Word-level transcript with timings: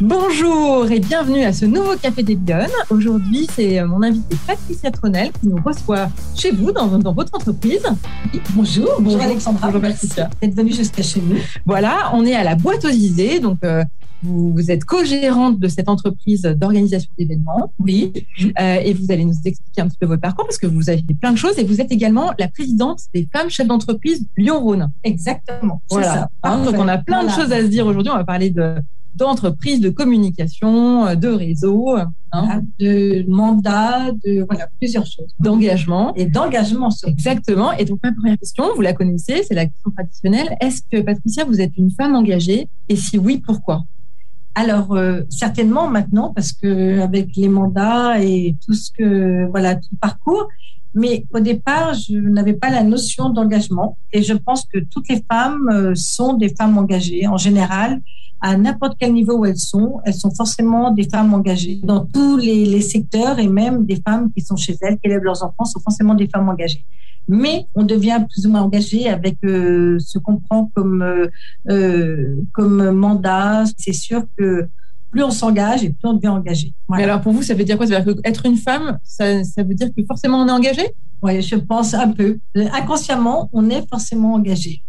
Bonjour 0.00 0.90
et 0.90 0.98
bienvenue 0.98 1.44
à 1.44 1.52
ce 1.52 1.64
nouveau 1.64 1.96
Café 1.96 2.24
des 2.24 2.34
Lyonnes. 2.34 2.66
Aujourd'hui, 2.90 3.46
c'est 3.52 3.80
mon 3.84 4.02
invitée 4.02 4.36
Patricia 4.44 4.90
Tronel 4.90 5.30
qui 5.30 5.46
nous 5.46 5.62
reçoit 5.64 6.08
chez 6.34 6.50
vous, 6.50 6.72
dans, 6.72 6.88
votre 6.88 7.32
entreprise. 7.32 7.84
bonjour, 8.56 8.88
bonjour, 9.00 9.20
Alexandra. 9.22 9.68
Bonjour 9.68 9.80
Patricia. 9.80 10.28
D'être 10.42 10.56
venue 10.56 10.72
jusqu'à 10.72 11.04
chez 11.04 11.20
nous. 11.20 11.36
Voilà, 11.64 12.10
on 12.12 12.26
est 12.26 12.34
à 12.34 12.42
la 12.42 12.56
boîte 12.56 12.84
aux 12.84 12.90
idées, 12.90 13.38
donc 13.38 13.58
euh, 13.62 13.84
vous, 14.24 14.68
êtes 14.68 14.84
co-gérante 14.84 15.60
de 15.60 15.68
cette 15.68 15.88
entreprise 15.88 16.42
d'organisation 16.42 17.10
d'événements. 17.16 17.72
Oui. 17.78 18.12
Euh, 18.42 18.74
et 18.82 18.94
vous 18.94 19.12
allez 19.12 19.24
nous 19.24 19.36
expliquer 19.44 19.80
un 19.80 19.86
petit 19.86 19.98
peu 20.00 20.06
votre 20.06 20.22
parcours 20.22 20.44
parce 20.44 20.58
que 20.58 20.66
vous 20.66 20.90
avez 20.90 21.04
fait 21.06 21.14
plein 21.14 21.30
de 21.30 21.38
choses 21.38 21.56
et 21.56 21.64
vous 21.64 21.80
êtes 21.80 21.92
également 21.92 22.32
la 22.36 22.48
présidente 22.48 22.98
des 23.14 23.28
femmes 23.32 23.48
chefs 23.48 23.68
d'entreprise 23.68 24.26
Lyon-Rhône. 24.36 24.90
Exactement. 25.04 25.82
Voilà. 25.88 26.30
Hein, 26.42 26.64
donc 26.64 26.74
on 26.78 26.88
a 26.88 26.98
plein 26.98 27.22
de 27.22 27.30
choses 27.30 27.52
à 27.52 27.60
se 27.60 27.66
dire 27.66 27.86
aujourd'hui. 27.86 28.10
On 28.12 28.16
va 28.16 28.24
parler 28.24 28.50
de 28.50 28.74
d'entreprise, 29.14 29.80
de 29.80 29.90
communication, 29.90 31.06
euh, 31.06 31.14
de 31.14 31.28
réseau, 31.28 31.96
hein. 32.32 32.62
de 32.80 33.24
mandat, 33.28 34.10
de 34.24 34.44
voilà, 34.48 34.68
plusieurs 34.78 35.06
choses. 35.06 35.34
D'engagement. 35.38 36.14
Et 36.14 36.26
d'engagement, 36.26 36.90
Exactement. 37.06 37.72
Et 37.72 37.84
donc, 37.84 38.00
ma 38.02 38.12
première 38.12 38.38
question, 38.38 38.64
vous 38.74 38.82
la 38.82 38.92
connaissez, 38.92 39.42
c'est 39.46 39.54
la 39.54 39.66
question 39.66 39.90
traditionnelle. 39.90 40.56
Est-ce 40.60 40.82
que, 40.90 41.00
Patricia, 41.00 41.44
vous 41.44 41.60
êtes 41.60 41.76
une 41.76 41.90
femme 41.90 42.14
engagée? 42.14 42.68
Et 42.88 42.96
si 42.96 43.18
oui, 43.18 43.42
pourquoi? 43.44 43.84
Alors 44.56 44.94
euh, 44.94 45.22
certainement 45.30 45.88
maintenant 45.88 46.32
parce 46.32 46.52
que 46.52 47.00
avec 47.00 47.34
les 47.34 47.48
mandats 47.48 48.22
et 48.22 48.54
tout 48.64 48.74
ce 48.74 48.90
que 48.96 49.46
voilà 49.50 49.74
tout 49.74 49.88
le 49.90 49.98
parcours, 49.98 50.48
mais 50.94 51.26
au 51.32 51.40
départ 51.40 51.94
je 51.94 52.16
n'avais 52.16 52.52
pas 52.52 52.70
la 52.70 52.84
notion 52.84 53.30
d'engagement 53.30 53.98
et 54.12 54.22
je 54.22 54.32
pense 54.32 54.64
que 54.64 54.78
toutes 54.78 55.08
les 55.08 55.24
femmes 55.28 55.68
euh, 55.72 55.92
sont 55.96 56.34
des 56.34 56.54
femmes 56.54 56.78
engagées 56.78 57.26
en 57.26 57.36
général 57.36 58.00
à 58.40 58.56
n'importe 58.56 58.96
quel 58.98 59.12
niveau 59.12 59.38
où 59.38 59.46
elles 59.46 59.58
sont, 59.58 60.00
elles 60.04 60.14
sont 60.14 60.30
forcément 60.30 60.90
des 60.90 61.08
femmes 61.08 61.32
engagées 61.32 61.80
dans 61.82 62.04
tous 62.04 62.36
les, 62.36 62.80
secteurs 62.80 63.38
et 63.38 63.48
même 63.48 63.86
des 63.86 64.00
femmes 64.06 64.30
qui 64.32 64.42
sont 64.42 64.56
chez 64.56 64.76
elles, 64.82 64.98
qui 64.98 65.06
élèvent 65.06 65.24
leurs 65.24 65.42
enfants, 65.42 65.64
sont 65.64 65.80
forcément 65.80 66.14
des 66.14 66.28
femmes 66.28 66.48
engagées. 66.48 66.84
Mais 67.26 67.66
on 67.74 67.84
devient 67.84 68.22
plus 68.30 68.46
ou 68.46 68.50
moins 68.50 68.62
engagé 68.62 69.08
avec 69.08 69.38
euh, 69.44 69.98
ce 69.98 70.18
qu'on 70.18 70.36
prend 70.36 70.70
comme, 70.74 71.00
euh, 71.00 71.28
euh, 71.70 72.36
comme 72.52 72.90
mandat. 72.90 73.64
C'est 73.78 73.94
sûr 73.94 74.24
que 74.36 74.68
plus 75.10 75.22
on 75.22 75.30
s'engage 75.30 75.84
et 75.84 75.90
plus 75.90 76.06
on 76.06 76.14
devient 76.14 76.28
engagé. 76.28 76.74
Mais 76.90 77.04
alors 77.04 77.22
pour 77.22 77.32
vous, 77.32 77.42
ça 77.42 77.54
veut 77.54 77.64
dire 77.64 77.78
quoi? 77.78 77.86
Ça 77.86 78.00
veut 78.00 78.12
dire 78.12 78.22
qu'être 78.22 78.44
une 78.44 78.56
femme, 78.56 78.98
ça, 79.04 79.42
ça 79.44 79.62
veut 79.62 79.74
dire 79.74 79.88
que 79.96 80.04
forcément 80.04 80.42
on 80.42 80.48
est 80.48 80.52
engagé? 80.52 80.82
Oui, 81.22 81.40
je 81.40 81.56
pense 81.56 81.94
un 81.94 82.10
peu. 82.10 82.38
Inconsciemment, 82.54 83.48
on 83.54 83.70
est 83.70 83.88
forcément 83.88 84.34
engagé. 84.34 84.82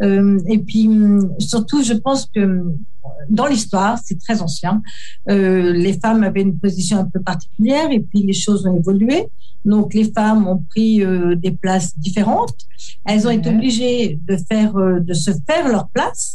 Euh, 0.00 0.38
et 0.48 0.58
puis, 0.58 0.88
hum, 0.88 1.34
surtout, 1.38 1.82
je 1.82 1.92
pense 1.92 2.26
que 2.34 2.64
dans 3.28 3.46
l'histoire, 3.46 3.98
c'est 4.04 4.18
très 4.18 4.42
ancien, 4.42 4.82
euh, 5.30 5.72
les 5.72 5.94
femmes 5.94 6.22
avaient 6.22 6.42
une 6.42 6.58
position 6.58 6.98
un 6.98 7.04
peu 7.04 7.20
particulière 7.20 7.90
et 7.90 8.00
puis 8.00 8.22
les 8.22 8.32
choses 8.32 8.66
ont 8.66 8.76
évolué. 8.76 9.28
Donc, 9.64 9.94
les 9.94 10.10
femmes 10.12 10.48
ont 10.48 10.58
pris 10.58 11.04
euh, 11.04 11.36
des 11.36 11.52
places 11.52 11.96
différentes. 11.96 12.56
Elles 13.04 13.28
ont 13.28 13.30
été 13.30 13.48
obligées 13.48 14.18
de 14.26 14.36
faire, 14.36 14.76
euh, 14.76 14.98
de 14.98 15.14
se 15.14 15.30
faire 15.46 15.68
leur 15.68 15.88
place. 15.88 16.34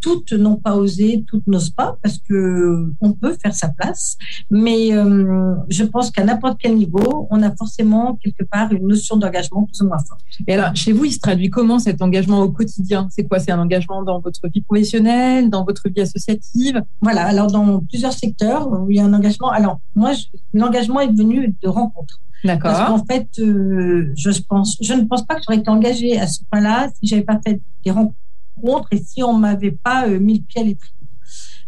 Toutes 0.00 0.32
n'ont 0.32 0.56
pas 0.56 0.76
osé, 0.76 1.24
toutes 1.26 1.46
n'osent 1.48 1.70
pas 1.70 1.96
parce 2.00 2.18
que 2.18 2.92
on 3.00 3.12
peut 3.12 3.36
faire 3.42 3.54
sa 3.54 3.70
place. 3.70 4.16
Mais 4.50 4.90
je 4.90 5.82
pense 5.82 6.12
qu'à 6.12 6.22
n'importe 6.22 6.58
quel 6.60 6.76
niveau, 6.76 7.26
on 7.28 7.42
a 7.42 7.50
forcément 7.56 8.16
quelque 8.22 8.44
part 8.44 8.72
une 8.72 8.86
notion 8.86 9.16
d'engagement 9.16 9.64
plus 9.64 9.80
ou 9.82 9.88
moins 9.88 9.98
forte. 9.98 10.20
Et 10.46 10.54
alors, 10.54 10.76
chez 10.76 10.92
vous, 10.92 11.06
il 11.06 11.12
se 11.12 11.18
traduit 11.18 11.50
comment 11.50 11.80
cet 11.80 12.02
engagement 12.02 12.40
au 12.42 12.52
quotidien? 12.52 13.08
C'est 13.10 13.26
quoi? 13.26 13.40
C'est 13.40 13.50
un 13.50 13.58
engagement 13.58 14.04
dans 14.04 14.20
votre 14.20 14.48
vie 14.48 14.60
professionnelle, 14.60 15.41
dans 15.48 15.64
votre 15.64 15.88
vie 15.88 16.02
associative? 16.02 16.82
Voilà. 17.00 17.24
Alors, 17.26 17.48
dans 17.48 17.80
plusieurs 17.80 18.12
secteurs, 18.12 18.68
il 18.88 18.96
y 18.96 19.00
a 19.00 19.04
un 19.04 19.12
engagement. 19.12 19.50
Alors, 19.50 19.80
moi, 19.94 20.12
l'engagement 20.52 21.00
est 21.00 21.12
venu 21.12 21.54
de 21.62 21.68
rencontres. 21.68 22.20
D'accord. 22.44 22.72
Parce 22.72 22.88
qu'en 22.88 23.04
fait, 23.04 23.28
euh, 23.38 24.12
je 24.16 24.30
pense, 24.48 24.76
je 24.80 24.94
ne 24.94 25.04
pense 25.04 25.24
pas 25.24 25.36
que 25.36 25.42
j'aurais 25.46 25.58
été 25.58 25.70
engagée 25.70 26.18
à 26.18 26.26
ce 26.26 26.40
point-là 26.50 26.88
si 26.94 27.06
j'avais 27.08 27.22
pas 27.22 27.40
fait 27.44 27.60
des 27.84 27.90
rencontres 27.92 28.88
et 28.90 28.98
si 28.98 29.22
on 29.22 29.34
m'avait 29.34 29.70
pas 29.70 30.08
euh, 30.08 30.18
mis 30.18 30.38
le 30.38 30.44
pied 30.44 30.60
à 30.60 30.64
l'étrier. 30.64 30.92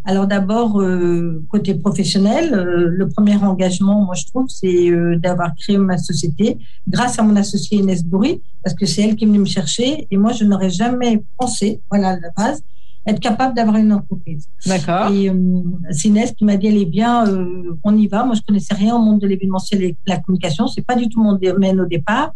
Alors 0.06 0.26
d'abord, 0.26 0.82
euh, 0.82 1.42
côté 1.48 1.74
professionnel, 1.74 2.50
le 2.52 3.08
premier 3.08 3.36
engagement, 3.36 4.02
moi 4.02 4.14
je 4.14 4.26
trouve, 4.26 4.46
c'est 4.50 4.90
d'avoir 5.16 5.54
créé 5.54 5.78
ma 5.78 5.96
société 5.96 6.58
grâce 6.86 7.18
à 7.18 7.22
mon 7.22 7.34
associée 7.36 7.78
Inès 7.78 8.04
Bourri, 8.04 8.42
parce 8.62 8.76
que 8.76 8.84
c'est 8.84 9.00
elle 9.00 9.16
qui 9.16 9.24
est 9.24 9.26
venue 9.26 9.38
me 9.38 9.46
chercher 9.46 10.06
et 10.10 10.16
moi 10.18 10.32
je 10.32 10.44
n'aurais 10.44 10.68
jamais 10.68 11.24
pensé, 11.38 11.80
voilà 11.88 12.18
la 12.20 12.28
base, 12.36 12.62
être 13.06 13.20
capable 13.20 13.54
d'avoir 13.54 13.76
une 13.76 13.92
entreprise. 13.92 14.48
D'accord. 14.66 15.10
Et 15.12 15.28
euh, 15.28 15.34
c'est 15.90 16.08
Inès 16.08 16.32
qui 16.32 16.44
m'a 16.44 16.56
dit 16.56 16.68
allez 16.68 16.86
bien, 16.86 17.26
euh, 17.28 17.76
on 17.84 17.96
y 17.96 18.06
va. 18.06 18.24
Moi, 18.24 18.34
je 18.34 18.42
connaissais 18.42 18.74
rien 18.74 18.96
au 18.96 18.98
monde 18.98 19.20
de 19.20 19.26
l'événementiel 19.26 19.82
et 19.82 19.92
de 19.92 19.96
la 20.06 20.18
communication. 20.18 20.66
C'est 20.68 20.84
pas 20.84 20.96
du 20.96 21.08
tout 21.08 21.22
mon 21.22 21.34
domaine 21.34 21.80
au 21.80 21.86
départ. 21.86 22.32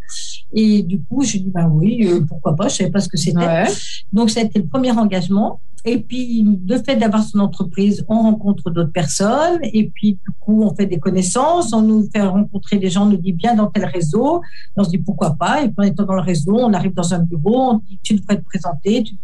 Et 0.53 0.83
du 0.83 1.01
coup, 1.01 1.23
je 1.23 1.37
dis 1.37 1.49
bah 1.49 1.67
oui, 1.71 2.07
euh, 2.07 2.21
pourquoi 2.27 2.55
pas? 2.55 2.67
Je 2.67 2.75
savais 2.75 2.91
pas 2.91 2.99
ce 2.99 3.09
que 3.09 3.17
c'était. 3.17 3.65
Donc, 4.13 4.29
ça 4.29 4.41
a 4.41 4.43
été 4.43 4.59
le 4.59 4.67
premier 4.67 4.91
engagement. 4.91 5.59
Et 5.85 5.97
puis, 5.97 6.45
le 6.67 6.77
fait 6.83 6.97
d'avoir 6.97 7.23
son 7.23 7.39
entreprise, 7.39 8.03
on 8.09 8.23
rencontre 8.23 8.69
d'autres 8.69 8.91
personnes. 8.91 9.59
Et 9.63 9.89
puis, 9.89 10.13
du 10.13 10.31
coup, 10.39 10.61
on 10.63 10.75
fait 10.75 10.85
des 10.85 10.99
connaissances. 10.99 11.73
On 11.73 11.81
nous 11.81 12.07
fait 12.13 12.21
rencontrer 12.21 12.77
des 12.77 12.89
gens, 12.89 13.03
on 13.03 13.09
nous 13.09 13.17
dit 13.17 13.33
bien 13.33 13.55
dans 13.55 13.67
quel 13.67 13.85
réseau. 13.85 14.41
on 14.75 14.83
se 14.83 14.89
dit 14.89 14.97
pourquoi 14.97 15.35
pas? 15.35 15.63
Et 15.63 15.69
puis, 15.69 15.75
en 15.77 15.83
étant 15.83 16.03
dans 16.03 16.15
le 16.15 16.21
réseau, 16.21 16.57
on 16.59 16.73
arrive 16.73 16.93
dans 16.93 17.13
un 17.13 17.19
bureau, 17.19 17.71
on 17.71 17.77
dit 17.77 17.99
tu 18.03 18.15
devrais 18.15 18.37
te 18.37 18.43
présenter, 18.43 19.03
tu 19.03 19.15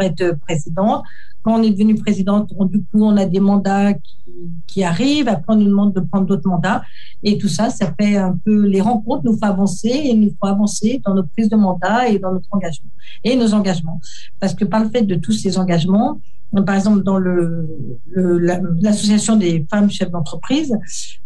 être 0.00 0.38
présidente. 0.40 1.04
Quand 1.42 1.58
on 1.58 1.62
est 1.62 1.70
devenu 1.70 1.96
présidente, 1.96 2.52
du 2.70 2.78
coup, 2.78 3.04
on 3.04 3.16
a 3.16 3.26
des 3.26 3.40
mandats 3.40 3.94
qui, 4.66 4.84
arrivent. 4.84 5.28
Après, 5.28 5.54
on 5.54 5.56
nous 5.56 5.66
demande 5.66 5.92
de 5.92 6.00
prendre 6.00 6.26
d'autres 6.26 6.48
mandats. 6.48 6.82
Et 7.22 7.36
tout 7.36 7.48
ça, 7.48 7.70
ça 7.70 7.92
fait 8.00 8.16
un 8.16 8.38
peu 8.44 8.66
les 8.66 8.80
rencontres 8.80 9.24
nous 9.24 9.36
font 9.36 9.46
avancer 9.46 9.88
et 9.88 10.14
nous 10.14 10.30
font 10.40 10.46
avancer 10.46 11.00
dans 11.04 11.14
nos 11.14 11.24
prises 11.24 11.48
de 11.48 11.56
mandat 11.56 12.08
et 12.08 12.18
dans 12.18 12.32
notre 12.32 12.48
engagement 12.52 12.90
et 13.24 13.36
nos 13.36 13.54
engagements. 13.54 14.00
Parce 14.40 14.54
que 14.54 14.64
par 14.64 14.82
le 14.82 14.88
fait 14.90 15.02
de 15.02 15.16
tous 15.16 15.32
ces 15.32 15.58
engagements, 15.58 16.20
par 16.60 16.74
exemple, 16.74 17.02
dans 17.02 17.18
l'association 18.82 19.36
des 19.36 19.66
femmes 19.70 19.90
chefs 19.90 20.10
d'entreprise, 20.10 20.76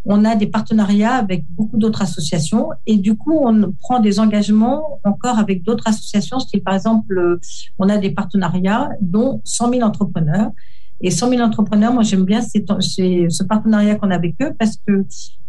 on 0.04 0.24
a 0.24 0.36
des 0.36 0.46
partenariats 0.46 1.14
avec 1.14 1.44
beaucoup 1.50 1.78
d'autres 1.78 2.02
associations 2.02 2.70
et 2.86 2.96
du 2.96 3.16
coup, 3.16 3.36
on 3.42 3.72
prend 3.72 3.98
des 3.98 4.20
engagements 4.20 5.00
encore 5.02 5.38
avec 5.38 5.64
d'autres 5.64 5.88
associations. 5.88 6.38
Style, 6.38 6.62
par 6.62 6.74
exemple, 6.74 7.40
on 7.78 7.88
a 7.88 7.98
des 7.98 8.10
partenariats 8.10 8.90
dont 9.00 9.40
100 9.44 9.70
000 9.70 9.82
entrepreneurs 9.82 10.50
et 11.00 11.10
100 11.10 11.30
000 11.30 11.42
entrepreneurs, 11.42 11.92
moi 11.92 12.02
j'aime 12.02 12.24
bien 12.24 12.40
ce 12.42 13.42
partenariat 13.44 13.96
qu'on 13.96 14.10
a 14.10 14.14
avec 14.14 14.34
eux 14.42 14.52
parce 14.58 14.76
que 14.86 15.04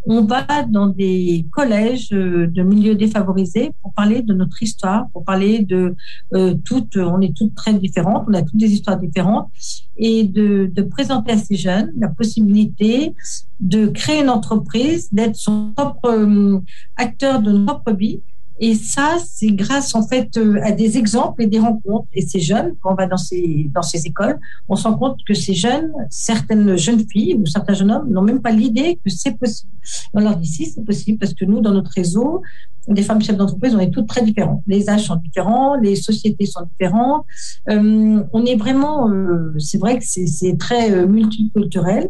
on 0.10 0.22
va 0.22 0.46
dans 0.64 0.88
des 0.88 1.46
collèges 1.52 2.14
euh, 2.14 2.48
de 2.48 2.64
milieux 2.64 2.96
défavorisés 2.96 3.72
pour 3.82 3.94
parler 3.94 4.22
de 4.22 4.34
notre 4.34 4.64
histoire, 4.64 5.10
pour 5.12 5.26
parler 5.26 5.60
de 5.60 5.96
euh, 6.34 6.56
toutes, 6.64 6.96
on 6.96 7.20
est 7.20 7.36
toutes 7.36 7.54
très 7.56 7.74
différentes, 7.74 8.26
on 8.30 8.34
a 8.34 8.42
toutes 8.42 8.56
des 8.56 8.72
histoires 8.72 8.98
différentes, 8.98 9.50
et 9.98 10.24
de, 10.24 10.72
de 10.74 10.82
présenter 10.82 11.34
à 11.34 11.38
ces 11.38 11.56
jeunes 11.56 11.92
la 11.98 12.08
possibilité 12.08 13.14
de 13.60 13.88
créer 13.88 14.22
une 14.22 14.30
entreprise, 14.30 15.10
d'être 15.12 15.36
son 15.36 15.74
propre 15.76 16.10
euh, 16.10 16.60
acteur 16.96 17.42
de 17.42 17.52
notre 17.52 17.66
propre 17.66 17.98
vie 17.98 18.22
et 18.60 18.74
ça, 18.74 19.18
c'est 19.24 19.52
grâce 19.52 19.94
en 19.94 20.08
fait 20.08 20.36
euh, 20.38 20.60
à 20.64 20.72
des 20.72 20.98
exemples 20.98 21.44
et 21.44 21.48
des 21.48 21.60
rencontres. 21.60 22.08
Et 22.14 22.22
ces 22.22 22.40
jeunes, 22.40 22.76
quand 22.82 22.92
on 22.94 22.96
va 22.96 23.06
dans 23.06 23.18
ces, 23.18 23.70
dans 23.74 23.84
ces 23.84 24.08
écoles, 24.08 24.40
on 24.68 24.76
se 24.76 24.88
rend 24.88 24.98
compte 24.98 25.18
que 25.28 25.34
ces 25.34 25.54
jeunes, 25.54 25.92
certaines 26.10 26.76
jeunes 26.76 27.04
filles 27.08 27.36
ou 27.36 27.46
certains 27.46 27.74
jeunes 27.74 27.92
hommes 27.92 28.10
n'ont 28.10 28.24
même 28.24 28.42
pas 28.42 28.52
l'idée 28.52 29.00
que 29.04 29.12
c'est 29.12 29.38
possible. 29.38 29.72
On 30.14 30.22
leur 30.22 30.36
dit 30.38 30.48
si, 30.48 30.66
c'est 30.66 30.84
possible 30.84 31.20
parce 31.20 31.34
que 31.34 31.46
nous, 31.46 31.62
dans 31.62 31.72
notre 31.72 31.92
réseau, 31.92 32.42
des 32.88 33.04
femmes 33.04 33.22
chefs 33.22 33.38
d'entreprise, 33.38 33.76
on 33.76 33.80
est 33.80 33.92
toutes 33.92 34.08
très 34.08 34.24
différentes. 34.24 34.64
Les 34.66 34.90
âges 34.90 35.04
sont 35.04 35.18
différents, 35.18 35.76
les 35.76 35.96
sociétés 35.96 36.46
sont 36.46 36.62
différentes. 36.72 37.26
Euh, 37.70 38.24
on 38.32 38.46
est 38.46 38.56
vraiment, 38.56 39.10
euh, 39.10 39.54
c'est 39.60 39.78
vrai 39.78 40.00
que 40.00 40.06
c'est 40.06 40.58
très 40.58 41.06
multiculturel. 41.06 42.10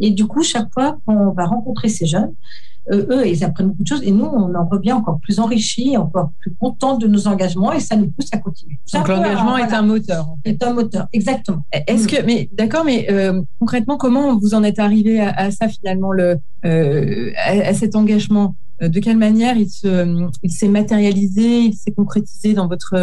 Et 0.00 0.10
du 0.10 0.26
coup, 0.26 0.42
chaque 0.42 0.72
fois 0.72 0.98
qu'on 1.06 1.30
va 1.30 1.46
rencontrer 1.46 1.88
ces 1.88 2.06
jeunes, 2.06 2.32
euh, 2.32 2.67
eux, 2.90 3.26
ils 3.26 3.44
apprennent 3.44 3.68
beaucoup 3.68 3.82
de 3.82 3.88
choses 3.88 4.02
et 4.02 4.10
nous, 4.10 4.24
on 4.24 4.54
en 4.54 4.66
revient 4.66 4.92
encore 4.92 5.18
plus 5.20 5.40
enrichi, 5.40 5.96
encore 5.96 6.30
plus 6.40 6.54
content 6.54 6.98
de 6.98 7.06
nos 7.06 7.26
engagements 7.28 7.72
et 7.72 7.80
ça 7.80 7.96
nous 7.96 8.10
pousse 8.10 8.28
à 8.32 8.38
continuer. 8.38 8.78
Donc 8.92 9.08
l'engagement 9.08 9.56
est 9.56 9.72
un 9.72 9.82
moteur. 9.82 10.28
Est 10.44 10.62
un 10.62 10.72
moteur, 10.72 11.06
exactement. 11.12 11.64
Est-ce 11.86 12.08
que, 12.08 12.24
mais 12.24 12.48
d'accord, 12.52 12.84
mais 12.84 13.06
euh, 13.10 13.42
concrètement, 13.58 13.96
comment 13.96 14.38
vous 14.38 14.54
en 14.54 14.62
êtes 14.62 14.78
arrivé 14.78 15.20
à, 15.20 15.50
ça 15.50 15.68
finalement, 15.68 16.12
le, 16.12 16.38
euh, 16.64 17.30
à, 17.36 17.74
cet 17.74 17.96
engagement? 17.96 18.54
De 18.80 19.00
quelle 19.00 19.16
manière 19.16 19.56
il 19.56 19.68
s'est 19.68 20.68
matérialisé, 20.68 21.62
il 21.62 21.74
s'est 21.74 21.90
concrétisé 21.90 22.54
dans 22.54 22.68
votre, 22.68 22.94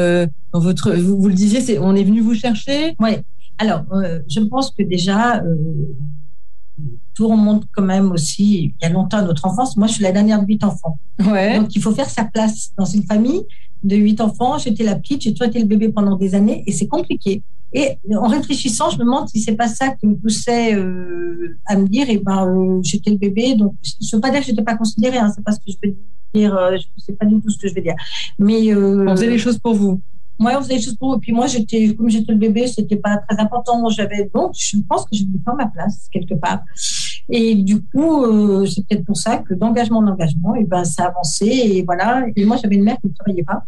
dans 0.53 0.59
votre, 0.61 0.93
vous, 0.93 1.19
vous 1.19 1.27
le 1.27 1.33
disiez, 1.33 1.79
on 1.79 1.95
est 1.95 2.03
venu 2.05 2.21
vous 2.21 2.33
chercher? 2.33 2.95
Oui. 3.01 3.11
Alors, 3.57 3.83
je 4.29 4.39
pense 4.39 4.71
que 4.71 4.83
déjà, 4.83 5.43
tout 7.13 7.27
remonte 7.27 7.65
quand 7.73 7.83
même 7.83 8.11
aussi 8.11 8.75
il 8.79 8.83
y 8.83 8.85
a 8.85 8.89
longtemps 8.89 9.17
à 9.17 9.21
notre 9.21 9.45
enfance. 9.45 9.77
Moi, 9.77 9.87
je 9.87 9.93
suis 9.93 10.03
la 10.03 10.11
dernière 10.11 10.41
de 10.41 10.47
huit 10.47 10.63
enfants. 10.63 10.97
Ouais. 11.19 11.57
Donc, 11.57 11.75
il 11.75 11.81
faut 11.81 11.91
faire 11.91 12.09
sa 12.09 12.25
place 12.25 12.71
dans 12.77 12.85
une 12.85 13.03
famille 13.03 13.43
de 13.83 13.95
huit 13.95 14.19
enfants. 14.19 14.57
J'étais 14.57 14.83
la 14.83 14.95
petite, 14.95 15.21
j'ai 15.21 15.31
toujours 15.31 15.47
été 15.47 15.59
le 15.59 15.65
bébé 15.65 15.89
pendant 15.89 16.17
des 16.17 16.35
années 16.35 16.63
et 16.67 16.71
c'est 16.71 16.87
compliqué. 16.87 17.43
Et 17.73 17.97
en 18.15 18.27
réfléchissant, 18.27 18.89
je 18.89 18.97
me 18.97 19.03
demande 19.03 19.27
si 19.27 19.41
c'est 19.41 19.55
pas 19.55 19.67
ça 19.67 19.89
qui 19.89 20.07
me 20.07 20.15
poussait 20.15 20.75
euh, 20.75 21.57
à 21.65 21.75
me 21.75 21.87
dire, 21.87 22.09
et 22.09 22.13
eh 22.13 22.17
ben, 22.19 22.47
euh, 22.47 22.79
j'étais 22.81 23.11
le 23.11 23.17
bébé, 23.17 23.55
donc 23.55 23.75
je 23.83 24.15
veux 24.15 24.21
pas 24.21 24.29
dire 24.29 24.39
que 24.39 24.45
j'étais 24.45 24.63
pas 24.63 24.77
considérée, 24.77 25.17
hein, 25.17 25.29
c'est 25.35 25.43
pas 25.43 25.51
ce 25.51 25.57
que 25.57 25.65
je 25.67 25.75
veux 25.83 25.95
dire, 26.33 26.55
euh, 26.55 26.77
je 26.77 27.03
sais 27.03 27.13
pas 27.13 27.25
du 27.25 27.41
tout 27.41 27.49
ce 27.49 27.57
que 27.57 27.67
je 27.67 27.75
veux 27.75 27.81
dire. 27.81 27.95
Mais 28.39 28.73
on 28.73 29.09
faisait 29.15 29.29
les 29.29 29.37
choses 29.37 29.59
pour 29.59 29.73
vous. 29.73 29.99
Moi, 30.37 30.53
on 30.57 30.61
faisait 30.61 30.79
choses 30.79 30.95
pour. 30.95 31.15
Et 31.15 31.19
puis 31.19 31.31
moi, 31.31 31.47
j'étais, 31.47 31.93
comme 31.95 32.09
j'étais 32.09 32.31
le 32.31 32.37
bébé, 32.37 32.67
c'était 32.67 32.97
pas 32.97 33.17
très 33.17 33.39
important. 33.39 33.87
J'avais 33.89 34.29
donc, 34.33 34.51
je 34.57 34.77
pense 34.87 35.03
que 35.03 35.09
j'ai 35.13 35.25
pas 35.45 35.53
ma 35.53 35.67
place 35.67 36.07
quelque 36.11 36.35
part. 36.35 36.61
Et 37.29 37.55
du 37.55 37.81
coup, 37.81 38.23
euh, 38.23 38.65
c'est 38.65 38.85
peut-être 38.85 39.05
pour 39.05 39.17
ça 39.17 39.37
que 39.37 39.53
d'engagement 39.53 39.99
en 39.99 40.07
engagement, 40.07 40.55
et 40.55 40.63
ben, 40.63 40.83
ça 40.83 41.05
a 41.05 41.07
avancé. 41.07 41.45
Et 41.45 41.83
voilà. 41.83 42.25
Et 42.35 42.45
moi, 42.45 42.57
j'avais 42.61 42.75
une 42.75 42.83
mère 42.83 42.97
qui 43.01 43.07
ne 43.07 43.13
travaillait 43.13 43.43
pas, 43.43 43.63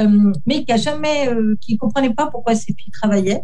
euh, 0.00 0.32
mais 0.46 0.64
qui 0.64 0.72
a 0.72 0.76
jamais, 0.76 1.28
euh, 1.28 1.56
qui 1.60 1.76
comprenait 1.76 2.14
pas 2.14 2.28
pourquoi 2.28 2.54
ses 2.54 2.72
filles 2.74 2.92
travaillaient. 2.92 3.42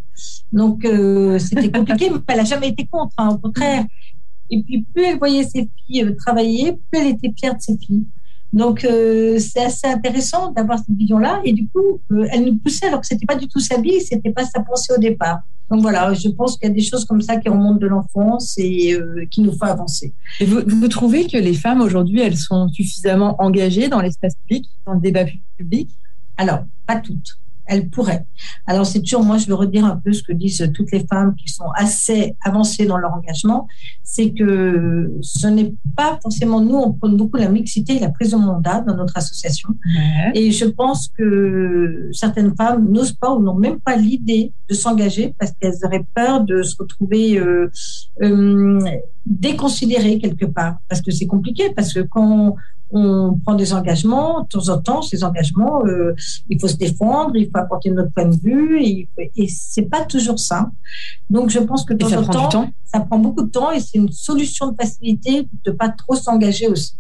Donc, 0.53 0.85
euh, 0.85 1.39
c'était 1.39 1.71
compliqué, 1.71 2.11
mais 2.11 2.19
elle 2.29 2.41
a 2.41 2.45
jamais 2.45 2.69
été 2.69 2.87
contre. 2.87 3.15
Hein, 3.19 3.31
au 3.35 3.39
contraire. 3.39 3.85
Et 4.51 4.63
puis, 4.63 4.87
plus 4.95 5.05
elle 5.05 5.19
voyait 5.19 5.45
ses 5.45 5.69
filles 5.87 6.05
euh, 6.05 6.15
travailler, 6.17 6.73
plus 6.73 7.01
elle 7.01 7.09
était 7.09 7.33
fière 7.37 7.55
de 7.57 7.61
ses 7.61 7.77
filles. 7.77 8.05
Donc, 8.55 8.85
euh, 8.85 9.39
c'est 9.41 9.65
assez 9.65 9.89
intéressant 9.89 10.53
d'avoir 10.53 10.79
cette 10.79 10.97
vision-là. 10.97 11.41
Et 11.45 11.53
du 11.53 11.67
coup, 11.69 12.01
euh, 12.13 12.27
elle 12.31 12.45
nous 12.45 12.57
poussait 12.57 12.87
alors 12.87 13.01
que 13.01 13.07
c'était 13.07 13.27
pas 13.27 13.35
du 13.35 13.49
tout 13.49 13.59
sa 13.59 13.81
vie, 13.81 14.01
c'était 14.01 14.31
pas 14.31 14.45
sa 14.45 14.61
pensée 14.61 14.93
au 14.97 15.01
départ. 15.01 15.41
Donc 15.71 15.83
voilà, 15.83 16.15
je 16.15 16.29
pense 16.29 16.57
qu'il 16.57 16.69
y 16.69 16.71
a 16.71 16.75
des 16.75 16.83
choses 16.83 17.05
comme 17.05 17.21
ça 17.21 17.37
qui 17.37 17.49
remontent 17.49 17.81
de 17.81 17.89
l'enfance 17.89 18.55
et 18.57 18.95
euh, 18.95 19.27
qui 19.29 19.41
nous 19.41 19.51
font 19.51 19.67
avancer. 19.67 20.15
Et 20.39 20.45
vous, 20.45 20.61
vous, 20.65 20.89
trouvez 20.89 21.27
que 21.27 21.37
les 21.37 21.55
femmes 21.55 21.81
aujourd'hui, 21.81 22.21
elles 22.21 22.37
sont 22.37 22.69
suffisamment 22.69 23.35
engagées 23.43 23.89
dans 23.89 24.01
l'espace 24.01 24.35
public, 24.37 24.69
dans 24.87 24.93
le 24.93 25.01
débat 25.01 25.25
public? 25.59 25.91
Alors, 26.37 26.61
pas 26.87 26.97
toutes 26.97 27.39
elle 27.67 27.89
pourrait. 27.89 28.27
Alors 28.67 28.87
c'est 28.87 29.01
toujours, 29.01 29.23
moi 29.23 29.39
je 29.39 29.47
veux 29.47 29.55
redire 29.55 29.85
un 29.85 29.97
peu 29.97 30.13
ce 30.13 30.23
que 30.23 30.33
disent 30.33 30.71
toutes 30.75 30.93
les 30.93 31.07
femmes 31.07 31.35
qui 31.35 31.49
sont 31.49 31.71
assez 31.75 32.37
avancées 32.43 32.87
dans 32.87 32.97
leur 32.97 33.13
engagement, 33.13 33.67
c'est 34.03 34.31
que 34.33 35.13
ce 35.21 35.47
n'est 35.47 35.75
pas 35.97 36.19
forcément 36.23 36.61
nous, 36.61 36.77
on 36.77 36.93
prône 36.93 37.17
beaucoup 37.17 37.37
la 37.37 37.49
mixité 37.49 37.97
et 37.97 38.01
la 38.01 38.11
prise 38.11 38.33
de 38.33 38.37
mandat 38.37 38.81
dans 38.81 38.97
notre 38.97 39.17
association. 39.17 39.71
Et 40.35 40.51
je 40.51 40.65
pense 40.65 41.09
que 41.09 42.11
certaines 42.13 42.55
femmes 42.57 42.91
n'osent 42.91 43.13
pas 43.13 43.33
ou 43.33 43.43
n'ont 43.43 43.55
même 43.55 43.81
pas 43.81 43.97
l'idée 43.97 44.53
de 44.69 44.75
s'engager 44.75 45.35
parce 45.39 45.53
qu'elles 45.53 45.85
auraient 45.85 46.07
peur 46.15 46.45
de 46.45 46.63
se 46.63 46.77
retrouver 46.79 47.39
euh, 47.39 47.71
euh, 48.23 48.81
déconsidérées 49.27 50.19
quelque 50.19 50.47
part. 50.47 50.79
Parce 50.89 51.01
que 51.03 51.11
c'est 51.11 51.27
compliqué, 51.27 51.71
parce 51.75 51.93
que 51.93 52.01
quand 52.01 52.57
on 52.95 53.39
prend 53.45 53.55
des 53.55 53.75
engagements, 53.75 54.43
de 54.43 54.49
temps 54.49 54.69
en 54.69 54.79
temps, 54.79 55.03
ces 55.03 55.25
engagements, 55.25 55.85
euh, 55.85 56.15
il 56.49 56.61
faut 56.61 56.69
se 56.69 56.77
défendre, 56.77 57.35
il 57.35 57.47
faut 57.47 57.59
apporter 57.59 57.91
notre 57.91 58.13
point 58.13 58.27
de 58.27 58.37
vue, 58.37 58.83
et, 58.83 59.09
et 59.37 59.49
c'est 59.49 59.83
pas 59.91 60.05
toujours 60.05 60.39
ça. 60.39 60.71
Donc, 61.29 61.51
je 61.51 61.59
pense 61.59 61.85
que 61.85 61.93
de 61.93 61.99
temps 61.99 62.13
en 62.13 62.49
temps, 62.49 62.71
ça 62.85 63.01
prend 63.01 63.19
beaucoup 63.19 63.43
de 63.43 63.51
temps, 63.51 63.73
et 63.73 63.81
c'est 63.81 63.99
une 63.99 64.13
solution 64.13 64.71
de 64.71 64.77
facilité 64.81 65.49
de 65.65 65.71
pas 65.73 65.89
trop 65.89 66.15
s'engager 66.15 66.69
aussi. 66.69 66.95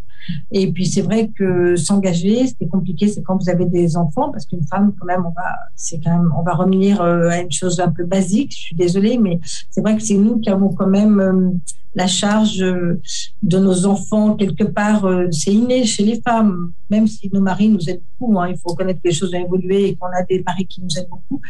Et 0.50 0.72
puis 0.72 0.86
c'est 0.86 1.02
vrai 1.02 1.30
que 1.36 1.76
s'engager, 1.76 2.46
ce 2.46 2.54
qui 2.54 2.64
est 2.64 2.68
compliqué, 2.68 3.08
c'est 3.08 3.22
quand 3.22 3.36
vous 3.36 3.50
avez 3.50 3.66
des 3.66 3.96
enfants, 3.96 4.30
parce 4.30 4.46
qu'une 4.46 4.66
femme, 4.66 4.94
quand 4.98 5.06
même, 5.06 5.24
on 5.26 5.30
va, 5.30 5.50
c'est 5.76 6.00
quand 6.02 6.10
même, 6.10 6.32
on 6.36 6.42
va 6.42 6.54
revenir 6.54 7.00
euh, 7.00 7.28
à 7.28 7.40
une 7.40 7.52
chose 7.52 7.80
un 7.80 7.90
peu 7.90 8.04
basique. 8.04 8.52
Je 8.52 8.58
suis 8.58 8.76
désolée, 8.76 9.18
mais 9.18 9.38
c'est 9.70 9.80
vrai 9.80 9.96
que 9.96 10.02
c'est 10.02 10.16
nous 10.16 10.38
qui 10.38 10.50
avons 10.50 10.70
quand 10.70 10.86
même 10.86 11.20
euh, 11.20 11.50
la 11.94 12.06
charge 12.06 12.60
euh, 12.62 13.00
de 13.42 13.58
nos 13.58 13.86
enfants 13.86 14.34
quelque 14.34 14.64
part, 14.64 15.04
euh, 15.04 15.28
c'est 15.30 15.52
inné 15.52 15.84
chez 15.84 16.04
les 16.04 16.20
femmes, 16.20 16.72
même 16.90 17.06
si 17.06 17.30
nos 17.32 17.40
maris 17.40 17.68
nous 17.68 17.88
aident 17.88 18.02
beaucoup. 18.18 18.38
Hein, 18.38 18.48
il 18.50 18.58
faut 18.58 18.70
reconnaître 18.70 19.00
que 19.00 19.08
les 19.08 19.14
choses 19.14 19.32
ont 19.34 19.44
évolué 19.44 19.88
et 19.88 19.96
qu'on 19.96 20.08
a 20.08 20.22
des 20.28 20.42
maris 20.44 20.66
qui 20.66 20.82
nous 20.82 20.98
aident 20.98 21.08
beaucoup. 21.10 21.40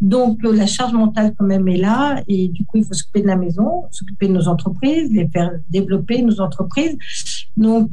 Donc 0.00 0.44
euh, 0.44 0.54
la 0.54 0.66
charge 0.66 0.92
mentale 0.92 1.34
quand 1.36 1.46
même 1.46 1.66
est 1.68 1.76
là 1.78 2.22
et 2.28 2.48
du 2.48 2.64
coup 2.64 2.78
il 2.78 2.84
faut 2.84 2.94
s'occuper 2.94 3.22
de 3.22 3.26
la 3.26 3.36
maison, 3.36 3.84
s'occuper 3.90 4.28
de 4.28 4.32
nos 4.32 4.48
entreprises, 4.48 5.10
les 5.12 5.28
faire 5.28 5.50
développer 5.68 6.22
nos 6.22 6.40
entreprises. 6.40 6.96
Donc 7.56 7.90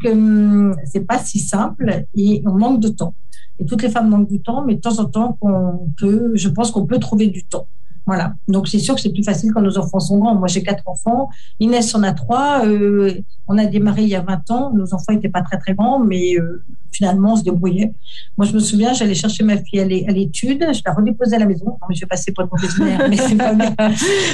c'est 0.86 1.06
pas 1.08 1.18
si 1.20 1.40
simple 1.40 2.06
et 2.14 2.44
on 2.46 2.54
manque 2.54 2.82
de 2.82 2.90
temps. 2.90 3.16
Et 3.60 3.66
toutes 3.66 3.82
les 3.82 3.90
femmes 3.90 4.10
manquent 4.10 4.30
du 4.30 4.42
temps, 4.42 4.64
mais 4.66 4.76
de 4.76 4.82
temps 4.82 5.00
en 5.00 5.06
temps, 5.06 5.38
on 5.42 5.90
peut, 5.98 6.32
je 6.36 6.50
pense 6.50 6.72
qu'on 6.72 6.86
peut 6.86 7.00
trouver 7.00 7.28
du 7.28 7.44
temps. 7.46 7.68
Voilà. 8.06 8.34
Donc 8.48 8.68
c'est 8.68 8.80
sûr 8.80 8.96
que 8.96 9.02
c'est 9.02 9.12
plus 9.12 9.24
facile 9.24 9.52
quand 9.54 9.62
nos 9.62 9.78
enfants 9.78 10.00
sont 10.00 10.20
grands. 10.20 10.36
Moi 10.36 10.48
j'ai 10.48 10.62
quatre 10.62 10.84
enfants, 10.88 11.30
Inès 11.60 11.94
en 11.96 12.04
a 12.04 12.14
trois. 12.14 12.66
Euh, 12.66 13.14
on 13.48 13.58
a 13.58 13.66
démarré 13.66 14.04
il 14.04 14.10
y 14.10 14.16
a 14.16 14.22
20 14.22 14.52
ans. 14.52 14.74
Nos 14.74 14.94
enfants 14.94 15.14
n'étaient 15.14 15.30
pas 15.30 15.42
très 15.42 15.58
très 15.58 15.74
grands, 15.74 16.00
mais 16.00 16.38
euh, 16.38 16.64
finalement 16.92 17.34
on 17.34 17.36
se 17.36 17.44
débrouillait. 17.44 17.94
Moi 18.38 18.46
je 18.46 18.54
me 18.54 18.60
souviens, 18.60 18.94
j'allais 18.94 19.16
chercher 19.16 19.44
ma 19.44 19.58
fille 19.58 19.80
à 19.80 19.86
l'étude, 19.86 20.66
je 20.72 20.82
la 20.86 20.94
redéposais 20.94 21.36
à 21.36 21.40
la 21.40 21.46
maison. 21.46 21.66
Non, 21.66 21.78
mais 21.90 21.96
je 21.96 22.02
vais 22.02 22.08
passer 22.08 22.32
pour 22.32 22.44
une 22.44 22.50
mauvaise 22.52 22.78
mère, 22.80 23.10
mais 23.10 23.18
c'est 23.18 23.36
pas 23.36 23.54
bien. 23.54 23.76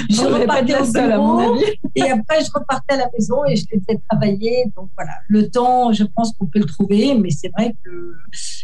je 0.09 0.21
repartais 0.21 0.81
au 0.81 0.91
bureau 0.91 1.55
et 1.95 2.09
après 2.09 2.43
je 2.43 2.51
repartais 2.53 2.95
à 2.95 2.97
la 2.97 3.09
maison 3.17 3.45
et 3.45 3.55
je 3.55 3.65
les 3.71 3.79
faisais 3.79 4.01
travailler. 4.09 4.65
Donc 4.75 4.89
voilà, 4.97 5.13
le 5.27 5.49
temps, 5.49 5.93
je 5.93 6.03
pense 6.03 6.33
qu'on 6.33 6.45
peut 6.45 6.59
le 6.59 6.65
trouver, 6.65 7.15
mais 7.15 7.29
c'est 7.29 7.51
vrai 7.57 7.75
que 7.83 8.15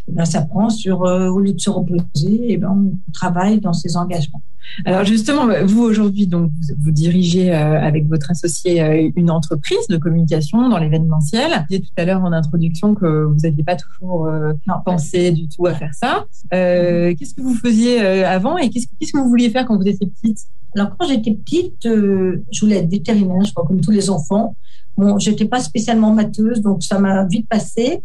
eh 0.08 0.12
ben, 0.12 0.26
ça 0.26 0.42
prend 0.42 0.70
sur 0.70 1.06
euh, 1.06 1.30
au 1.30 1.40
lieu 1.40 1.54
de 1.54 1.60
se 1.60 1.70
reposer, 1.70 2.02
et 2.26 2.54
eh 2.54 2.58
ben 2.58 2.70
on 2.70 3.12
travaille 3.14 3.60
dans 3.60 3.74
ses 3.74 3.96
engagements. 3.96 4.42
Alors 4.86 5.04
justement, 5.04 5.48
vous 5.66 5.84
aujourd'hui, 5.84 6.28
donc 6.28 6.52
vous, 6.78 6.92
dirigez 6.92 7.54
euh, 7.54 7.82
avec 7.82 8.08
votre 8.08 8.32
associé 8.32 8.82
euh, 8.82 9.10
une 9.16 9.32
entreprise 9.32 9.88
de 9.90 9.98
communication 9.98 10.70
dans 10.70 10.78
l'événementiel. 10.78 11.52
Vous 11.52 11.66
disiez 11.70 11.82
tout 11.82 11.94
à 11.98 12.06
l'heure 12.06 12.24
en 12.24 12.32
introduction 12.32 12.94
que 12.96 13.24
vous 13.24 13.40
n'aviez 13.42 13.64
pas 13.64 13.76
toujours 13.76 14.28
euh, 14.28 14.54
pensé 14.86 15.32
du 15.32 15.48
tout 15.48 15.66
à 15.66 15.74
faire 15.74 15.94
ça. 15.94 16.26
qu'est-ce 16.52 17.34
que 17.34 17.42
vous 17.42 17.56
faisiez 17.56 18.00
avant 18.24 18.58
et 18.58 18.70
qu'est-ce, 18.70 18.88
qu'est-ce 19.00 19.14
que 19.14 19.18
vous 19.18 19.30
vouliez 19.30 19.50
faire 19.50 19.66
quand 19.66 19.78
vous 19.78 19.88
étiez 19.88 20.08
petite? 20.08 20.40
Alors 20.76 20.96
quand 20.98 21.08
j'étais 21.08 21.34
petite, 21.34 21.84
je 21.84 22.60
voulais 22.62 22.78
être 22.78 22.90
vétérinaire, 22.90 23.44
je 23.46 23.54
crois 23.54 23.66
comme 23.66 23.82
tous 23.82 23.92
les 23.92 24.10
enfants. 24.10 24.56
Bon, 24.98 25.20
j'étais 25.20 25.46
pas 25.46 25.60
spécialement 25.60 26.12
matheuse, 26.12 26.62
donc 26.62 26.82
ça 26.82 26.98
m'a 26.98 27.24
vite 27.26 27.48
passé. 27.48 28.02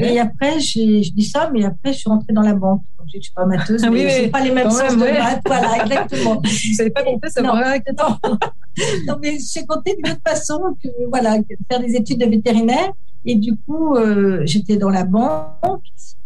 Et 0.00 0.18
après, 0.18 0.58
j'ai, 0.58 1.02
je 1.02 1.12
dis 1.12 1.24
ça, 1.24 1.50
mais 1.52 1.64
après, 1.64 1.92
je 1.92 1.98
suis 1.98 2.08
rentrée 2.08 2.32
dans 2.32 2.40
la 2.42 2.54
banque. 2.54 2.80
Donc, 2.98 3.08
je 3.12 3.20
suis 3.20 3.32
pas 3.32 3.44
matheuse, 3.44 3.82
ah, 3.84 3.90
mais 3.90 4.22
oui, 4.22 4.28
pas 4.28 4.40
les 4.40 4.50
mêmes 4.50 4.70
sens 4.70 4.94
de 4.94 4.98
maths. 4.98 5.42
Voilà, 5.44 5.76
exactement. 5.84 6.40
Vous 6.42 6.74
savez 6.74 6.90
pas 6.90 7.02
compter, 7.02 7.28
ça 7.28 7.42
non. 7.42 7.52
non, 9.06 9.16
mais 9.20 9.36
j'ai 9.38 9.66
compté 9.66 9.96
d'une 9.96 10.12
autre 10.12 10.22
façon 10.26 10.58
que, 10.82 10.88
voilà, 11.08 11.36
faire 11.70 11.80
des 11.80 11.94
études 11.94 12.20
de 12.20 12.26
vétérinaire. 12.26 12.92
Et 13.24 13.34
du 13.34 13.56
coup, 13.56 13.96
euh, 13.96 14.42
j'étais 14.44 14.76
dans 14.76 14.90
la 14.90 15.04
banque. 15.04 15.82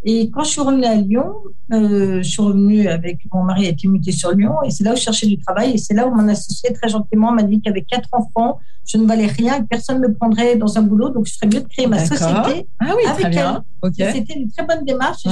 Et 0.06 0.31
quand 0.31 0.44
je 0.44 0.50
suis 0.50 0.61
revenue 0.61 0.85
à 0.85 0.94
Lyon, 0.94 1.32
euh, 1.73 2.19
je 2.23 2.29
suis 2.29 2.43
revenue 2.43 2.88
avec 2.88 3.20
mon 3.32 3.43
mari 3.43 3.67
a 3.67 3.70
été 3.70 3.88
muté 3.88 4.12
sur 4.12 4.32
Lyon. 4.32 4.56
Et 4.64 4.70
c'est 4.70 4.85
là 4.85 4.93
où 4.93 4.96
je 4.96 5.00
cherchais 5.00 5.26
du 5.26 5.38
travail. 5.38 5.73
Et 5.73 5.79
c'est 5.79 5.94
là 5.94 6.06
où 6.06 6.14
mon 6.14 6.29
associé, 6.29 6.73
très 6.73 6.88
gentiment, 6.88 7.32
m'a 7.32 7.43
dit 7.43 7.60
qu'avec 7.60 7.86
quatre 7.86 8.08
enfants, 8.13 8.58
je 8.86 8.98
ne 8.98 9.06
valais 9.06 9.27
rien, 9.27 9.63
que 9.63 9.67
personne 9.67 10.01
ne 10.01 10.08
me 10.08 10.15
prendrait 10.15 10.56
dans 10.56 10.79
un 10.79 10.82
boulot. 10.82 11.08
Donc, 11.08 11.27
je 11.27 11.32
serais 11.32 11.46
mieux 11.46 11.60
de 11.60 11.69
créer 11.69 11.86
ma 11.86 12.05
société 12.05 12.69
ah 12.81 12.94
oui, 12.96 13.06
avec 13.06 13.34
elle. 13.34 14.13
C'était 14.13 14.39
une 14.39 14.51
très 14.51 14.65
bonne 14.67 14.84
démarche. 14.84 15.22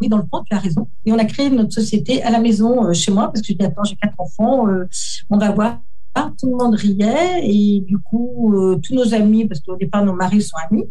oui, 0.00 0.08
dans 0.08 0.18
le 0.18 0.24
fond, 0.30 0.42
tu 0.48 0.56
as 0.56 0.60
raison. 0.60 0.88
Et 1.04 1.12
on 1.12 1.18
a 1.18 1.24
créé 1.24 1.50
notre 1.50 1.72
société 1.72 2.22
à 2.22 2.30
la 2.30 2.38
maison 2.38 2.86
euh, 2.86 2.92
chez 2.92 3.12
moi 3.12 3.26
parce 3.26 3.40
que 3.40 3.48
je 3.48 3.54
dis, 3.54 3.64
attends, 3.64 3.84
j'ai 3.84 3.96
quatre 3.96 4.18
enfants, 4.18 4.68
euh, 4.68 4.88
on 5.28 5.38
va 5.38 5.50
voir 5.50 5.78
tout 6.38 6.50
le 6.50 6.56
monde 6.56 6.74
riait. 6.74 7.40
Et 7.42 7.80
du 7.86 7.98
coup, 7.98 8.54
euh, 8.54 8.76
tous 8.82 8.94
nos 8.94 9.14
amis, 9.14 9.46
parce 9.46 9.60
qu'au 9.60 9.76
départ, 9.76 10.04
nos 10.04 10.14
maris 10.14 10.42
sont 10.42 10.56
amis, 10.70 10.84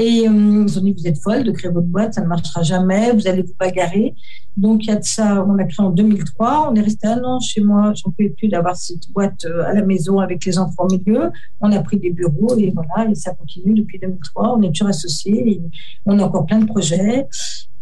et 0.00 0.28
euh, 0.28 0.64
ils 0.64 0.78
ont 0.78 0.82
dit, 0.82 0.92
vous 0.92 1.08
êtes 1.08 1.18
folle 1.18 1.42
de 1.42 1.50
créer 1.50 1.72
votre 1.72 1.88
boîte, 1.88 2.14
ça 2.14 2.20
ne 2.20 2.28
marchera 2.28 2.62
jamais, 2.62 3.12
vous 3.12 3.26
allez 3.26 3.42
vous 3.42 3.54
bagarrer. 3.58 4.14
Donc, 4.56 4.84
il 4.84 4.90
y 4.90 4.92
a 4.92 4.96
de 4.96 5.04
ça, 5.04 5.44
on 5.44 5.54
l'a 5.54 5.64
créé 5.64 5.84
en 5.84 5.90
2003. 5.90 6.70
On 6.70 6.74
est 6.76 6.80
resté 6.80 7.08
un 7.08 7.20
an 7.24 7.40
chez 7.40 7.60
moi. 7.60 7.92
J'en 7.96 8.12
pouvais 8.12 8.28
plus 8.28 8.46
d'avoir 8.46 8.76
cette 8.76 9.10
boîte 9.10 9.44
euh, 9.44 9.64
à 9.64 9.72
la 9.72 9.82
maison 9.82 10.20
avec 10.20 10.44
les 10.44 10.56
enfants 10.56 10.84
au 10.84 10.92
milieu. 10.92 11.32
On 11.60 11.72
a 11.72 11.80
pris 11.80 11.98
des 11.98 12.10
bureaux 12.10 12.56
et 12.56 12.72
voilà, 12.72 13.10
et 13.10 13.14
ça 13.16 13.34
continue 13.34 13.74
depuis 13.74 13.98
2003. 13.98 14.56
On 14.56 14.62
est 14.62 14.68
toujours 14.68 14.86
associés 14.86 15.50
et 15.50 15.62
on 16.06 16.16
a 16.20 16.22
encore 16.22 16.46
plein 16.46 16.60
de 16.60 16.66
projets. 16.66 17.26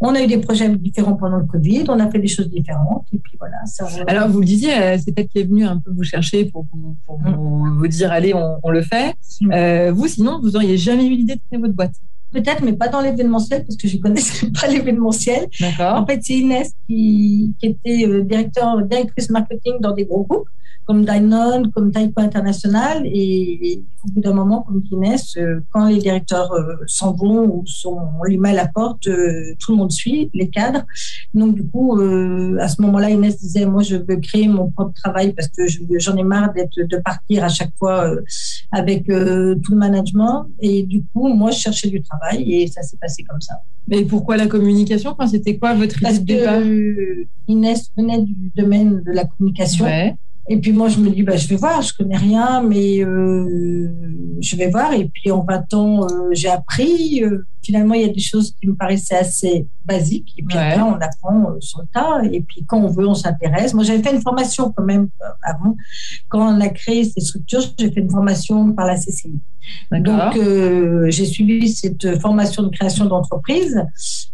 On 0.01 0.15
a 0.15 0.23
eu 0.23 0.27
des 0.27 0.39
projets 0.39 0.69
différents 0.69 1.15
pendant 1.15 1.39
le 1.39 1.47
Covid, 1.47 1.85
on 1.89 1.99
a 2.01 2.11
fait 2.11 2.19
des 2.19 2.29
choses 2.29 2.51
différentes, 2.51 3.07
et 3.15 3.19
puis 3.19 3.39
voilà. 3.39 3.57
Ça... 3.65 3.87
Alors, 4.07 4.29
vous 4.29 4.41
le 4.41 4.45
disiez, 4.45 4.75
euh, 4.75 4.99
c'est 5.03 5.13
peut-être 5.13 5.31
qui 5.31 5.39
est 5.39 5.45
venu 5.45 5.65
un 5.65 5.79
peu 5.79 5.91
vous 5.91 6.03
chercher 6.03 6.45
pour, 6.45 6.67
vous, 6.71 6.97
pour 7.07 7.19
vous, 7.19 7.67
mm. 7.67 7.89
dire, 7.89 8.13
allez, 8.13 8.35
on, 8.35 8.71
le 8.71 8.83
fait. 8.83 9.15
Mm. 9.41 9.53
Euh, 9.53 9.93
vous, 9.93 10.07
sinon, 10.07 10.39
vous 10.43 10.51
n'auriez 10.51 10.77
jamais 10.77 11.07
eu 11.07 11.17
l'idée 11.17 11.37
de 11.37 11.41
créer 11.49 11.59
votre 11.59 11.73
boîte 11.73 11.95
Peut-être, 12.33 12.63
mais 12.63 12.73
pas 12.73 12.89
dans 12.89 13.01
l'événementiel, 13.01 13.65
parce 13.65 13.77
que 13.77 13.89
je 13.89 13.97
ne 13.97 14.03
connaissais 14.03 14.47
pas 14.61 14.67
l'événementiel. 14.67 15.49
En 15.81 16.07
fait, 16.07 16.21
c'est 16.23 16.35
Inès 16.35 16.73
qui, 16.87 17.55
qui 17.59 17.67
était 17.67 18.07
euh, 18.07 18.23
directeur, 18.23 18.83
directrice 18.83 19.31
marketing 19.31 19.81
dans 19.81 19.93
des 19.93 20.05
gros 20.05 20.25
groupes. 20.25 20.49
Comme 20.87 21.05
Danone, 21.05 21.71
comme 21.73 21.91
Taiko 21.91 22.21
International. 22.21 23.03
Et, 23.07 23.83
au 24.05 24.13
bout 24.13 24.21
d'un 24.21 24.35
moment, 24.35 24.63
comme 24.63 24.81
Guinness, 24.83 25.37
euh, 25.37 25.61
quand 25.73 25.89
les 25.89 25.99
directeurs 25.99 26.53
euh, 26.53 26.77
s'en 26.87 27.13
vont 27.13 27.45
ou 27.45 27.65
sont, 27.67 27.99
on 28.21 28.23
les 28.23 28.37
met 28.37 28.51
à 28.51 28.55
la 28.55 28.69
porte, 28.69 29.03
tout 29.03 29.73
le 29.73 29.77
monde 29.77 29.91
suit, 29.91 30.31
les 30.33 30.49
cadres. 30.49 30.85
Donc, 31.35 31.57
du 31.57 31.67
coup, 31.67 31.99
à 32.61 32.69
ce 32.69 32.81
moment-là, 32.83 33.11
Inès 33.11 33.39
disait, 33.39 33.67
moi, 33.67 33.83
je 33.83 33.97
veux 33.97 34.17
créer 34.17 34.49
mon 34.49 34.71
propre 34.71 34.95
travail 34.95 35.33
parce 35.33 35.49
que 35.49 35.63
j'en 35.99 36.17
ai 36.17 36.23
marre 36.23 36.53
d'être, 36.53 36.81
de 36.81 36.97
partir 36.99 37.45
à 37.45 37.49
chaque 37.49 37.73
fois 37.77 38.11
avec 38.71 39.07
tout 39.07 39.73
le 39.73 39.77
management. 39.77 40.47
Et 40.61 40.85
du 40.85 41.03
coup, 41.13 41.29
moi, 41.29 41.51
je 41.51 41.59
cherchais 41.59 41.89
du 41.89 42.01
travail 42.03 42.53
et 42.53 42.69
ça 42.69 42.83
s'est 42.83 42.99
passé 42.99 43.25
comme 43.25 43.41
ça. 43.41 43.55
Mais 43.89 44.05
pourquoi 44.05 44.37
la 44.37 44.47
communication? 44.47 45.11
Enfin, 45.11 45.27
C'était 45.27 45.59
quoi 45.59 45.75
votre 45.75 46.03
idée 46.03 46.19
de 46.19 46.25
départ? 46.25 46.63
Inès 47.49 47.91
venait 47.97 48.23
du 48.23 48.53
domaine 48.57 49.03
de 49.03 49.13
la 49.13 49.25
communication. 49.25 49.87
Et 50.49 50.59
puis 50.59 50.73
moi, 50.73 50.89
je 50.89 50.99
me 50.99 51.11
dis, 51.11 51.23
bah, 51.23 51.37
je 51.37 51.49
vais 51.49 51.57
voir, 51.57 51.83
je 51.83 51.93
connais 51.93 52.17
rien, 52.17 52.63
mais 52.63 53.03
euh, 53.03 53.89
je 54.41 54.57
vais 54.57 54.71
voir. 54.71 54.93
Et 54.93 55.09
puis 55.13 55.31
en 55.31 55.45
20 55.45 55.75
ans, 55.75 56.05
euh, 56.05 56.29
j'ai 56.33 56.49
appris. 56.49 57.23
Euh, 57.25 57.47
finalement, 57.67 57.95
il 57.95 58.03
y 58.03 58.05
a 58.05 58.13
des 58.13 58.21
choses 58.21 58.55
qui 58.59 58.69
me 58.69 58.75
paraissaient 58.75 59.17
assez 59.17 59.67
basiques. 59.85 60.33
Et 60.39 60.43
puis 60.43 60.57
après, 60.57 60.81
on 60.81 60.95
apprend 60.95 61.57
sur 61.61 61.81
le 61.81 61.87
tas. 61.93 62.23
Et 62.33 62.41
puis 62.41 62.65
quand 62.67 62.79
on 62.79 62.89
veut, 62.89 63.07
on 63.07 63.15
s'intéresse. 63.15 63.75
Moi, 63.75 63.85
j'avais 63.85 64.03
fait 64.03 64.15
une 64.15 64.23
formation 64.23 64.73
quand 64.75 64.85
même 64.85 65.09
avant. 65.43 65.77
Quand 66.29 66.55
on 66.55 66.61
a 66.61 66.69
créé 66.69 67.05
ces 67.05 67.21
structures, 67.21 67.63
j'ai 67.79 67.91
fait 67.91 68.01
une 68.01 68.11
formation 68.11 68.73
par 68.73 68.87
la 68.87 68.97
CCI. 68.97 69.41
Donc, 69.91 70.39
j'ai 71.09 71.27
suivi 71.27 71.69
cette 71.69 72.21
formation 72.21 72.63
de 72.63 72.69
création 72.69 73.05
d'entreprise. 73.07 73.83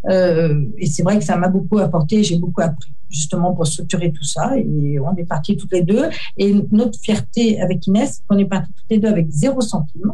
et 0.08 0.86
c'est 0.86 1.02
vrai 1.02 1.18
que 1.18 1.24
ça 1.24 1.36
m'a 1.36 1.48
beaucoup 1.48 1.78
apporté. 1.78 2.22
J'ai 2.22 2.36
beaucoup 2.36 2.60
appris 2.60 2.92
justement 3.12 3.52
pour 3.52 3.66
structurer 3.66 4.10
tout 4.10 4.24
ça. 4.24 4.56
Et 4.56 4.98
on 4.98 5.14
est 5.16 5.24
partis 5.24 5.56
toutes 5.56 5.72
les 5.72 5.82
deux. 5.82 6.04
Et 6.36 6.54
notre 6.72 6.98
fierté 6.98 7.60
avec 7.60 7.86
Inès, 7.86 8.22
on 8.28 8.38
est 8.38 8.46
partis 8.46 8.72
toutes 8.72 8.90
les 8.90 8.98
deux 8.98 9.08
avec 9.08 9.26
zéro 9.30 9.60
centime. 9.60 10.12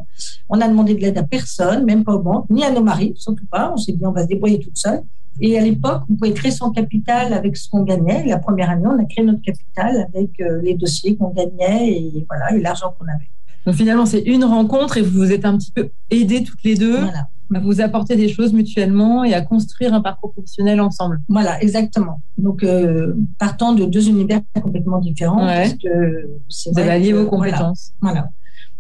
On 0.49 0.61
a 0.61 0.69
demandé 0.69 0.95
de 0.95 1.01
l'aide 1.01 1.19
à 1.19 1.23
personne, 1.23 1.85
même 1.85 2.05
pas 2.05 2.15
aux 2.15 2.23
banques, 2.23 2.47
ni 2.51 2.65
à 2.65 2.71
nos 2.71 2.83
maris, 2.83 3.08
surtout 3.17 3.47
pas. 3.51 3.73
On 3.73 3.77
s'est 3.77 3.93
dit, 3.93 4.05
on 4.05 4.13
va 4.13 4.23
se 4.23 4.29
débrouiller 4.29 4.59
toute 4.59 4.77
seule. 4.77 5.03
Et 5.41 5.57
à 5.57 5.63
l'époque, 5.63 6.03
on 6.11 6.17
pouvait 6.17 6.33
créer 6.33 6.51
son 6.51 6.71
capital 6.71 7.33
avec 7.33 7.57
ce 7.57 7.69
qu'on 7.69 7.85
gagnait. 7.85 8.27
La 8.27 8.39
première 8.39 8.71
année, 8.71 8.87
on 8.87 8.99
a 8.99 9.05
créé 9.05 9.25
notre 9.25 9.43
capital 9.43 10.09
avec 10.13 10.31
euh, 10.41 10.61
les 10.63 10.75
dossiers 10.75 11.17
qu'on 11.17 11.31
gagnait 11.31 11.93
et 11.93 12.27
voilà, 12.29 12.57
et 12.57 12.61
l'argent 12.61 12.95
qu'on 12.99 13.07
avait. 13.07 13.31
Donc 13.65 13.77
finalement, 13.77 14.07
c'est 14.07 14.21
une 14.21 14.45
rencontre 14.45 14.97
et 14.97 15.03
vous 15.03 15.19
vous 15.19 15.33
êtes 15.33 15.45
un 15.45 15.57
petit 15.57 15.71
peu 15.71 15.91
aidés 16.11 16.43
toutes 16.43 16.63
les 16.65 16.75
deux. 16.75 16.99
Voilà 16.99 17.29
à 17.55 17.61
vous 17.61 17.81
apporter 17.81 18.17
des 18.17 18.29
choses 18.29 18.53
mutuellement 18.53 19.25
et 19.25 19.35
à 19.35 19.41
construire 19.41 19.95
un 19.95 20.01
parcours 20.01 20.33
professionnel 20.33 20.81
ensemble. 20.81 21.21
Voilà, 21.29 21.61
exactement. 21.63 22.21
Donc, 22.37 22.63
euh, 22.63 23.15
partant 23.39 23.73
de 23.73 23.85
deux 23.85 24.09
univers 24.09 24.41
complètement 24.63 24.99
différents, 24.99 25.39
parce 25.39 25.75
que 25.75 26.29
vous 26.67 26.79
avez 26.79 26.91
allié 26.91 27.13
vos 27.13 27.27
compétences. 27.27 27.93
voilà. 28.01 28.29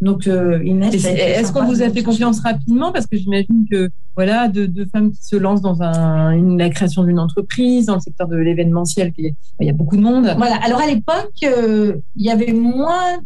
Donc, 0.00 0.26
euh, 0.26 0.62
Inès. 0.64 0.94
Est-ce 0.94 1.52
qu'on 1.52 1.64
vous 1.64 1.82
a 1.82 1.90
fait 1.90 2.02
confiance 2.02 2.40
rapidement 2.40 2.92
Parce 2.92 3.06
que 3.06 3.16
j'imagine 3.16 3.66
que 3.70 3.90
voilà, 4.14 4.48
deux, 4.48 4.86
femmes 4.92 5.12
qui 5.12 5.24
se 5.24 5.36
lancent 5.36 5.60
dans 5.60 5.82
un, 5.82 6.30
une, 6.32 6.58
la 6.58 6.70
création 6.70 7.04
d'une 7.04 7.18
entreprise, 7.18 7.86
dans 7.86 7.94
le 7.94 8.00
secteur 8.00 8.26
de 8.26 8.36
l'événementiel, 8.36 9.12
il 9.16 9.34
y 9.60 9.70
a 9.70 9.72
beaucoup 9.72 9.96
de 9.96 10.02
monde. 10.02 10.34
Voilà. 10.36 10.56
Alors, 10.64 10.80
à 10.80 10.86
l'époque, 10.86 11.32
euh, 11.44 11.96
il 12.16 12.26
y 12.26 12.30
avait 12.30 12.52
moins 12.52 13.20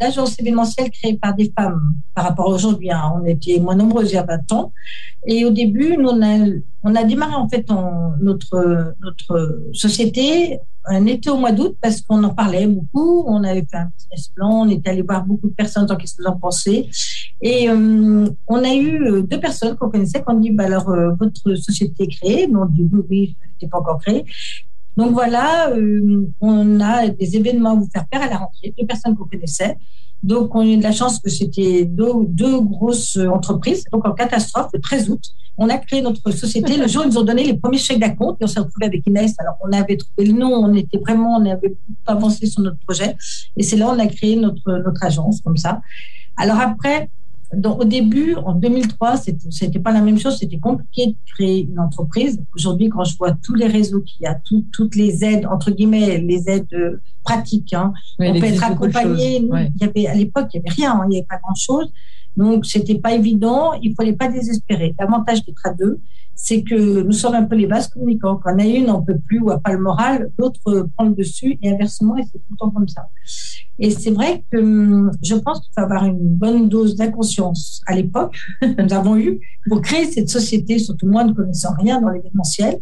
d'agences 0.00 0.38
événementielles 0.40 0.90
créées 0.90 1.18
par 1.18 1.34
des 1.34 1.52
femmes 1.58 1.94
par 2.14 2.24
rapport 2.24 2.50
à 2.50 2.54
aujourd'hui. 2.54 2.90
Hein. 2.90 3.12
On 3.20 3.24
était 3.26 3.58
moins 3.58 3.74
nombreuses 3.74 4.10
il 4.10 4.14
y 4.14 4.18
a 4.18 4.24
20 4.24 4.52
ans. 4.52 4.72
Et 5.30 5.44
au 5.44 5.50
début, 5.50 5.96
on 6.02 6.94
a, 6.94 7.04
démarré 7.04 7.34
en 7.34 7.48
fait 7.48 7.66
notre, 8.20 9.62
société 9.74 10.58
un 10.90 11.04
été 11.04 11.28
au 11.28 11.36
mois 11.36 11.52
d'août 11.52 11.76
parce 11.82 12.00
qu'on 12.00 12.24
en 12.24 12.30
parlait 12.30 12.66
beaucoup. 12.66 13.24
On 13.26 13.44
avait 13.44 13.66
fait 13.70 13.76
un 13.76 13.90
business 13.94 14.28
plan, 14.34 14.62
on 14.62 14.68
était 14.70 14.88
allé 14.88 15.02
voir 15.02 15.24
beaucoup 15.26 15.48
de 15.48 15.54
personnes 15.54 15.84
dans 15.84 15.96
qu'est-ce 15.96 16.16
qu'ils 16.16 16.26
en 16.26 16.38
pensaient. 16.38 16.88
Et 17.42 17.68
euh, 17.68 18.26
on 18.46 18.64
a 18.64 18.74
eu 18.74 19.02
euh, 19.02 19.22
deux 19.22 19.38
personnes 19.38 19.76
qu'on 19.76 19.90
connaissait 19.90 20.22
qui 20.22 20.28
ont 20.28 20.40
dit 20.40 20.50
bah, 20.50 20.64
alors, 20.64 20.88
euh, 20.88 21.10
votre 21.20 21.54
société 21.56 22.04
est 22.04 22.08
créée. 22.08 22.46
Nous, 22.46 22.58
on 22.58 22.64
dit 22.64 22.88
oui, 22.90 23.00
oui, 23.10 23.36
elle 23.42 23.50
n'était 23.50 23.68
pas 23.68 23.80
encore 23.80 24.00
créée. 24.00 24.24
Donc 24.98 25.12
voilà, 25.12 25.72
on 26.40 26.80
a 26.80 27.06
des 27.06 27.36
événements 27.36 27.70
à 27.70 27.74
vous 27.74 27.88
faire 27.92 28.04
faire 28.12 28.20
à 28.20 28.28
la 28.28 28.38
rentrée, 28.38 28.74
deux 28.76 28.84
personnes 28.84 29.16
qu'on 29.16 29.26
connaissait. 29.26 29.76
Donc, 30.24 30.56
on 30.56 30.60
a 30.60 30.66
eu 30.66 30.76
de 30.76 30.82
la 30.82 30.90
chance 30.90 31.20
que 31.20 31.30
c'était 31.30 31.84
deux, 31.84 32.60
grosses 32.60 33.16
entreprises. 33.16 33.84
Donc, 33.92 34.08
en 34.08 34.12
catastrophe, 34.12 34.70
le 34.74 34.80
13 34.80 35.10
août, 35.10 35.22
on 35.56 35.68
a 35.68 35.78
créé 35.78 36.02
notre 36.02 36.32
société. 36.32 36.76
Le 36.76 36.88
jour 36.88 37.04
ils 37.04 37.10
nous 37.10 37.18
ont 37.18 37.22
donné 37.22 37.44
les 37.44 37.54
premiers 37.54 37.78
chèques 37.78 38.00
d'acompte, 38.00 38.38
et 38.40 38.44
on 38.44 38.48
s'est 38.48 38.58
retrouvé 38.58 38.86
avec 38.86 39.06
Inès. 39.06 39.36
Alors, 39.38 39.54
on 39.64 39.72
avait 39.72 39.96
trouvé 39.96 40.26
le 40.26 40.36
nom, 40.36 40.52
on 40.52 40.74
était 40.74 40.98
vraiment, 40.98 41.36
on 41.36 41.46
avait 41.46 41.76
avancé 42.04 42.46
sur 42.46 42.62
notre 42.62 42.78
projet. 42.78 43.16
Et 43.56 43.62
c'est 43.62 43.76
là 43.76 43.88
on 43.88 43.98
a 44.00 44.06
créé 44.08 44.34
notre, 44.34 44.72
notre 44.84 45.04
agence, 45.04 45.40
comme 45.42 45.56
ça. 45.56 45.80
Alors 46.36 46.58
après, 46.58 47.08
donc, 47.54 47.80
au 47.80 47.84
début, 47.84 48.34
en 48.34 48.52
2003, 48.52 49.16
c'était 49.50 49.78
pas 49.78 49.92
la 49.92 50.02
même 50.02 50.18
chose. 50.18 50.36
C'était 50.38 50.58
compliqué 50.58 51.06
de 51.06 51.14
créer 51.34 51.62
une 51.62 51.78
entreprise. 51.78 52.38
Aujourd'hui, 52.54 52.90
quand 52.90 53.04
je 53.04 53.16
vois 53.16 53.32
tous 53.32 53.54
les 53.54 53.66
réseaux 53.66 54.02
qu'il 54.02 54.24
y 54.24 54.26
a, 54.26 54.38
toutes 54.72 54.96
les 54.96 55.24
aides 55.24 55.46
entre 55.46 55.70
guillemets, 55.70 56.18
les 56.18 56.48
aides 56.48 56.72
euh, 56.74 57.00
pratiques, 57.24 57.72
hein, 57.72 57.94
on 58.18 58.38
peut 58.38 58.46
être 58.46 58.64
accompagné. 58.64 59.38
Il 59.38 59.72
y 59.80 59.84
avait 59.84 60.06
à 60.06 60.14
l'époque, 60.14 60.48
il 60.52 60.58
y 60.58 60.60
avait 60.60 60.74
rien, 60.74 60.92
hein, 60.92 61.04
il 61.06 61.10
n'y 61.10 61.16
avait 61.18 61.26
pas 61.26 61.38
grand 61.42 61.54
chose. 61.54 61.90
Donc, 62.36 62.66
c'était 62.66 62.98
pas 62.98 63.14
évident. 63.14 63.72
Il 63.82 63.94
fallait 63.94 64.12
pas 64.12 64.28
désespérer. 64.28 64.94
L'avantage 64.98 65.44
d'être 65.44 65.64
à 65.64 65.72
deux, 65.72 66.00
c'est 66.40 66.62
que 66.62 67.02
nous 67.02 67.12
sommes 67.12 67.34
un 67.34 67.42
peu 67.42 67.56
les 67.56 67.66
bases 67.66 67.88
communicants. 67.88 68.36
Quand 68.36 68.54
on 68.54 68.58
a 68.60 68.64
une, 68.64 68.88
on 68.90 69.02
peut 69.02 69.18
plus 69.26 69.40
ou 69.40 69.50
a 69.50 69.58
pas 69.58 69.72
le 69.72 69.80
moral, 69.80 70.30
l'autre 70.38 70.88
prend 70.96 71.06
le 71.06 71.14
dessus 71.14 71.58
et 71.60 71.70
inversement, 71.70 72.16
et 72.16 72.22
c'est 72.22 72.38
tout 72.38 72.52
le 72.52 72.56
temps 72.56 72.70
comme 72.70 72.86
ça. 72.86 73.08
Et 73.80 73.90
c'est 73.90 74.12
vrai 74.12 74.44
que 74.50 74.58
hum, 74.58 75.10
je 75.20 75.34
pense 75.34 75.60
qu'il 75.60 75.72
faut 75.74 75.84
avoir 75.84 76.04
une 76.04 76.28
bonne 76.36 76.68
dose 76.68 76.94
d'inconscience 76.94 77.82
à 77.86 77.96
l'époque. 77.96 78.36
Nous 78.62 78.92
avons 78.92 79.16
eu 79.16 79.40
pour 79.68 79.82
créer 79.82 80.04
cette 80.04 80.30
société, 80.30 80.78
surtout 80.78 81.08
moi 81.08 81.24
ne 81.24 81.32
connaissant 81.32 81.74
rien 81.76 82.00
dans 82.00 82.10
l'événementiel. 82.10 82.80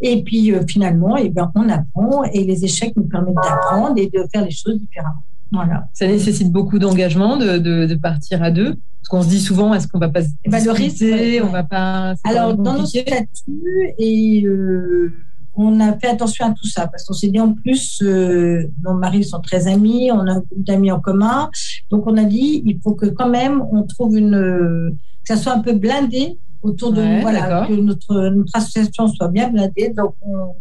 Et 0.00 0.24
puis 0.24 0.52
euh, 0.52 0.66
finalement, 0.66 1.16
eh 1.16 1.28
bien, 1.28 1.50
on 1.54 1.68
apprend 1.68 2.24
et 2.24 2.42
les 2.42 2.64
échecs 2.64 2.94
nous 2.96 3.04
permettent 3.04 3.36
d'apprendre 3.36 3.98
et 3.98 4.08
de 4.08 4.26
faire 4.32 4.44
les 4.44 4.50
choses 4.50 4.80
différemment. 4.80 5.22
Voilà. 5.52 5.88
Ça 5.92 6.06
nécessite 6.06 6.52
beaucoup 6.52 6.78
d'engagement 6.78 7.36
de, 7.36 7.58
de, 7.58 7.94
partir 7.94 8.42
à 8.42 8.50
deux. 8.50 8.74
Parce 8.74 9.08
qu'on 9.08 9.22
se 9.22 9.28
dit 9.28 9.40
souvent, 9.40 9.74
est-ce 9.74 9.88
qu'on 9.88 9.98
va 9.98 10.08
pas 10.08 10.22
se 10.22 10.28
ben, 10.46 10.64
le 10.64 10.70
risque, 10.70 11.04
on 11.42 11.48
va 11.48 11.64
pas. 11.64 12.14
Alors 12.24 12.54
dans 12.54 12.78
nos 12.78 12.86
statuts 12.86 13.94
et 13.98 14.44
euh, 14.44 15.12
on 15.54 15.80
a 15.80 15.98
fait 15.98 16.08
attention 16.08 16.46
à 16.46 16.50
tout 16.50 16.66
ça 16.66 16.86
parce 16.86 17.04
qu'on 17.04 17.14
s'est 17.14 17.28
dit 17.28 17.40
en 17.40 17.54
plus, 17.54 18.00
euh, 18.02 18.70
nos 18.84 18.94
maris 18.94 19.24
sont 19.24 19.40
très 19.40 19.66
amis, 19.66 20.10
on 20.12 20.20
a 20.20 20.34
beaucoup 20.34 20.54
d'amis 20.58 20.92
en 20.92 21.00
commun, 21.00 21.50
donc 21.90 22.06
on 22.06 22.16
a 22.16 22.24
dit 22.24 22.62
il 22.64 22.78
faut 22.82 22.94
que 22.94 23.06
quand 23.06 23.28
même 23.28 23.62
on 23.72 23.82
trouve 23.84 24.16
une 24.16 24.96
que 25.22 25.34
ça 25.34 25.36
soit 25.36 25.52
un 25.52 25.60
peu 25.60 25.72
blindé 25.72 26.38
autour 26.62 26.92
de 26.92 27.02
nous, 27.02 27.20
voilà, 27.22 27.66
que 27.66 27.72
notre, 27.72 28.28
notre 28.28 28.54
association 28.54 29.08
soit 29.08 29.28
bien 29.28 29.48
blindée. 29.48 29.92
Donc, 29.96 30.14
on, 30.20 30.54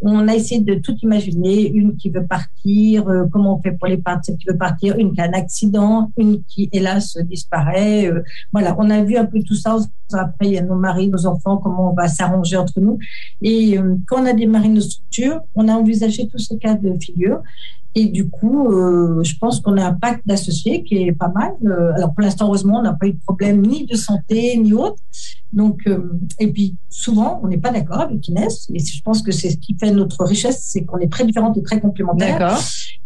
on, 0.00 0.28
a 0.28 0.34
essayé 0.34 0.60
de 0.60 0.74
tout 0.74 0.96
imaginer. 1.02 1.70
Une 1.70 1.96
qui 1.96 2.10
veut 2.10 2.26
partir, 2.26 3.08
euh, 3.08 3.24
comment 3.30 3.56
on 3.56 3.62
fait 3.62 3.72
pour 3.72 3.88
les 3.88 3.98
partir, 3.98 4.36
qui 4.38 4.46
veut 4.48 4.56
partir, 4.56 4.96
une 4.98 5.12
qui 5.12 5.20
a 5.20 5.24
un 5.24 5.32
accident, 5.32 6.10
une 6.16 6.42
qui, 6.44 6.68
hélas, 6.72 7.16
disparaît. 7.24 8.06
Euh, 8.06 8.22
voilà, 8.52 8.74
on 8.78 8.88
a 8.90 9.02
vu 9.02 9.16
un 9.16 9.26
peu 9.26 9.40
tout 9.42 9.54
ça. 9.54 9.76
Après, 10.12 10.46
il 10.46 10.52
y 10.52 10.58
a 10.58 10.62
nos 10.62 10.74
maris, 10.74 11.08
nos 11.08 11.26
enfants, 11.26 11.58
comment 11.58 11.90
on 11.90 11.94
va 11.94 12.08
s'arranger 12.08 12.56
entre 12.56 12.80
nous. 12.80 12.98
Et 13.42 13.78
euh, 13.78 13.96
quand 14.06 14.22
on 14.22 14.26
a 14.26 14.32
démarré 14.32 14.68
nos 14.68 14.80
structures, 14.80 15.40
on 15.54 15.68
a 15.68 15.72
envisagé 15.72 16.28
tous 16.28 16.38
ces 16.38 16.58
cas 16.58 16.74
de 16.74 16.96
figure. 17.00 17.42
Et 17.94 18.06
du 18.06 18.30
coup, 18.30 18.72
euh, 18.72 19.22
je 19.22 19.36
pense 19.38 19.60
qu'on 19.60 19.76
a 19.76 19.84
un 19.84 19.92
pacte 19.92 20.26
d'associés 20.26 20.82
qui 20.82 20.96
est 20.96 21.12
pas 21.12 21.28
mal. 21.28 21.52
Euh, 21.66 21.92
alors 21.94 22.14
pour 22.14 22.22
l'instant, 22.22 22.46
heureusement, 22.46 22.78
on 22.78 22.82
n'a 22.82 22.94
pas 22.94 23.06
eu 23.06 23.12
de 23.12 23.20
problème 23.20 23.60
ni 23.60 23.84
de 23.84 23.96
santé 23.96 24.56
ni 24.56 24.72
autre. 24.72 24.96
Donc, 25.52 25.80
euh, 25.86 26.18
et 26.38 26.50
puis 26.50 26.76
souvent, 26.88 27.40
on 27.42 27.48
n'est 27.48 27.58
pas 27.58 27.70
d'accord 27.70 28.00
avec 28.00 28.26
Inès. 28.28 28.70
Et 28.72 28.78
je 28.78 29.02
pense 29.02 29.20
que 29.20 29.30
c'est 29.30 29.50
ce 29.50 29.58
qui 29.58 29.76
fait 29.78 29.90
notre 29.90 30.24
richesse, 30.24 30.60
c'est 30.62 30.84
qu'on 30.84 30.98
est 30.98 31.12
très 31.12 31.26
différentes 31.26 31.58
et 31.58 31.62
très 31.62 31.80
complémentaires. 31.80 32.58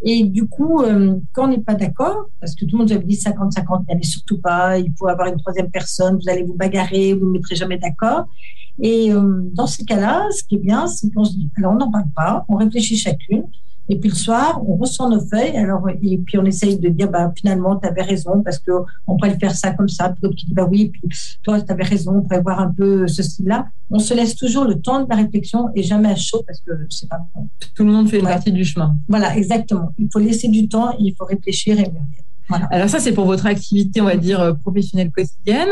Et 0.04 0.22
du 0.22 0.46
coup, 0.46 0.84
quand 1.32 1.46
on 1.46 1.48
n'est 1.48 1.62
pas 1.62 1.74
d'accord, 1.74 2.26
parce 2.38 2.54
que 2.54 2.64
tout 2.64 2.76
le 2.76 2.82
monde 2.82 2.92
avait 2.92 3.02
dit 3.02 3.16
50-50, 3.16 3.86
n'allez 3.88 4.04
surtout 4.04 4.40
pas, 4.40 4.78
il 4.78 4.92
faut 4.96 5.08
avoir 5.08 5.26
une 5.26 5.38
troisième 5.38 5.70
personne, 5.70 6.18
vous 6.22 6.30
allez 6.30 6.44
vous 6.44 6.54
bagarrer, 6.54 7.14
vous 7.14 7.26
ne 7.26 7.32
mettrez 7.32 7.56
jamais 7.56 7.78
d'accord. 7.78 8.26
Et 8.80 9.10
dans 9.54 9.66
ces 9.66 9.84
cas-là, 9.84 10.28
ce 10.30 10.44
qui 10.44 10.56
est 10.56 10.58
bien, 10.58 10.86
c'est 10.86 11.10
qu'on 11.12 11.24
se 11.24 11.32
dit, 11.32 11.50
alors 11.56 11.72
on 11.72 11.78
n'en 11.78 11.90
parle 11.90 12.10
pas, 12.14 12.44
on 12.48 12.56
réfléchit 12.56 12.96
chacune. 12.96 13.44
Et 13.88 13.98
puis 13.98 14.08
le 14.10 14.14
soir, 14.14 14.60
on 14.66 14.76
ressent 14.76 15.08
nos 15.08 15.20
feuilles, 15.20 15.56
alors, 15.56 15.88
et 16.02 16.18
puis 16.18 16.38
on 16.38 16.44
essaye 16.44 16.78
de 16.78 16.88
dire, 16.88 17.10
bah, 17.10 17.32
finalement, 17.36 17.76
tu 17.76 17.86
avais 17.86 18.02
raison, 18.02 18.42
parce 18.42 18.58
qu'on 18.58 19.16
pourrait 19.16 19.38
faire 19.38 19.54
ça 19.54 19.72
comme 19.72 19.88
ça. 19.88 20.08
Puis 20.08 20.20
l'autre 20.22 20.36
qui 20.36 20.46
dit, 20.46 20.54
bah 20.54 20.66
oui, 20.68 20.90
puis 20.90 21.02
toi, 21.42 21.60
tu 21.60 21.70
avais 21.72 21.84
raison, 21.84 22.16
on 22.16 22.22
pourrait 22.22 22.42
voir 22.42 22.60
un 22.60 22.72
peu 22.72 23.06
ce 23.06 23.22
style-là. 23.22 23.66
On 23.90 24.00
se 24.00 24.12
laisse 24.14 24.34
toujours 24.34 24.64
le 24.64 24.80
temps 24.80 25.04
de 25.04 25.08
la 25.08 25.16
réflexion 25.16 25.70
et 25.74 25.82
jamais 25.82 26.08
à 26.08 26.16
chaud, 26.16 26.42
parce 26.46 26.60
que 26.60 26.72
c'est 26.90 27.08
pas 27.08 27.20
bon. 27.34 27.48
Tout 27.74 27.84
le 27.84 27.92
monde 27.92 28.08
fait 28.08 28.18
une 28.18 28.24
partie 28.24 28.52
du 28.52 28.64
chemin. 28.64 28.96
Voilà, 29.08 29.36
exactement. 29.36 29.92
Il 29.98 30.08
faut 30.12 30.18
laisser 30.18 30.48
du 30.48 30.68
temps, 30.68 30.96
il 30.98 31.14
faut 31.16 31.24
réfléchir 31.24 31.78
et 31.78 31.88
mûrir. 31.88 32.25
Voilà. 32.48 32.66
Alors 32.70 32.88
ça, 32.88 33.00
c'est 33.00 33.12
pour 33.12 33.26
votre 33.26 33.46
activité, 33.46 34.00
on 34.00 34.04
va 34.04 34.16
dire, 34.16 34.40
euh, 34.40 34.52
professionnelle 34.52 35.10
quotidienne. 35.10 35.68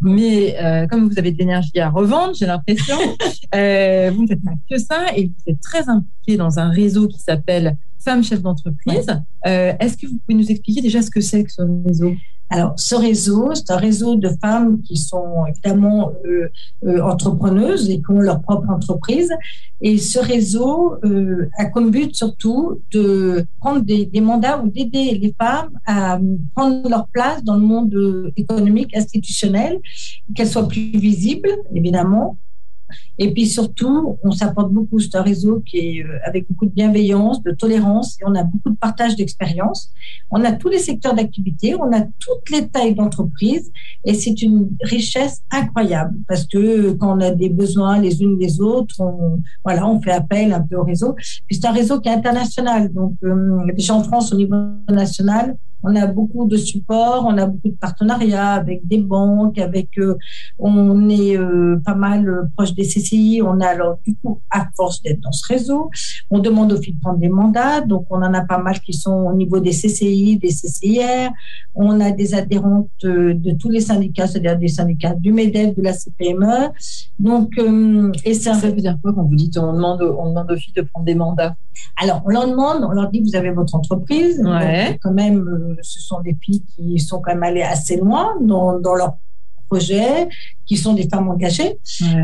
Mais 0.00 0.56
euh, 0.62 0.86
comme 0.86 1.08
vous 1.08 1.18
avez 1.18 1.32
de 1.32 1.38
l'énergie 1.38 1.78
à 1.78 1.88
revendre, 1.88 2.34
j'ai 2.34 2.46
l'impression, 2.46 2.96
euh, 3.54 4.10
vous 4.14 4.22
ne 4.22 4.26
faites 4.28 4.42
pas 4.42 4.52
que 4.70 4.78
ça 4.78 5.16
et 5.16 5.26
vous 5.26 5.52
êtes 5.52 5.60
très 5.60 5.88
impliqué 5.88 6.36
dans 6.36 6.58
un 6.58 6.68
réseau 6.68 7.08
qui 7.08 7.18
s'appelle 7.18 7.76
femmes 7.98 8.22
chefs 8.22 8.42
d'entreprise. 8.42 9.06
Est-ce 9.44 9.96
que 9.96 10.06
vous 10.06 10.18
pouvez 10.26 10.38
nous 10.38 10.50
expliquer 10.50 10.82
déjà 10.82 11.02
ce 11.02 11.10
que 11.10 11.20
c'est 11.20 11.44
que 11.44 11.52
ce 11.52 11.62
réseau? 11.86 12.14
Alors, 12.48 12.74
ce 12.76 12.94
réseau, 12.94 13.54
c'est 13.54 13.70
un 13.72 13.76
réseau 13.76 14.14
de 14.14 14.30
femmes 14.40 14.80
qui 14.82 14.96
sont 14.96 15.46
évidemment 15.48 16.12
euh, 16.24 16.48
euh, 16.84 17.02
entrepreneuses 17.02 17.90
et 17.90 17.96
qui 17.96 18.10
ont 18.10 18.20
leur 18.20 18.40
propre 18.40 18.70
entreprise. 18.70 19.32
Et 19.80 19.98
ce 19.98 20.20
réseau 20.20 20.94
euh, 21.04 21.48
a 21.58 21.64
comme 21.64 21.90
but 21.90 22.14
surtout 22.14 22.80
de 22.92 23.44
prendre 23.58 23.80
des, 23.80 24.06
des 24.06 24.20
mandats 24.20 24.62
ou 24.62 24.68
d'aider 24.68 25.18
les 25.18 25.34
femmes 25.36 25.70
à 25.86 26.20
prendre 26.54 26.88
leur 26.88 27.08
place 27.08 27.42
dans 27.42 27.56
le 27.56 27.62
monde 27.62 28.32
économique, 28.36 28.96
institutionnel, 28.96 29.80
qu'elles 30.34 30.48
soient 30.48 30.68
plus 30.68 30.92
visibles, 30.92 31.50
évidemment, 31.74 32.38
et 33.18 33.32
puis 33.32 33.46
surtout, 33.46 34.18
on 34.22 34.30
s'apporte 34.30 34.72
beaucoup. 34.72 34.98
C'est 35.00 35.16
un 35.16 35.22
réseau 35.22 35.60
qui 35.60 35.78
est 35.78 36.04
euh, 36.04 36.18
avec 36.24 36.48
beaucoup 36.48 36.66
de 36.66 36.70
bienveillance, 36.70 37.42
de 37.42 37.52
tolérance, 37.52 38.16
et 38.20 38.24
on 38.26 38.34
a 38.34 38.44
beaucoup 38.44 38.70
de 38.70 38.76
partage 38.76 39.16
d'expérience. 39.16 39.92
On 40.30 40.44
a 40.44 40.52
tous 40.52 40.68
les 40.68 40.78
secteurs 40.78 41.14
d'activité, 41.14 41.74
on 41.74 41.92
a 41.92 42.02
toutes 42.02 42.50
les 42.50 42.68
tailles 42.68 42.94
d'entreprise, 42.94 43.70
et 44.04 44.14
c'est 44.14 44.42
une 44.42 44.70
richesse 44.82 45.42
incroyable 45.50 46.16
parce 46.28 46.46
que 46.46 46.92
quand 46.92 47.16
on 47.16 47.20
a 47.20 47.30
des 47.30 47.48
besoins 47.48 47.98
les 48.00 48.22
unes 48.22 48.38
des 48.38 48.60
autres, 48.60 48.96
on, 49.00 49.40
voilà, 49.64 49.86
on 49.88 50.00
fait 50.00 50.12
appel 50.12 50.52
un 50.52 50.60
peu 50.60 50.76
au 50.76 50.84
réseau. 50.84 51.14
Puis 51.46 51.56
c'est 51.56 51.66
un 51.66 51.72
réseau 51.72 52.00
qui 52.00 52.08
est 52.08 52.12
international, 52.12 52.92
donc 52.92 53.14
euh, 53.24 53.72
déjà 53.74 53.94
en 53.94 54.02
France 54.02 54.32
au 54.32 54.36
niveau 54.36 54.56
national, 54.90 55.56
on 55.82 55.94
a 55.94 56.06
beaucoup 56.06 56.46
de 56.46 56.56
support, 56.56 57.24
on 57.26 57.36
a 57.38 57.46
beaucoup 57.46 57.68
de 57.68 57.76
partenariats 57.76 58.52
avec 58.52 58.86
des 58.86 58.98
banques, 58.98 59.58
avec 59.58 59.98
euh, 59.98 60.16
on 60.58 61.08
est 61.08 61.36
euh, 61.36 61.80
pas 61.84 61.94
mal 61.94 62.28
euh, 62.28 62.42
proche 62.56 62.74
des 62.74 62.84
CCI. 62.84 63.40
On 63.44 63.60
a 63.60 63.66
alors 63.66 63.98
du 64.04 64.16
coup, 64.16 64.40
à 64.50 64.66
force 64.76 65.02
d'être 65.02 65.20
dans 65.20 65.32
ce 65.32 65.46
réseau, 65.52 65.90
on 66.30 66.38
demande 66.38 66.72
aux 66.72 66.80
filles 66.80 66.94
de 66.94 67.00
prendre 67.00 67.18
des 67.18 67.28
mandats. 67.28 67.82
Donc 67.82 68.06
on 68.10 68.16
en 68.16 68.34
a 68.34 68.42
pas 68.42 68.58
mal 68.58 68.80
qui 68.80 68.92
sont 68.92 69.12
au 69.12 69.34
niveau 69.34 69.60
des 69.60 69.70
CCI, 69.70 70.38
des 70.38 70.48
CCIR. 70.48 71.30
On 71.74 72.00
a 72.00 72.10
des 72.10 72.34
adhérentes 72.34 72.88
de 73.02 73.52
tous 73.58 73.68
les 73.68 73.80
syndicats, 73.80 74.26
c'est-à-dire 74.26 74.58
des 74.58 74.68
syndicats 74.68 75.14
du 75.14 75.32
Medef, 75.32 75.76
de 75.76 75.82
la 75.82 75.92
CPME. 75.92 76.70
Donc 77.18 77.52
et 78.24 78.34
ça 78.34 78.52
veut 78.54 78.72
dire 78.72 78.96
quoi 79.02 79.12
quand 79.12 79.24
vous 79.24 79.36
dites 79.36 79.58
on 79.58 79.72
demande 79.72 80.02
on 80.02 80.30
demande 80.30 80.50
aux 80.50 80.56
filles 80.56 80.74
de 80.74 80.82
prendre 80.82 81.06
des 81.06 81.14
mandats? 81.14 81.54
Alors 82.00 82.22
on 82.24 82.30
leur 82.30 82.48
demande, 82.48 82.84
on 82.84 82.90
leur 82.90 83.10
dit 83.10 83.20
vous 83.20 83.36
avez 83.36 83.50
votre 83.50 83.74
entreprise, 83.74 84.40
ouais. 84.44 84.98
quand 85.02 85.12
même 85.12 85.75
ce 85.82 86.00
sont 86.00 86.20
des 86.20 86.36
filles 86.40 86.62
qui 86.74 86.98
sont 86.98 87.20
quand 87.20 87.32
même 87.32 87.42
allées 87.42 87.62
assez 87.62 87.96
loin 87.96 88.34
dans, 88.40 88.78
dans 88.78 88.94
leur 88.94 89.16
projet, 89.68 90.28
qui 90.64 90.76
sont 90.76 90.94
des 90.94 91.08
femmes 91.08 91.28
engagées. 91.28 91.78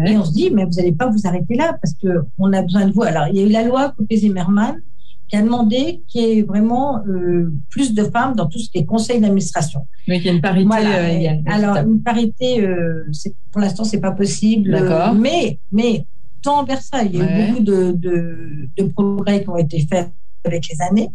Et 0.06 0.16
on 0.16 0.24
se 0.24 0.32
dit, 0.32 0.50
mais 0.50 0.64
vous 0.64 0.72
n'allez 0.72 0.92
pas 0.92 1.08
vous 1.08 1.26
arrêter 1.26 1.54
là 1.54 1.76
parce 1.80 1.94
qu'on 2.00 2.52
a 2.52 2.62
besoin 2.62 2.86
de 2.86 2.92
vous. 2.92 3.02
Alors, 3.02 3.26
il 3.28 3.36
y 3.36 3.40
a 3.40 3.46
eu 3.46 3.50
la 3.50 3.64
loi 3.64 3.92
Copé-Zimmermann 3.96 4.80
qui 5.28 5.36
a 5.36 5.42
demandé 5.42 6.02
qu'il 6.08 6.20
y 6.20 6.38
ait 6.38 6.42
vraiment 6.42 7.02
euh, 7.06 7.52
plus 7.70 7.94
de 7.94 8.04
femmes 8.04 8.34
dans 8.36 8.46
tout 8.46 8.58
ce 8.58 8.70
qui 8.70 8.78
est 8.78 8.84
conseil 8.84 9.20
d'administration. 9.20 9.86
Mais 10.06 10.18
qu'il 10.18 10.26
y 10.26 10.28
ait 10.28 10.34
une 10.34 10.42
parité. 10.42 10.68
Euh, 10.70 11.36
alors, 11.46 11.76
une 11.78 12.02
parité, 12.02 12.60
euh, 12.60 13.10
pour 13.50 13.60
l'instant, 13.60 13.84
c'est 13.84 14.00
pas 14.00 14.12
possible. 14.12 14.70
mais, 15.14 15.58
mais 15.70 16.04
tant 16.42 16.64
vers 16.64 16.82
ça, 16.82 17.02
il 17.02 17.16
y 17.16 17.20
a 17.20 17.24
eu 17.24 17.46
beaucoup 17.46 17.62
de, 17.62 17.92
de, 17.92 18.68
de 18.76 18.84
progrès 18.84 19.42
qui 19.42 19.48
ont 19.48 19.56
été 19.56 19.80
faits 19.80 20.10
avec 20.44 20.68
les 20.68 20.80
années. 20.82 21.10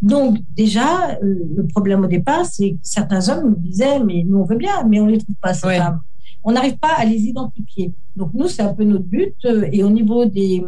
Donc, 0.00 0.38
déjà, 0.56 1.12
euh, 1.22 1.34
le 1.56 1.66
problème 1.66 2.04
au 2.04 2.08
départ, 2.08 2.44
c'est 2.44 2.72
que 2.72 2.78
certains 2.82 3.28
hommes 3.28 3.50
nous 3.50 3.56
disaient, 3.56 4.00
mais 4.00 4.24
nous, 4.26 4.38
on 4.38 4.44
veut 4.44 4.56
bien, 4.56 4.84
mais 4.88 5.00
on 5.00 5.06
ne 5.06 5.12
les 5.12 5.18
trouve 5.18 5.36
pas, 5.40 5.54
ces 5.54 5.76
femmes. 5.76 6.00
On 6.44 6.52
n'arrive 6.52 6.76
pas 6.78 6.94
à 6.96 7.04
les 7.04 7.20
identifier. 7.20 7.92
Donc, 8.16 8.30
nous, 8.34 8.48
c'est 8.48 8.62
un 8.62 8.74
peu 8.74 8.82
notre 8.84 9.04
but. 9.04 9.34
Euh, 9.44 9.68
et 9.70 9.84
au 9.84 9.90
niveau 9.90 10.24
des, 10.24 10.64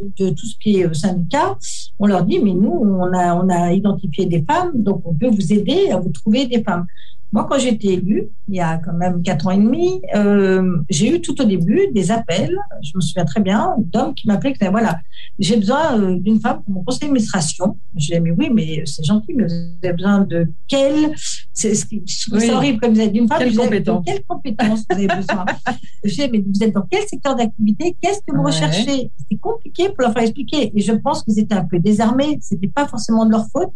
de 0.00 0.30
tout 0.30 0.46
ce 0.46 0.54
qui 0.58 0.80
est 0.80 0.86
euh, 0.86 0.94
syndicat, 0.94 1.56
on 1.98 2.06
leur 2.06 2.24
dit, 2.24 2.38
mais 2.40 2.52
nous, 2.52 2.70
on 2.70 3.12
a, 3.12 3.34
on 3.34 3.48
a 3.48 3.72
identifié 3.72 4.26
des 4.26 4.42
femmes, 4.42 4.72
donc 4.74 5.02
on 5.04 5.14
peut 5.14 5.28
vous 5.28 5.52
aider 5.52 5.90
à 5.90 5.98
vous 5.98 6.10
trouver 6.10 6.46
des 6.46 6.62
femmes. 6.62 6.86
Moi, 7.30 7.46
quand 7.48 7.58
j'ai 7.58 7.68
été 7.68 7.92
élue, 7.92 8.30
il 8.48 8.54
y 8.54 8.60
a 8.60 8.78
quand 8.78 8.94
même 8.94 9.22
quatre 9.22 9.46
ans 9.46 9.50
et 9.50 9.58
demi, 9.58 10.00
euh, 10.14 10.78
j'ai 10.88 11.14
eu 11.14 11.20
tout 11.20 11.38
au 11.40 11.44
début 11.44 11.88
des 11.92 12.10
appels, 12.10 12.56
je 12.82 12.92
me 12.94 13.00
souviens 13.02 13.26
très 13.26 13.40
bien, 13.40 13.74
d'hommes 13.78 14.14
qui 14.14 14.26
m'appelaient, 14.26 14.52
qui 14.52 14.58
disaient, 14.60 14.70
voilà, 14.70 14.98
j'ai 15.38 15.56
besoin 15.56 16.00
euh, 16.00 16.18
d'une 16.18 16.40
femme 16.40 16.62
pour 16.62 16.74
mon 16.74 16.84
conseil 16.84 17.00
d'administration. 17.00 17.78
Je 17.94 18.06
disais, 18.06 18.20
mais 18.20 18.30
oui, 18.30 18.48
mais 18.50 18.82
c'est 18.86 19.04
gentil, 19.04 19.34
mais 19.34 19.44
vous 19.44 19.52
avez 19.84 19.92
besoin 19.92 20.20
de 20.20 20.50
quelle... 20.66 21.14
C'est 21.52 22.50
horrible 22.50 22.80
comme 22.80 22.94
vous 22.94 23.00
êtes 23.00 23.12
d'une 23.12 23.28
femme. 23.28 23.40
Quelle 23.40 23.56
compétence 23.56 24.04
Quelle 24.06 24.24
compétence 24.24 24.84
vous 24.88 24.96
avez 24.96 25.08
besoin? 25.08 25.44
Je 26.04 26.10
disais, 26.10 26.28
mais 26.32 26.38
vous 26.38 26.62
êtes 26.62 26.72
dans 26.72 26.86
quel 26.90 27.06
secteur 27.06 27.36
d'activité? 27.36 27.96
Qu'est-ce 28.00 28.20
que 28.26 28.34
vous 28.34 28.42
recherchez? 28.42 29.10
C'est 29.30 29.38
compliqué 29.38 29.88
pour 29.88 30.02
leur 30.02 30.12
faire 30.12 30.22
expliquer. 30.22 30.72
Et 30.74 30.80
je 30.80 30.92
pense 30.92 31.24
qu'ils 31.24 31.38
étaient 31.38 31.56
un 31.56 31.64
peu 31.64 31.78
désarmés. 31.78 32.38
C'était 32.40 32.68
pas 32.68 32.86
forcément 32.86 33.26
de 33.26 33.32
leur 33.32 33.46
faute 33.52 33.72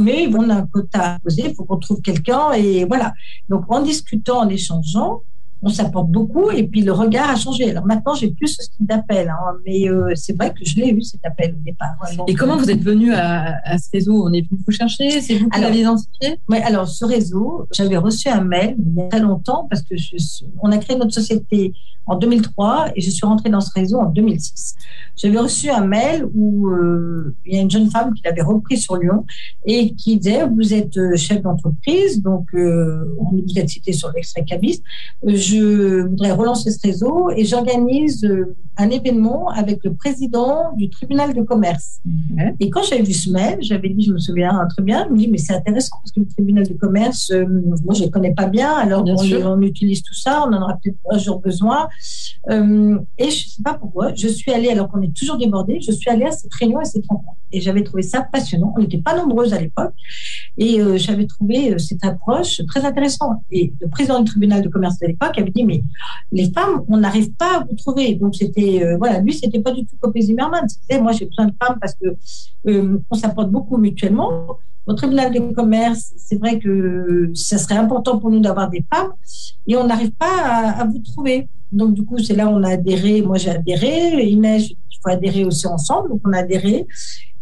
mais 0.00 0.28
on 0.34 0.48
a 0.50 0.54
un 0.54 0.66
quota 0.66 1.14
à 1.14 1.18
poser, 1.20 1.48
il 1.48 1.54
faut 1.54 1.64
qu'on 1.64 1.78
trouve 1.78 2.00
quelqu'un 2.00 2.52
et 2.52 2.84
voilà. 2.84 3.12
Donc 3.48 3.64
en 3.68 3.80
discutant, 3.82 4.40
en 4.40 4.48
échangeant, 4.48 5.22
on 5.64 5.70
s'apporte 5.70 6.10
beaucoup 6.10 6.50
et 6.50 6.64
puis 6.64 6.82
le 6.82 6.92
regard 6.92 7.30
a 7.30 7.36
changé. 7.36 7.70
Alors 7.70 7.86
maintenant, 7.86 8.14
j'ai 8.14 8.30
plus 8.30 8.48
ce 8.48 8.68
type 8.68 8.86
d'appel, 8.86 9.28
hein, 9.30 9.56
mais 9.64 9.88
euh, 9.88 10.12
c'est 10.14 10.36
vrai 10.36 10.52
que 10.52 10.62
je 10.62 10.76
l'ai 10.76 10.90
eu 10.90 11.02
cet 11.02 11.24
appel 11.24 11.54
au 11.58 11.64
départ. 11.64 11.96
et 12.28 12.34
comment 12.34 12.58
vous 12.58 12.70
êtes 12.70 12.82
venu 12.82 13.14
à, 13.14 13.78
ce 13.78 13.88
réseau? 13.92 14.26
On 14.26 14.32
est 14.32 14.42
venu 14.42 14.60
vous 14.66 14.72
chercher 14.72 15.22
C'est 15.22 15.36
vous 15.36 15.48
qui 15.48 15.60
l'avez 15.60 15.80
identifié? 15.80 16.38
Oui, 16.48 16.58
alors 16.58 16.86
ce 16.86 17.04
réseau, 17.06 17.66
j'avais 17.72 17.96
reçu 17.96 18.28
un 18.28 18.42
mail 18.42 18.76
il 18.78 18.94
y 18.94 19.02
a 19.02 19.08
très 19.08 19.20
longtemps 19.20 19.66
parce 19.70 19.82
que 19.82 19.96
je, 19.96 20.16
on 20.62 20.70
a 20.70 20.78
créé 20.78 20.96
notre 20.96 21.14
société 21.14 21.72
en 22.06 22.16
2003 22.16 22.92
et 22.94 23.00
je 23.00 23.10
suis 23.10 23.26
rentrée 23.26 23.48
dans 23.48 23.60
ce 23.60 23.70
réseau 23.74 23.98
en 23.98 24.06
2006. 24.06 24.74
J'avais 25.16 25.38
reçu 25.38 25.70
un 25.70 25.86
mail 25.86 26.26
où 26.34 26.68
euh, 26.68 27.34
il 27.46 27.54
y 27.54 27.58
a 27.58 27.62
une 27.62 27.70
jeune 27.70 27.90
femme 27.90 28.12
qui 28.14 28.22
l'avait 28.24 28.42
repris 28.42 28.76
sur 28.76 28.96
Lyon 28.96 29.24
et 29.64 29.94
qui 29.94 30.18
disait 30.18 30.46
vous 30.46 30.74
êtes 30.74 30.96
euh, 30.98 31.16
chef 31.16 31.40
d'entreprise, 31.42 32.20
donc 32.20 32.46
euh, 32.54 33.04
on 33.18 33.36
vous 33.36 33.58
êtes 33.58 33.68
cité 33.68 33.92
sur 33.92 34.10
l'extrait 34.12 34.44
cabiste. 34.44 34.82
Je 35.26 35.53
voudrais 35.60 36.32
relancer 36.32 36.70
ce 36.70 36.80
réseau 36.82 37.30
et 37.36 37.44
j'organise 37.44 38.28
un 38.76 38.90
événement 38.90 39.50
avec 39.50 39.84
le 39.84 39.94
président 39.94 40.72
du 40.76 40.90
tribunal 40.90 41.32
de 41.34 41.42
commerce. 41.42 42.00
Et 42.60 42.70
quand 42.70 42.82
j'avais 42.82 43.02
vu 43.02 43.12
ce 43.12 43.30
mail, 43.30 43.58
j'avais 43.60 43.88
dit, 43.88 44.04
je 44.04 44.12
me 44.12 44.18
souviens 44.18 44.66
très 44.70 44.82
bien, 44.82 45.06
il 45.06 45.12
me 45.12 45.18
dit 45.18 45.28
mais 45.28 45.38
c'est 45.38 45.54
intéressant 45.54 45.96
parce 46.02 46.12
que 46.12 46.20
le 46.20 46.26
tribunal 46.26 46.66
de 46.66 46.74
commerce, 46.74 47.32
moi 47.84 47.94
je 47.94 48.04
ne 48.04 48.08
connais 48.08 48.34
pas 48.34 48.46
bien, 48.46 48.72
alors 48.72 49.04
on, 49.06 49.16
on, 49.46 49.60
utilise 49.62 50.02
tout 50.02 50.14
ça, 50.14 50.44
on 50.46 50.52
en 50.52 50.62
aura 50.62 50.78
peut-être 50.82 50.98
un 51.10 51.18
jour 51.18 51.40
besoin. 51.40 51.88
Euh, 52.50 52.98
et 53.18 53.30
je 53.30 53.46
ne 53.46 53.50
sais 53.50 53.62
pas 53.62 53.74
pourquoi, 53.74 54.14
je 54.14 54.28
suis 54.28 54.52
allée, 54.52 54.68
alors 54.68 54.88
qu'on 54.88 55.02
est 55.02 55.14
toujours 55.16 55.38
débordé, 55.38 55.80
je 55.80 55.92
suis 55.92 56.10
allée 56.10 56.24
à 56.24 56.30
cette 56.30 56.52
réunion 56.54 56.80
et 56.80 56.84
cette 56.84 57.06
rencontre. 57.08 57.38
Et 57.52 57.60
j'avais 57.60 57.84
trouvé 57.84 58.02
ça 58.02 58.26
passionnant. 58.32 58.74
On 58.76 58.80
n'était 58.80 58.98
pas 58.98 59.16
nombreuses 59.16 59.54
à 59.54 59.60
l'époque. 59.60 59.94
Et 60.58 60.80
euh, 60.80 60.96
j'avais 60.96 61.26
trouvé 61.26 61.72
euh, 61.72 61.78
cette 61.78 62.04
approche 62.04 62.60
très 62.66 62.84
intéressante. 62.84 63.38
Et 63.50 63.72
le 63.80 63.88
président 63.88 64.20
du 64.20 64.24
tribunal 64.24 64.62
de 64.62 64.68
commerce 64.68 64.98
de 64.98 65.06
l'époque 65.06 65.33
avait 65.40 65.50
dit, 65.50 65.64
mais 65.64 65.82
les 66.32 66.50
femmes, 66.52 66.82
on 66.88 66.98
n'arrive 66.98 67.32
pas 67.32 67.58
à 67.58 67.64
vous 67.64 67.74
trouver. 67.76 68.14
Donc 68.14 68.34
c'était, 68.34 68.96
voilà, 68.96 69.20
lui, 69.20 69.34
c'était 69.34 69.60
pas 69.60 69.72
du 69.72 69.84
tout 69.86 69.96
Copé 70.00 70.20
Zimmerman. 70.22 70.68
C'était, 70.68 71.00
moi, 71.00 71.12
j'ai 71.12 71.26
besoin 71.26 71.46
de 71.46 71.54
femmes 71.62 71.78
parce 71.80 71.94
que 71.94 72.16
on 73.10 73.14
s'apporte 73.14 73.50
beaucoup 73.50 73.76
mutuellement. 73.76 74.58
Au 74.86 74.92
tribunal 74.92 75.32
de 75.32 75.38
commerce, 75.54 76.12
c'est 76.18 76.36
vrai 76.36 76.58
que 76.58 77.30
ça 77.34 77.56
serait 77.56 77.76
important 77.76 78.18
pour 78.18 78.30
nous 78.30 78.40
d'avoir 78.40 78.68
des 78.68 78.84
femmes 78.92 79.12
et 79.66 79.76
on 79.76 79.86
n'arrive 79.86 80.12
pas 80.12 80.42
à, 80.42 80.80
à 80.82 80.84
vous 80.84 80.98
trouver. 80.98 81.48
Donc, 81.72 81.94
du 81.94 82.04
coup, 82.04 82.18
c'est 82.18 82.36
là 82.36 82.46
où 82.46 82.50
on 82.50 82.62
a 82.62 82.70
adhéré. 82.70 83.22
Moi, 83.22 83.38
j'ai 83.38 83.50
adhéré. 83.50 84.24
Inès, 84.26 84.68
il 84.68 84.98
faut 85.02 85.10
adhérer 85.10 85.44
aussi 85.44 85.66
ensemble. 85.66 86.10
Donc, 86.10 86.20
on 86.24 86.32
a 86.32 86.38
adhéré. 86.38 86.86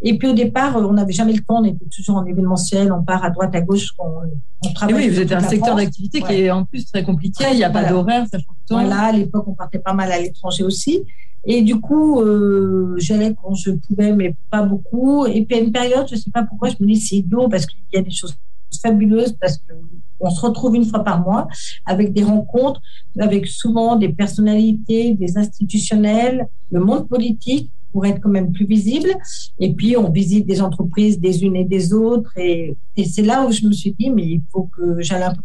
Et 0.05 0.19
puis, 0.19 0.29
au 0.29 0.33
départ, 0.33 0.77
on 0.77 0.93
n'avait 0.93 1.12
jamais 1.12 1.33
le 1.33 1.41
temps. 1.41 1.61
On 1.61 1.65
était 1.65 1.87
toujours 1.87 2.17
en 2.17 2.25
événementiel. 2.25 2.93
On 2.93 3.03
part 3.03 3.25
à 3.25 3.31
droite, 3.31 3.55
à 3.55 3.61
gauche. 3.61 3.91
On, 3.99 4.73
travaille. 4.75 4.97
oui, 4.97 5.09
vous 5.09 5.21
êtes 5.21 5.33
un 5.33 5.41
secteur 5.41 5.77
d'activité 5.77 6.21
qui 6.21 6.33
est 6.35 6.51
en 6.51 6.65
plus 6.65 6.85
très 6.87 7.05
compliqué. 7.05 7.45
Il 7.53 7.57
n'y 7.57 7.65
a 7.65 7.71
pas 7.71 7.85
d'horaire, 7.85 8.27
ça 8.31 8.38
change 8.38 8.57
Voilà, 8.71 9.01
à 9.03 9.12
l'époque, 9.12 9.45
on 9.47 9.55
partait 9.55 9.79
pas 9.79 9.93
mal 9.93 10.11
à 10.11 10.19
l'étranger 10.21 10.65
aussi. 10.65 11.03
Et 11.45 11.62
du 11.62 11.81
coup, 11.81 12.21
euh, 12.21 12.95
j'allais 12.99 13.35
quand 13.41 13.55
je 13.55 13.73
pouvais, 13.73 14.12
mais 14.12 14.35
pas 14.51 14.62
beaucoup. 14.62 15.27
Et 15.27 15.45
puis, 15.45 15.57
à 15.57 15.61
une 15.61 15.73
période, 15.73 16.07
je 16.09 16.15
ne 16.15 16.21
sais 16.21 16.31
pas 16.31 16.45
pourquoi, 16.45 16.69
je 16.69 16.77
me 16.81 16.87
dis 16.87 17.01
c'est 17.01 17.17
idiot 17.17 17.49
parce 17.49 17.67
qu'il 17.67 17.81
y 17.93 17.99
a 17.99 18.03
des 18.03 18.11
choses 18.11 18.37
fabuleuses 18.81 19.37
parce 19.41 19.59
que 19.59 19.75
on 20.23 20.31
se 20.31 20.41
retrouve 20.41 20.77
une 20.77 20.85
fois 20.85 21.03
par 21.03 21.21
mois 21.21 21.49
avec 21.85 22.12
des 22.12 22.23
rencontres, 22.23 22.81
avec 23.19 23.47
souvent 23.47 23.97
des 23.97 24.09
personnalités, 24.09 25.15
des 25.15 25.37
institutionnels, 25.37 26.47
le 26.71 26.81
monde 26.81 27.09
politique 27.09 27.71
pour 27.93 28.07
être 28.07 28.21
quand 28.21 28.31
même 28.31 28.53
plus 28.53 28.67
visible. 28.67 29.11
Et 29.59 29.73
puis, 29.75 29.97
on 29.97 30.11
visite 30.11 30.47
des 30.47 30.61
entreprises 30.63 31.21
des 31.21 31.45
unes 31.45 31.57
et 31.57 31.65
des 31.65 31.93
autres. 31.93 32.33
Et, 32.37 32.77
et 32.97 33.05
c'est 33.05 33.23
là 33.23 33.47
où 33.47 33.53
je 33.53 33.67
me 33.67 33.73
suis 33.73 33.95
dit, 33.99 34.11
mais 34.11 34.25
il 34.25 34.43
faut 34.51 34.69
que 34.77 35.01
j'aille 35.01 35.23
un 35.23 35.35
peu 35.35 35.43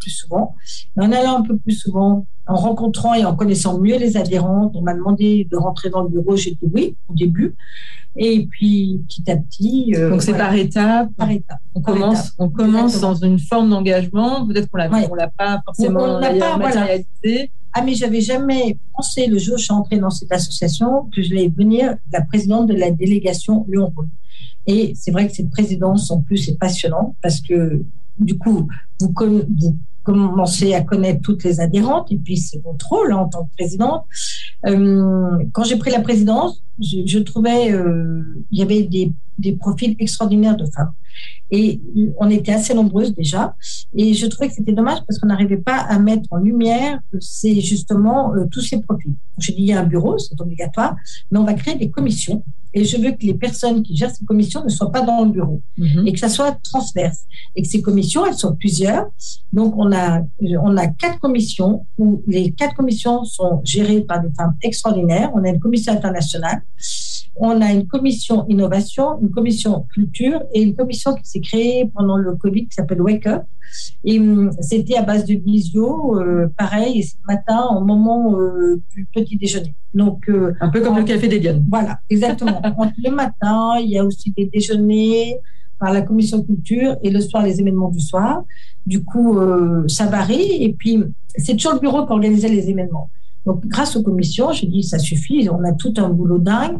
plus 0.00 0.10
souvent. 0.10 0.54
en 0.96 1.12
allant 1.12 1.38
un 1.38 1.42
peu 1.42 1.56
plus 1.56 1.72
souvent, 1.72 2.26
en 2.46 2.54
rencontrant 2.54 3.14
et 3.14 3.24
en 3.24 3.34
connaissant 3.34 3.78
mieux 3.78 3.98
les 3.98 4.16
adhérentes, 4.16 4.72
on 4.76 4.82
m'a 4.82 4.94
demandé 4.94 5.46
de 5.50 5.56
rentrer 5.56 5.90
dans 5.90 6.02
le 6.02 6.08
bureau. 6.08 6.36
J'ai 6.36 6.52
dit 6.52 6.68
oui 6.72 6.96
au 7.08 7.14
début. 7.14 7.54
Et 8.18 8.46
puis 8.46 9.02
petit 9.08 9.30
à 9.30 9.36
petit. 9.36 9.94
Euh, 9.94 10.10
Donc 10.10 10.22
c'est 10.22 10.36
par 10.36 10.54
étapes. 10.54 11.10
Par 11.16 11.30
étapes. 11.30 11.58
On 11.74 11.82
commence, 11.82 12.32
on 12.38 12.48
commence 12.48 13.00
dans 13.00 13.14
une 13.14 13.38
forme 13.38 13.70
d'engagement. 13.70 14.46
Peut-être 14.46 14.70
qu'on 14.70 14.78
l'a, 14.78 14.88
l'a 14.88 15.28
pas 15.28 15.60
forcément 15.64 16.18
on, 16.18 16.20
pas, 16.20 16.56
matérialisé. 16.56 17.50
Ah 17.78 17.82
mais 17.82 17.94
j'avais 17.94 18.22
jamais 18.22 18.78
pensé 18.94 19.26
le 19.26 19.36
jour 19.36 19.56
où 19.56 19.58
je 19.58 19.64
suis 19.64 19.72
entrée 19.72 19.98
dans 19.98 20.08
cette 20.08 20.32
association 20.32 21.10
que 21.14 21.20
je 21.20 21.28
vais 21.28 21.48
venir 21.48 21.94
la 22.10 22.22
présidente 22.22 22.68
de 22.68 22.74
la 22.74 22.90
délégation 22.90 23.66
Lyon-Rhône. 23.68 24.08
Et 24.66 24.94
c'est 24.96 25.10
vrai 25.10 25.28
que 25.28 25.34
cette 25.34 25.50
présidence, 25.50 26.10
en 26.10 26.22
plus, 26.22 26.48
est 26.48 26.58
passionnante 26.58 27.14
parce 27.20 27.42
que, 27.42 27.84
du 28.18 28.38
coup, 28.38 28.66
vous, 28.98 29.12
commencez 30.04 30.72
à 30.72 30.80
connaître 30.80 31.20
toutes 31.20 31.44
les 31.44 31.60
adhérentes, 31.60 32.10
et 32.10 32.16
puis 32.16 32.38
c'est 32.38 32.62
votre 32.64 32.88
rôle 32.88 33.12
en 33.12 33.28
tant 33.28 33.44
que 33.44 33.52
présidente. 33.58 34.06
Euh, 34.64 35.36
quand 35.52 35.64
j'ai 35.64 35.76
pris 35.76 35.90
la 35.90 36.00
présidence, 36.00 36.62
je, 36.80 37.18
trouvais 37.18 37.72
euh, 37.72 38.22
il 38.50 38.58
y 38.58 38.62
avait 38.62 38.82
des, 38.82 39.12
des, 39.38 39.52
profils 39.52 39.96
extraordinaires 39.98 40.56
de 40.56 40.66
femmes. 40.66 40.92
Et 41.50 41.80
on 42.18 42.28
était 42.28 42.52
assez 42.52 42.74
nombreuses 42.74 43.14
déjà. 43.14 43.54
Et 43.94 44.14
je 44.14 44.26
trouvais 44.26 44.48
que 44.48 44.54
c'était 44.54 44.72
dommage 44.72 44.98
parce 45.06 45.18
qu'on 45.18 45.28
n'arrivait 45.28 45.56
pas 45.56 45.76
à 45.76 45.98
mettre 45.98 46.26
en 46.30 46.38
lumière 46.38 47.00
c'est 47.20 47.60
justement 47.60 48.34
euh, 48.34 48.46
tous 48.50 48.60
ces 48.60 48.80
profils. 48.80 49.14
J'ai 49.38 49.52
dit 49.52 49.62
il 49.62 49.68
y 49.68 49.72
a 49.72 49.80
un 49.80 49.84
bureau, 49.84 50.18
c'est 50.18 50.40
obligatoire, 50.40 50.96
mais 51.30 51.38
on 51.38 51.44
va 51.44 51.54
créer 51.54 51.76
des 51.76 51.90
commissions. 51.90 52.42
Et 52.74 52.84
je 52.84 52.98
veux 52.98 53.12
que 53.12 53.24
les 53.24 53.34
personnes 53.34 53.82
qui 53.82 53.96
gèrent 53.96 54.14
ces 54.14 54.26
commissions 54.26 54.62
ne 54.62 54.68
soient 54.68 54.92
pas 54.92 55.00
dans 55.00 55.24
le 55.24 55.30
bureau 55.30 55.62
mhm. 55.78 56.06
et 56.06 56.12
que 56.12 56.18
ça 56.18 56.28
soit 56.28 56.58
transverse. 56.62 57.20
Et 57.54 57.62
que 57.62 57.68
ces 57.68 57.80
commissions, 57.80 58.26
elles 58.26 58.34
sont 58.34 58.54
plusieurs. 58.54 59.06
Donc, 59.50 59.74
on 59.78 59.92
a, 59.92 60.20
on 60.62 60.76
a 60.76 60.86
quatre 60.88 61.18
commissions 61.18 61.86
où 61.96 62.22
les 62.26 62.52
quatre 62.52 62.74
commissions 62.74 63.24
sont 63.24 63.62
gérées 63.64 64.02
par 64.02 64.20
des 64.20 64.28
femmes 64.36 64.56
extraordinaires. 64.62 65.30
On 65.34 65.42
a 65.44 65.48
une 65.48 65.60
commission 65.60 65.92
internationale 65.94 66.60
on 67.38 67.60
a 67.60 67.72
une 67.72 67.86
commission 67.86 68.46
innovation, 68.48 69.18
une 69.20 69.30
commission 69.30 69.86
culture 69.92 70.42
et 70.54 70.62
une 70.62 70.74
commission 70.74 71.14
qui 71.14 71.24
s'est 71.24 71.40
créée 71.40 71.90
pendant 71.94 72.16
le 72.16 72.34
Covid 72.34 72.66
qui 72.66 72.74
s'appelle 72.74 73.02
Wake 73.02 73.26
Up. 73.26 73.42
Et 74.04 74.18
hum, 74.18 74.50
c'était 74.60 74.96
à 74.96 75.02
base 75.02 75.24
de 75.24 75.34
visio, 75.34 76.18
euh, 76.18 76.48
pareil, 76.56 77.00
et 77.00 77.02
ce 77.02 77.16
matin 77.28 77.66
au 77.76 77.84
moment 77.84 78.38
euh, 78.38 78.80
du 78.94 79.06
petit 79.12 79.36
déjeuner. 79.36 79.74
Donc 79.92 80.28
euh, 80.28 80.54
un 80.60 80.68
peu 80.70 80.80
comme 80.80 80.96
le 80.96 81.04
café 81.04 81.28
des 81.28 81.38
Dianes. 81.38 81.64
Voilà, 81.68 81.98
exactement. 82.08 82.62
le 83.04 83.10
matin, 83.10 83.78
il 83.80 83.90
y 83.90 83.98
a 83.98 84.04
aussi 84.04 84.32
des 84.36 84.46
déjeuners 84.46 85.38
par 85.78 85.92
la 85.92 86.00
commission 86.00 86.42
culture 86.42 86.96
et 87.02 87.10
le 87.10 87.20
soir 87.20 87.42
les 87.42 87.60
événements 87.60 87.90
du 87.90 88.00
soir. 88.00 88.44
Du 88.86 89.04
coup, 89.04 89.38
ça 89.88 90.06
varie 90.06 90.64
et 90.64 90.72
puis 90.72 91.02
c'est 91.36 91.54
toujours 91.54 91.74
le 91.74 91.80
bureau 91.80 92.06
qui 92.06 92.12
organisait 92.12 92.48
les 92.48 92.70
événements. 92.70 93.10
Donc 93.46 93.64
grâce 93.66 93.96
aux 93.96 94.02
commissions, 94.02 94.52
je 94.52 94.66
dis 94.66 94.82
ça 94.82 94.98
suffit, 94.98 95.48
on 95.50 95.64
a 95.64 95.72
tout 95.72 95.94
un 95.96 96.10
boulot 96.10 96.38
dingue. 96.38 96.78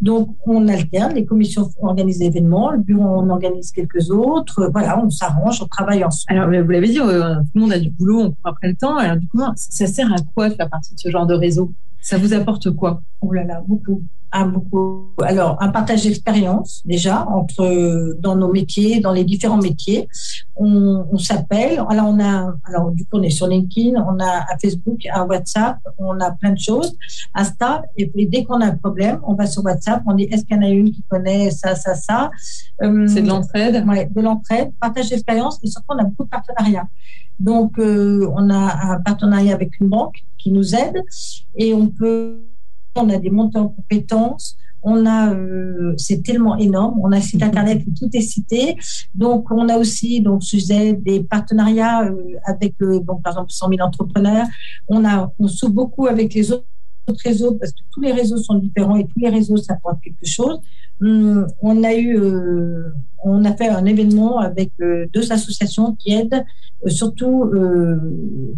Donc, 0.00 0.36
on 0.44 0.66
alterne, 0.66 1.14
les 1.14 1.24
commissions 1.24 1.68
organisent 1.80 2.18
des 2.18 2.26
événements, 2.26 2.72
le 2.72 2.78
bureau 2.78 3.04
en 3.04 3.30
organise 3.30 3.70
quelques 3.70 4.10
autres. 4.10 4.68
Voilà, 4.72 5.00
on 5.02 5.08
s'arrange, 5.08 5.62
on 5.62 5.66
travaille 5.66 6.02
ensemble. 6.02 6.40
Alors, 6.40 6.64
vous 6.64 6.70
l'avez 6.70 6.88
dit, 6.88 7.00
euh, 7.00 7.36
tout 7.36 7.50
le 7.54 7.60
monde 7.60 7.72
a 7.72 7.78
du 7.78 7.90
boulot, 7.90 8.22
on 8.22 8.30
court 8.30 8.40
après 8.44 8.68
le 8.68 8.74
temps. 8.74 8.96
Alors, 8.96 9.16
du 9.16 9.28
coup, 9.28 9.40
ça 9.54 9.86
sert 9.86 10.12
à 10.12 10.16
quoi 10.34 10.48
de 10.48 10.54
faire 10.54 10.68
partie 10.68 10.94
de 10.94 10.98
ce 10.98 11.10
genre 11.10 11.26
de 11.26 11.34
réseau? 11.34 11.72
Ça 12.00 12.18
vous 12.18 12.34
apporte 12.34 12.72
quoi? 12.72 13.02
Oh 13.20 13.32
là 13.32 13.44
là, 13.44 13.62
beaucoup 13.66 14.02
beaucoup. 14.44 15.12
Alors, 15.22 15.56
un 15.60 15.68
partage 15.68 16.04
d'expérience 16.04 16.82
déjà 16.84 17.26
entre 17.28 18.14
dans 18.18 18.36
nos 18.36 18.52
métiers, 18.52 19.00
dans 19.00 19.12
les 19.12 19.24
différents 19.24 19.60
métiers. 19.60 20.08
On, 20.56 21.18
s'appelle. 21.18 21.82
Alors, 21.88 22.06
on 22.08 22.20
a. 22.20 22.54
Alors, 22.64 22.90
du 22.90 23.04
coup, 23.04 23.18
on 23.18 23.22
est 23.22 23.30
sur 23.30 23.46
LinkedIn, 23.46 24.02
on 24.08 24.18
a 24.20 24.46
un 24.52 24.58
Facebook, 24.60 25.06
un 25.12 25.24
WhatsApp, 25.24 25.78
on 25.98 26.18
a 26.20 26.30
plein 26.32 26.52
de 26.52 26.58
choses. 26.58 26.96
Insta. 27.34 27.82
Et 27.96 28.06
puis, 28.06 28.26
dès 28.26 28.44
qu'on 28.44 28.60
a 28.60 28.66
un 28.66 28.76
problème, 28.76 29.20
on 29.26 29.34
va 29.34 29.46
sur 29.46 29.64
WhatsApp. 29.64 30.02
On 30.06 30.14
dit 30.14 30.24
est-ce 30.24 30.44
qu'il 30.44 30.56
y 30.56 30.58
en 30.58 30.62
a 30.62 30.68
une 30.68 30.90
qui 30.92 31.02
connaît 31.08 31.50
ça, 31.50 31.74
ça, 31.74 31.94
ça? 31.94 32.30
Euh, 32.82 33.06
C'est 33.06 33.22
de 33.22 33.28
l'entraide? 33.28 33.84
Ouais, 33.86 34.08
de 34.14 34.20
l'entraide, 34.20 34.72
partage 34.80 35.10
d'expérience 35.10 35.58
et 35.62 35.68
surtout 35.68 35.86
on 35.90 35.98
a 35.98 36.04
beaucoup 36.04 36.24
de 36.24 36.28
partenariats. 36.28 36.88
Donc, 37.38 37.78
euh, 37.78 38.30
on 38.34 38.50
a 38.50 38.94
un 38.94 39.00
partenariat 39.00 39.54
avec 39.54 39.78
une 39.80 39.88
banque 39.88 40.24
qui 40.38 40.50
nous 40.50 40.74
aide 40.74 41.02
et 41.54 41.74
on 41.74 41.88
peut 41.88 42.40
on 42.96 43.08
a 43.10 43.18
des 43.18 43.30
montants 43.30 43.62
en 43.62 43.68
compétences, 43.68 44.56
on 44.82 45.04
a, 45.04 45.34
euh, 45.34 45.94
c'est 45.96 46.22
tellement 46.22 46.56
énorme, 46.56 47.00
on 47.02 47.10
a 47.10 47.16
un 47.16 47.20
site 47.20 47.42
internet 47.42 47.82
où 47.86 47.90
tout 47.98 48.08
est 48.12 48.20
cité, 48.20 48.76
donc 49.14 49.50
on 49.50 49.68
a 49.68 49.78
aussi, 49.78 50.20
donc 50.20 50.44
sujet 50.44 50.92
des 50.92 51.24
partenariats 51.24 52.04
euh, 52.04 52.36
avec, 52.44 52.74
euh, 52.82 53.00
donc 53.00 53.22
par 53.22 53.32
exemple 53.32 53.50
100 53.50 53.68
000 53.68 53.80
entrepreneurs, 53.80 54.46
on 54.88 55.04
a, 55.04 55.32
on 55.38 55.48
s'ouvre 55.48 55.72
beaucoup 55.72 56.06
avec 56.06 56.34
les 56.34 56.52
autres 56.52 56.64
réseaux 57.24 57.54
parce 57.54 57.72
que 57.72 57.80
tous 57.92 58.00
les 58.00 58.12
réseaux 58.12 58.36
sont 58.36 58.54
différents 58.54 58.96
et 58.96 59.04
tous 59.04 59.18
les 59.18 59.28
réseaux 59.28 59.56
s'apportent 59.56 60.00
quelque 60.02 60.26
chose. 60.26 60.60
Hum, 61.00 61.46
on 61.60 61.84
a 61.84 61.94
eu, 61.94 62.18
on 63.22 63.44
a 63.44 63.54
fait 63.54 63.68
un 63.68 63.84
événement 63.84 64.38
avec 64.38 64.72
deux 64.80 65.32
associations 65.32 65.94
qui 65.96 66.12
aident 66.12 66.44
surtout 66.86 67.50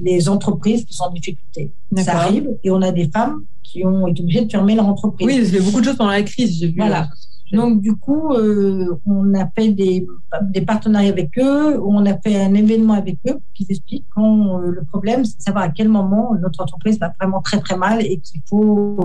les 0.00 0.28
entreprises 0.28 0.84
qui 0.84 0.94
sont 0.94 1.04
en 1.04 1.10
difficulté. 1.10 1.72
Ça 1.96 2.18
arrive 2.18 2.48
et 2.62 2.70
on 2.70 2.80
a 2.82 2.92
des 2.92 3.08
femmes 3.08 3.42
qui 3.68 3.84
ont 3.84 4.06
été 4.06 4.22
obligés 4.22 4.44
de 4.44 4.50
fermer 4.50 4.74
leur 4.74 4.86
entreprise. 4.86 5.26
Oui, 5.26 5.40
il 5.42 5.54
y 5.54 5.58
a 5.58 5.62
beaucoup 5.62 5.80
de 5.80 5.84
choses 5.84 5.96
pendant 5.96 6.10
la 6.10 6.22
crise, 6.22 6.58
j'ai 6.58 6.68
vu. 6.68 6.76
Voilà. 6.76 7.08
Euh, 7.52 7.56
Donc, 7.56 7.80
du 7.80 7.94
coup, 7.96 8.32
euh, 8.32 8.98
on 9.06 9.34
a 9.34 9.48
fait 9.56 9.70
des, 9.70 10.06
des, 10.50 10.60
partenariats 10.62 11.10
avec 11.10 11.38
eux, 11.38 11.80
on 11.82 12.04
a 12.06 12.16
fait 12.18 12.36
un 12.36 12.54
événement 12.54 12.94
avec 12.94 13.18
eux 13.28 13.38
qui 13.54 13.66
expliquent 13.68 14.06
quand 14.14 14.60
euh, 14.60 14.70
le 14.70 14.84
problème, 14.84 15.24
c'est 15.24 15.38
de 15.38 15.42
savoir 15.42 15.64
à 15.64 15.68
quel 15.70 15.88
moment 15.88 16.34
notre 16.40 16.62
entreprise 16.62 16.98
va 16.98 17.12
vraiment 17.18 17.40
très, 17.40 17.60
très 17.60 17.76
mal 17.76 18.04
et 18.04 18.18
qu'il 18.18 18.40
faut 18.48 18.98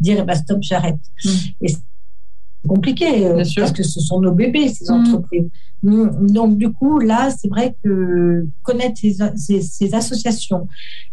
dire, 0.00 0.18
eh 0.20 0.22
ben, 0.22 0.34
stop, 0.34 0.58
j'arrête. 0.60 1.00
Et 1.60 1.68
compliqué 2.66 3.30
parce 3.56 3.72
que 3.72 3.82
ce 3.82 4.00
sont 4.00 4.20
nos 4.20 4.32
bébés, 4.32 4.68
ces 4.68 4.90
mm. 4.90 4.96
entreprises. 4.96 5.48
Donc, 5.82 6.58
du 6.58 6.72
coup, 6.72 6.98
là, 6.98 7.30
c'est 7.30 7.48
vrai 7.48 7.76
que 7.84 8.46
connaître 8.62 9.00
ces, 9.36 9.94
associations, 9.94 10.66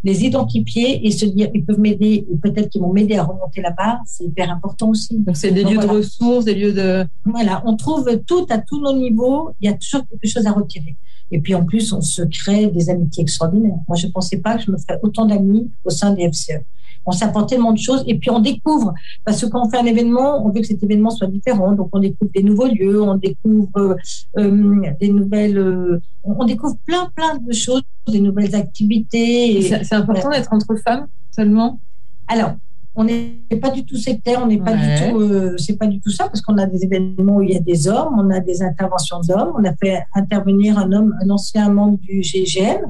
les 0.04 0.26
identifier 0.26 1.06
et 1.06 1.12
se 1.12 1.26
dire, 1.26 1.50
ils 1.54 1.64
peuvent 1.64 1.80
m'aider, 1.80 2.26
et 2.32 2.38
peut-être 2.42 2.70
qu'ils 2.70 2.82
vont 2.82 2.92
m'aider 2.92 3.16
à 3.16 3.24
remonter 3.24 3.62
la 3.62 3.70
barre, 3.70 4.00
c'est 4.08 4.24
hyper 4.24 4.50
important 4.50 4.90
aussi. 4.90 5.20
Donc, 5.20 5.38
c'est 5.38 5.52
des 5.52 5.64
lieux 5.64 5.78
de 5.78 5.88
ressources, 5.88 6.46
des 6.46 6.56
lieux 6.56 6.74
de... 6.74 7.06
Voilà, 7.26 7.62
on 7.66 7.76
trouve 7.76 8.10
tout 8.26 8.48
à 8.50 8.58
tous 8.58 8.82
nos 8.82 8.94
niveaux, 8.94 9.52
il 9.62 9.70
y 9.70 9.70
a 9.72 9.74
toujours 9.74 10.02
quelque 10.10 10.32
chose 10.32 10.48
à 10.48 10.52
retirer. 10.52 10.96
Et 11.32 11.40
puis, 11.40 11.54
en 11.54 11.64
plus, 11.64 11.94
on 11.94 12.02
se 12.02 12.24
crée 12.24 12.68
des 12.68 12.90
amitiés 12.90 13.22
extraordinaires. 13.22 13.78
Moi, 13.88 13.98
je 13.98 14.08
ne 14.08 14.12
pensais 14.12 14.38
pas 14.38 14.58
que 14.58 14.64
je 14.64 14.72
me 14.72 14.78
ferais 14.78 15.00
autant 15.04 15.26
d'amis 15.26 15.70
au 15.84 15.90
sein 15.92 16.12
des 16.12 16.28
FCE 16.32 16.64
on 17.06 17.12
s'apporte 17.12 17.50
tellement 17.50 17.72
de 17.72 17.78
choses 17.78 18.04
et 18.08 18.18
puis 18.18 18.30
on 18.30 18.40
découvre 18.40 18.94
parce 19.24 19.42
que 19.42 19.48
quand 19.48 19.66
on 19.66 19.70
fait 19.70 19.78
un 19.78 19.86
événement, 19.86 20.46
on 20.46 20.50
veut 20.50 20.62
que 20.62 20.68
cet 20.68 20.84
événement 20.84 21.10
soit 21.10 21.28
différent, 21.28 21.74
donc 21.74 21.90
on 21.94 22.00
découvre 22.00 22.32
des 22.34 22.44
nouveaux 22.44 22.68
lieux, 22.68 23.02
on 23.02 23.16
découvre 23.16 23.96
euh, 24.38 24.82
des 25.00 25.10
nouvelles, 25.10 25.58
euh, 25.58 26.00
on 26.24 26.46
découvre 26.46 26.78
plein 26.86 27.10
plein 27.16 27.38
de 27.38 27.54
choses, 27.54 27.84
des 28.08 28.22
nouvelles 28.22 28.56
activités. 28.56 29.62
C'est 29.62 29.96
important 29.96 30.30
d'être 30.30 30.52
entre 30.52 30.76
femmes 30.76 31.08
seulement? 31.32 31.80
Alors, 32.28 32.56
on 32.96 33.04
n'est 33.04 33.60
pas 33.62 33.72
du 33.72 33.86
tout 33.86 33.98
sectaire, 33.98 34.40
on 34.42 34.48
n'est 34.48 34.62
pas 34.62 34.74
du 34.74 34.88
tout, 35.04 35.20
euh, 35.20 35.58
c'est 35.58 35.78
pas 35.78 35.88
du 35.88 36.00
tout 36.00 36.12
ça, 36.12 36.26
parce 36.26 36.42
qu'on 36.42 36.58
a 36.58 36.66
des 36.66 36.84
événements 36.84 37.38
où 37.38 37.42
il 37.42 37.52
y 37.52 37.58
a 37.58 37.60
des 37.60 37.88
hommes, 37.88 38.16
on 38.18 38.30
a 38.30 38.40
des 38.40 38.62
interventions 38.62 39.20
d'hommes, 39.20 39.52
on 39.58 39.64
a 39.66 39.74
fait 39.76 40.04
intervenir 40.14 40.78
un 40.78 40.92
homme, 40.92 41.14
un 41.22 41.30
ancien 41.30 41.70
membre 41.70 42.00
du 42.00 42.24
GGM 42.24 42.82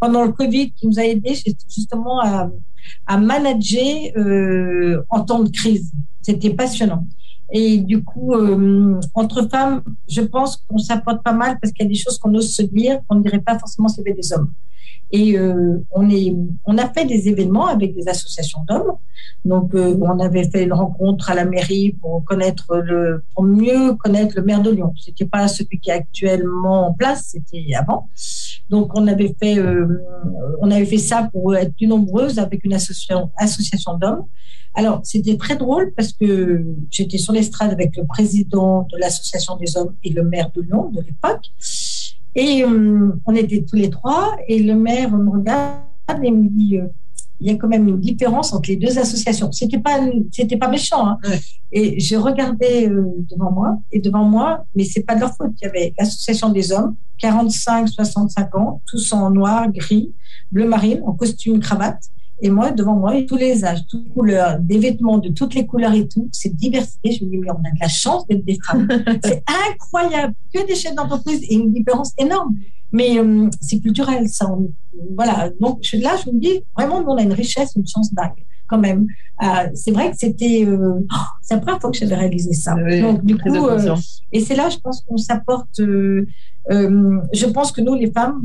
pendant 0.00 0.24
le 0.24 0.32
Covid 0.32 0.72
qui 0.72 0.86
nous 0.86 0.98
a 0.98 1.04
aidé 1.04 1.34
justement 1.68 2.20
à, 2.20 2.50
à 3.06 3.16
manager 3.16 4.12
euh, 4.16 5.02
en 5.08 5.22
temps 5.22 5.42
de 5.42 5.50
crise. 5.50 5.92
C'était 6.20 6.50
passionnant. 6.50 7.06
Et 7.50 7.78
du 7.78 8.04
coup, 8.04 8.34
euh, 8.34 9.00
entre 9.14 9.48
femmes, 9.48 9.82
je 10.06 10.20
pense 10.20 10.56
qu'on 10.56 10.76
s'apporte 10.76 11.22
pas 11.22 11.32
mal 11.32 11.58
parce 11.60 11.72
qu'il 11.72 11.86
y 11.86 11.88
a 11.88 11.88
des 11.88 11.98
choses 11.98 12.18
qu'on 12.18 12.34
ose 12.34 12.54
se 12.54 12.62
dire 12.62 13.00
qu'on 13.06 13.16
ne 13.16 13.22
dirait 13.22 13.40
pas 13.40 13.58
forcément 13.58 13.88
avait 13.98 14.12
des 14.12 14.32
hommes. 14.34 14.52
Et 15.10 15.38
euh, 15.38 15.78
on, 15.90 16.08
est, 16.10 16.34
on 16.66 16.76
a 16.76 16.88
fait 16.92 17.06
des 17.06 17.28
événements 17.28 17.66
avec 17.66 17.94
des 17.94 18.08
associations 18.08 18.60
d'hommes. 18.68 18.92
Donc, 19.44 19.74
euh, 19.74 19.98
on 20.02 20.18
avait 20.20 20.48
fait 20.48 20.64
une 20.64 20.72
rencontre 20.72 21.30
à 21.30 21.34
la 21.34 21.44
mairie 21.44 21.96
pour 22.00 22.24
connaître 22.24 22.76
le, 22.76 23.22
pour 23.34 23.44
mieux 23.44 23.94
connaître 23.94 24.34
le 24.36 24.42
maire 24.42 24.62
de 24.62 24.70
Lyon. 24.70 24.92
C'était 25.02 25.24
pas 25.24 25.48
celui 25.48 25.80
qui 25.80 25.90
est 25.90 25.94
actuellement 25.94 26.88
en 26.88 26.92
place, 26.92 27.28
c'était 27.32 27.74
avant. 27.74 28.08
Donc, 28.68 28.92
on 28.94 29.06
avait 29.06 29.34
fait, 29.40 29.58
euh, 29.58 30.04
on 30.60 30.70
avait 30.70 30.84
fait 30.84 30.98
ça 30.98 31.28
pour 31.32 31.56
être 31.56 31.74
plus 31.74 31.86
nombreuses 31.86 32.38
avec 32.38 32.64
une 32.64 32.74
association, 32.74 33.30
association 33.36 33.96
d'hommes. 33.96 34.24
Alors, 34.74 35.00
c'était 35.02 35.36
très 35.36 35.56
drôle 35.56 35.92
parce 35.96 36.12
que 36.12 36.64
j'étais 36.90 37.18
sur 37.18 37.32
l'estrade 37.32 37.72
avec 37.72 37.96
le 37.96 38.04
président 38.04 38.86
de 38.92 38.98
l'association 38.98 39.56
des 39.56 39.76
hommes 39.76 39.94
et 40.04 40.10
le 40.10 40.22
maire 40.22 40.50
de 40.54 40.60
Lyon 40.60 40.90
de 40.94 41.00
l'époque. 41.00 41.46
Et 42.38 42.62
euh, 42.62 43.10
on 43.26 43.34
était 43.34 43.64
tous 43.68 43.74
les 43.74 43.90
trois, 43.90 44.36
et 44.46 44.62
le 44.62 44.76
maire 44.76 45.10
me 45.10 45.28
regarde 45.28 45.82
et 46.22 46.30
me 46.30 46.48
dit 46.48 46.78
euh, 46.78 46.86
il 47.40 47.48
y 47.48 47.50
a 47.50 47.56
quand 47.56 47.66
même 47.66 47.88
une 47.88 47.98
différence 47.98 48.52
entre 48.52 48.68
les 48.70 48.76
deux 48.76 48.96
associations. 48.96 49.50
C'était 49.50 49.80
pas 49.80 49.98
c'était 50.30 50.56
pas 50.56 50.68
méchant. 50.68 51.04
Hein. 51.08 51.18
Et 51.72 51.98
je 51.98 52.14
regardais 52.14 52.88
euh, 52.88 53.06
devant 53.28 53.50
moi 53.50 53.78
et 53.90 53.98
devant 53.98 54.22
moi, 54.22 54.64
mais 54.76 54.84
c'est 54.84 55.02
pas 55.02 55.16
de 55.16 55.20
leur 55.20 55.34
faute. 55.34 55.50
Il 55.60 55.64
y 55.64 55.68
avait 55.68 55.92
l'association 55.98 56.50
des 56.50 56.70
hommes, 56.70 56.94
45, 57.18 57.88
65 57.88 58.54
ans, 58.54 58.82
tous 58.86 59.12
en 59.12 59.30
noir, 59.30 59.68
gris, 59.72 60.12
bleu 60.52 60.68
marine, 60.68 61.02
en 61.04 61.14
costume 61.14 61.58
cravate. 61.58 62.04
Et 62.40 62.50
moi, 62.50 62.70
devant 62.70 62.94
moi, 62.94 63.14
tous 63.26 63.36
les 63.36 63.64
âges, 63.64 63.84
toutes 63.88 64.04
les 64.04 64.14
couleurs, 64.14 64.58
des 64.60 64.78
vêtements 64.78 65.18
de 65.18 65.30
toutes 65.30 65.54
les 65.54 65.66
couleurs 65.66 65.92
et 65.92 66.06
tout, 66.06 66.28
cette 66.32 66.54
diversité, 66.54 67.12
je 67.12 67.24
me 67.24 67.30
dis, 67.30 67.38
mais 67.38 67.50
on 67.50 67.56
a 67.56 67.70
de 67.70 67.80
la 67.80 67.88
chance 67.88 68.26
d'être 68.28 68.44
des 68.44 68.58
femmes. 68.64 68.86
c'est 69.24 69.42
incroyable. 69.70 70.34
Que 70.54 70.66
des 70.66 70.74
chefs 70.74 70.94
d'entreprise 70.94 71.42
et 71.42 71.54
une 71.54 71.72
différence 71.72 72.12
énorme. 72.16 72.54
Mais 72.92 73.18
euh, 73.18 73.48
c'est 73.60 73.80
culturel, 73.80 74.28
ça. 74.28 74.48
voilà. 75.16 75.50
Donc 75.60 75.80
là, 75.94 76.16
je 76.24 76.30
me 76.30 76.38
dis, 76.38 76.62
vraiment, 76.76 77.04
on 77.06 77.16
a 77.16 77.22
une 77.22 77.32
richesse, 77.32 77.72
une 77.76 77.86
chance 77.86 78.14
dingue. 78.14 78.44
quand 78.68 78.78
même. 78.78 79.06
c'est 79.74 79.90
vrai 79.90 80.10
que 80.10 80.16
c'était, 80.16 80.66
oh, 80.66 81.04
c'est 81.42 81.54
la 81.54 81.60
première 81.60 81.80
fois 81.80 81.90
que 81.90 81.98
j'avais 81.98 82.14
réalisé 82.14 82.52
ça. 82.52 82.74
Donc 82.74 83.24
du 83.24 83.36
coup, 83.36 83.56
et 84.32 84.40
c'est 84.40 84.54
là, 84.54 84.68
je 84.70 84.78
pense 84.78 85.02
qu'on 85.02 85.16
s'apporte. 85.18 85.80
je 85.80 87.46
pense 87.52 87.72
que 87.72 87.80
nous, 87.80 87.94
les 87.94 88.10
femmes, 88.12 88.42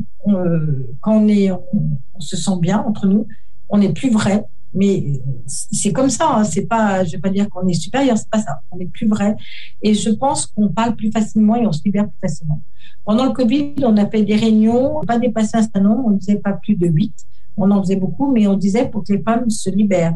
quand 1.02 1.16
on 1.16 1.28
est, 1.28 1.52
on, 1.52 2.20
se 2.20 2.38
sent 2.38 2.58
bien 2.60 2.80
entre 2.80 3.06
nous, 3.08 3.28
on 3.70 3.82
est 3.82 3.94
plus 3.94 4.12
vrai 4.12 4.46
mais 4.74 5.22
c'est 5.46 5.94
comme 5.94 6.10
ça, 6.10 6.36
hein. 6.36 6.44
c'est 6.44 6.66
pas, 6.66 7.04
je 7.04 7.12
vais 7.12 7.20
pas 7.20 7.30
dire 7.30 7.48
qu'on 7.50 7.68
est 7.68 7.74
supérieur, 7.74 8.18
c'est 8.18 8.30
pas 8.30 8.40
ça. 8.40 8.62
On 8.72 8.80
est 8.80 8.88
plus 8.88 9.08
vrai. 9.08 9.36
Et 9.82 9.94
je 9.94 10.10
pense 10.10 10.48
qu'on 10.48 10.70
parle 10.70 10.96
plus 10.96 11.12
facilement 11.12 11.56
et 11.56 11.68
on 11.68 11.72
se 11.72 11.82
libère 11.86 12.06
plus 12.06 12.20
facilement. 12.20 12.62
Pendant 13.06 13.26
le 13.26 13.32
Covid, 13.32 13.76
on 13.84 13.98
a 13.98 14.10
fait 14.10 14.24
des 14.24 14.36
réunions, 14.36 15.02
pas 15.06 15.20
dépasser 15.20 15.58
un 15.58 15.62
certain 15.62 15.82
nombre, 15.82 16.04
on 16.08 16.10
ne 16.12 16.18
disait 16.18 16.38
pas 16.38 16.54
plus 16.54 16.76
de 16.76 16.88
huit. 16.88 17.14
On 17.56 17.70
en 17.70 17.84
faisait 17.84 17.98
beaucoup, 17.98 18.32
mais 18.32 18.48
on 18.48 18.56
disait 18.56 18.90
pour 18.90 19.04
que 19.04 19.14
les 19.14 19.22
femmes 19.22 19.50
se 19.50 19.70
libèrent. 19.70 20.16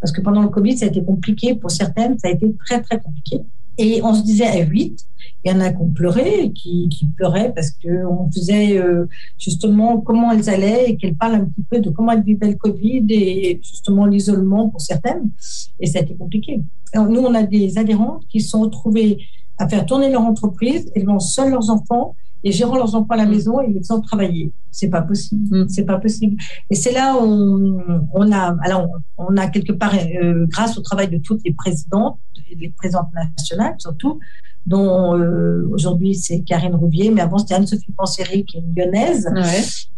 Parce 0.00 0.12
que 0.12 0.20
pendant 0.20 0.42
le 0.42 0.48
Covid, 0.48 0.78
ça 0.78 0.84
a 0.84 0.88
été 0.88 1.02
compliqué. 1.02 1.56
Pour 1.56 1.72
certaines, 1.72 2.16
ça 2.18 2.28
a 2.28 2.30
été 2.30 2.54
très, 2.64 2.80
très 2.80 3.00
compliqué. 3.00 3.40
Et 3.76 4.00
on 4.04 4.14
se 4.14 4.22
disait 4.22 4.46
à 4.46 4.64
huit, 4.64 5.04
il 5.46 5.52
y 5.52 5.54
en 5.54 5.60
a 5.60 5.70
qui 5.70 5.80
ont 5.80 5.90
pleuré, 5.90 6.52
qui, 6.52 6.88
qui 6.88 7.06
pleuraient 7.06 7.52
parce 7.54 7.70
qu'on 7.70 8.28
faisait 8.32 8.78
euh, 8.78 9.06
justement 9.38 10.00
comment 10.00 10.32
elles 10.32 10.50
allaient 10.50 10.90
et 10.90 10.96
qu'elles 10.96 11.14
parlent 11.14 11.36
un 11.36 11.44
petit 11.44 11.62
peu 11.62 11.78
de 11.78 11.88
comment 11.90 12.10
elles 12.10 12.24
vivaient 12.24 12.48
le 12.48 12.56
Covid 12.56 13.06
et 13.10 13.60
justement 13.62 14.06
l'isolement 14.06 14.68
pour 14.68 14.80
certaines. 14.80 15.30
Et 15.78 15.86
ça 15.86 16.00
a 16.00 16.02
été 16.02 16.16
compliqué. 16.16 16.62
nous, 16.96 17.20
on 17.20 17.34
a 17.34 17.44
des 17.44 17.78
adhérentes 17.78 18.24
qui 18.28 18.40
se 18.40 18.50
sont 18.50 18.62
retrouvées 18.62 19.18
à 19.58 19.68
faire 19.68 19.86
tourner 19.86 20.10
leur 20.10 20.22
entreprise, 20.22 20.90
élevant 20.96 21.20
seuls 21.20 21.52
leurs 21.52 21.70
enfants 21.70 22.16
et 22.42 22.50
gérant 22.50 22.76
leurs 22.76 22.96
enfants 22.96 23.14
à 23.14 23.16
la 23.16 23.26
mm. 23.26 23.30
maison 23.30 23.60
et 23.60 23.68
les 23.68 23.78
faisant 23.78 24.00
travailler. 24.00 24.52
C'est 24.72 24.90
pas 24.90 25.02
possible. 25.02 25.64
Mm. 25.64 25.68
C'est 25.68 25.84
pas 25.84 25.98
possible. 25.98 26.36
Et 26.70 26.74
c'est 26.74 26.92
là 26.92 27.16
où 27.22 27.80
on, 28.12 28.32
a, 28.32 28.56
alors 28.62 28.88
on 29.16 29.36
a 29.36 29.46
quelque 29.46 29.72
part, 29.72 29.94
euh, 29.94 30.46
grâce 30.48 30.76
au 30.76 30.80
travail 30.80 31.08
de 31.08 31.18
toutes 31.18 31.42
les 31.44 31.54
présidentes, 31.54 32.18
les 32.50 32.70
présidentes 32.70 33.10
nationales 33.14 33.76
surtout, 33.78 34.18
dont 34.66 35.16
euh, 35.16 35.66
aujourd'hui 35.70 36.14
c'est 36.14 36.40
Karine 36.40 36.74
Rouvier, 36.74 37.10
mais 37.10 37.20
avant 37.20 37.38
c'était 37.38 37.54
Anne-Sophie 37.54 37.92
Panseri 37.96 38.44
qui 38.44 38.58
est 38.58 38.60
une 38.60 38.74
lyonnaise. 38.74 39.28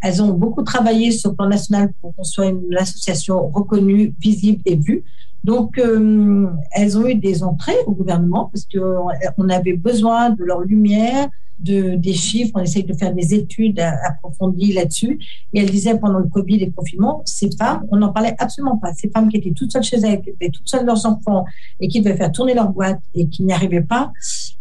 Elles 0.02 0.22
ont 0.22 0.32
beaucoup 0.32 0.62
travaillé 0.62 1.10
sur 1.10 1.30
le 1.30 1.36
plan 1.36 1.48
national 1.48 1.92
pour 2.00 2.14
qu'on 2.14 2.24
soit 2.24 2.46
une 2.46 2.76
association 2.76 3.48
reconnue, 3.48 4.14
visible 4.20 4.60
et 4.66 4.76
vue. 4.76 5.04
Donc, 5.44 5.78
euh, 5.78 6.46
elles 6.72 6.98
ont 6.98 7.06
eu 7.06 7.14
des 7.14 7.42
entrées 7.42 7.78
au 7.86 7.92
gouvernement 7.92 8.50
parce 8.52 8.66
qu'on 8.66 9.48
avait 9.48 9.76
besoin 9.76 10.30
de 10.30 10.44
leur 10.44 10.60
lumière, 10.60 11.28
de, 11.58 11.96
des 11.96 12.12
chiffres, 12.12 12.52
on 12.54 12.60
essaye 12.60 12.84
de 12.84 12.94
faire 12.94 13.14
des 13.14 13.34
études 13.34 13.80
approfondies 13.80 14.72
là-dessus. 14.72 15.18
Et 15.52 15.60
elle 15.60 15.70
disait 15.70 15.98
pendant 15.98 16.18
le 16.18 16.28
Covid 16.28 16.56
et 16.56 16.66
le 16.66 16.72
confinement, 16.72 17.22
ces 17.24 17.50
femmes, 17.56 17.84
on 17.90 17.96
n'en 17.96 18.12
parlait 18.12 18.34
absolument 18.38 18.76
pas. 18.76 18.92
Ces 18.94 19.10
femmes 19.10 19.28
qui 19.28 19.36
étaient 19.38 19.52
toutes 19.52 19.72
seules 19.72 19.82
chez 19.82 19.98
elles, 19.98 20.20
qui 20.22 20.30
étaient 20.30 20.50
toutes 20.50 20.68
seules 20.68 20.86
leurs 20.86 21.04
enfants 21.06 21.44
et 21.80 21.88
qui 21.88 22.00
devaient 22.00 22.16
faire 22.16 22.32
tourner 22.32 22.54
leur 22.54 22.70
boîte 22.70 23.00
et 23.14 23.28
qui 23.28 23.42
n'y 23.44 23.52
arrivaient 23.52 23.82
pas. 23.82 24.12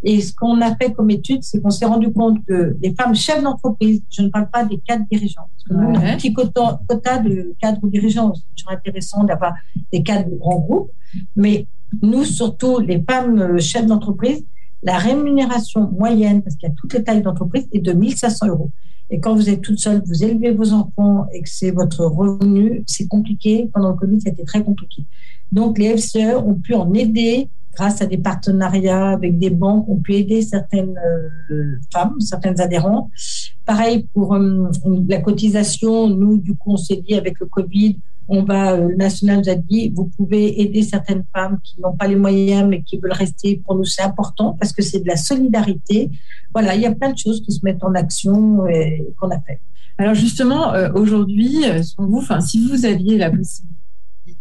Et 0.03 0.21
ce 0.21 0.33
qu'on 0.33 0.62
a 0.62 0.75
fait 0.75 0.93
comme 0.93 1.10
étude, 1.10 1.43
c'est 1.43 1.62
qu'on 1.62 1.69
s'est 1.69 1.86
rendu 1.86 2.12
compte 2.12 2.43
que 2.45 2.77
les 2.81 2.93
femmes 2.93 3.15
chefs 3.15 3.41
d'entreprise, 3.41 4.01
je 4.10 4.21
ne 4.21 4.29
parle 4.29 4.49
pas 4.49 4.63
des 4.63 4.77
cadres 4.79 5.05
dirigeants, 5.12 5.47
parce 5.51 5.63
que 5.63 5.73
nous, 5.73 5.89
on 5.89 5.95
a 5.95 6.12
un 6.12 6.17
petit 6.17 6.33
quota, 6.33 6.79
de 6.88 7.55
cadres 7.60 7.88
dirigeants. 7.88 8.33
C'est 8.36 8.55
toujours 8.55 8.71
intéressant 8.71 9.23
d'avoir 9.23 9.53
des 9.91 10.03
cadres 10.03 10.29
de 10.29 10.36
grands 10.36 10.60
groupes. 10.60 10.91
Mais 11.36 11.67
nous, 12.01 12.25
surtout, 12.25 12.79
les 12.79 13.03
femmes 13.10 13.39
euh, 13.39 13.60
chefs 13.60 13.86
d'entreprise, 13.86 14.43
la 14.83 14.97
rémunération 14.97 15.89
moyenne, 15.91 16.41
parce 16.41 16.55
qu'il 16.55 16.69
y 16.69 16.71
a 16.71 16.75
toutes 16.75 16.93
les 16.93 17.03
tailles 17.03 17.21
d'entreprise, 17.21 17.67
est 17.71 17.79
de 17.79 17.93
1500 17.93 18.47
euros. 18.47 18.71
Et 19.09 19.19
quand 19.19 19.35
vous 19.35 19.49
êtes 19.49 19.61
toute 19.61 19.79
seule, 19.79 20.01
vous 20.05 20.23
élevez 20.23 20.51
vos 20.51 20.73
enfants 20.73 21.27
et 21.33 21.41
que 21.41 21.49
c'est 21.49 21.71
votre 21.71 22.05
revenu, 22.05 22.83
c'est 22.85 23.07
compliqué. 23.07 23.69
Pendant 23.73 23.91
le 23.91 23.95
Covid, 23.95 24.17
été 24.25 24.43
très 24.43 24.63
compliqué. 24.63 25.05
Donc, 25.51 25.77
les 25.77 25.95
FCE 25.97 26.35
ont 26.35 26.55
pu 26.55 26.73
en 26.73 26.93
aider 26.93 27.49
grâce 27.73 28.01
à 28.01 28.05
des 28.07 28.17
partenariats 28.17 29.09
avec 29.09 29.37
des 29.37 29.51
banques, 29.51 29.87
ont 29.87 29.99
pu 29.99 30.15
aider 30.15 30.41
certaines 30.41 30.97
euh, 31.51 31.79
femmes, 31.93 32.19
certaines 32.19 32.59
adhérentes. 32.59 33.09
Pareil 33.65 34.07
pour 34.13 34.33
euh, 34.33 34.69
la 35.07 35.21
cotisation, 35.21 36.07
nous, 36.07 36.37
du 36.37 36.55
coup, 36.55 36.73
on 36.73 36.77
s'est 36.77 37.03
dit 37.07 37.13
avec 37.13 37.39
le 37.39 37.45
Covid, 37.45 37.97
on 38.27 38.43
va, 38.43 38.73
euh, 38.73 38.89
le 38.89 38.95
national 38.95 39.39
nous 39.39 39.49
a 39.49 39.55
dit, 39.55 39.89
vous 39.95 40.11
pouvez 40.17 40.61
aider 40.61 40.83
certaines 40.83 41.23
femmes 41.33 41.59
qui 41.63 41.79
n'ont 41.81 41.95
pas 41.95 42.07
les 42.07 42.15
moyens 42.15 42.67
mais 42.67 42.81
qui 42.81 42.97
veulent 42.97 43.13
rester. 43.13 43.61
Pour 43.65 43.75
nous, 43.75 43.85
c'est 43.85 44.01
important 44.01 44.57
parce 44.59 44.73
que 44.73 44.81
c'est 44.81 44.99
de 44.99 45.07
la 45.07 45.15
solidarité. 45.15 46.11
Voilà, 46.53 46.75
il 46.75 46.81
y 46.81 46.85
a 46.85 46.93
plein 46.93 47.11
de 47.11 47.17
choses 47.17 47.41
qui 47.41 47.51
se 47.51 47.59
mettent 47.63 47.83
en 47.83 47.93
action 47.93 48.67
et 48.67 49.07
qu'on 49.19 49.29
a 49.29 49.39
fait. 49.39 49.59
Alors 49.97 50.13
justement, 50.13 50.73
euh, 50.73 50.91
aujourd'hui, 50.93 51.65
euh, 51.65 51.81
vous, 51.97 52.19
enfin, 52.19 52.39
si 52.41 52.67
vous 52.67 52.85
aviez 52.85 53.17
la 53.17 53.31
possibilité 53.31 53.75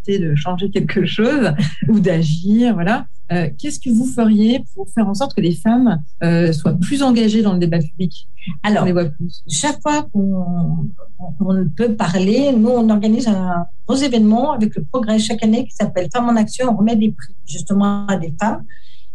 de 0.07 0.35
changer 0.35 0.69
quelque 0.69 1.05
chose 1.05 1.51
ou 1.89 1.99
d'agir, 1.99 2.73
voilà, 2.73 3.05
euh, 3.31 3.49
qu'est-ce 3.57 3.79
que 3.79 3.89
vous 3.89 4.05
feriez 4.05 4.63
pour 4.73 4.87
faire 4.89 5.07
en 5.07 5.13
sorte 5.13 5.35
que 5.35 5.41
les 5.41 5.53
femmes 5.53 6.01
euh, 6.23 6.53
soient 6.53 6.73
plus 6.73 7.03
engagées 7.03 7.41
dans 7.41 7.53
le 7.53 7.59
débat 7.59 7.79
public? 7.79 8.27
Alors, 8.63 8.87
chaque 9.49 9.81
fois 9.81 10.07
qu'on 10.13 10.87
peut 11.75 11.93
parler, 11.95 12.53
nous, 12.53 12.69
on 12.69 12.89
organise 12.89 13.27
un 13.27 13.65
gros 13.85 13.97
événement 13.97 14.53
avec 14.53 14.73
le 14.75 14.83
progrès 14.85 15.19
chaque 15.19 15.43
année 15.43 15.65
qui 15.65 15.73
s'appelle 15.73 16.07
Femmes 16.13 16.29
en 16.29 16.35
Action. 16.37 16.69
On 16.71 16.77
remet 16.77 16.95
des 16.95 17.11
prix 17.11 17.33
justement 17.45 18.07
à 18.07 18.15
des 18.15 18.33
femmes. 18.39 18.63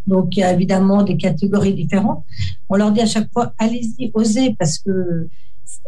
Donc, 0.07 0.37
il 0.37 0.41
y 0.41 0.43
a 0.43 0.53
évidemment 0.53 1.03
des 1.03 1.17
catégories 1.17 1.75
différentes. 1.75 2.25
On 2.69 2.77
leur 2.77 2.93
dit 2.93 3.01
à 3.01 3.07
chaque 3.07 3.33
fois, 3.33 3.55
allez-y, 3.57 4.11
osez, 4.13 4.55
parce 4.59 4.79
que, 4.79 5.29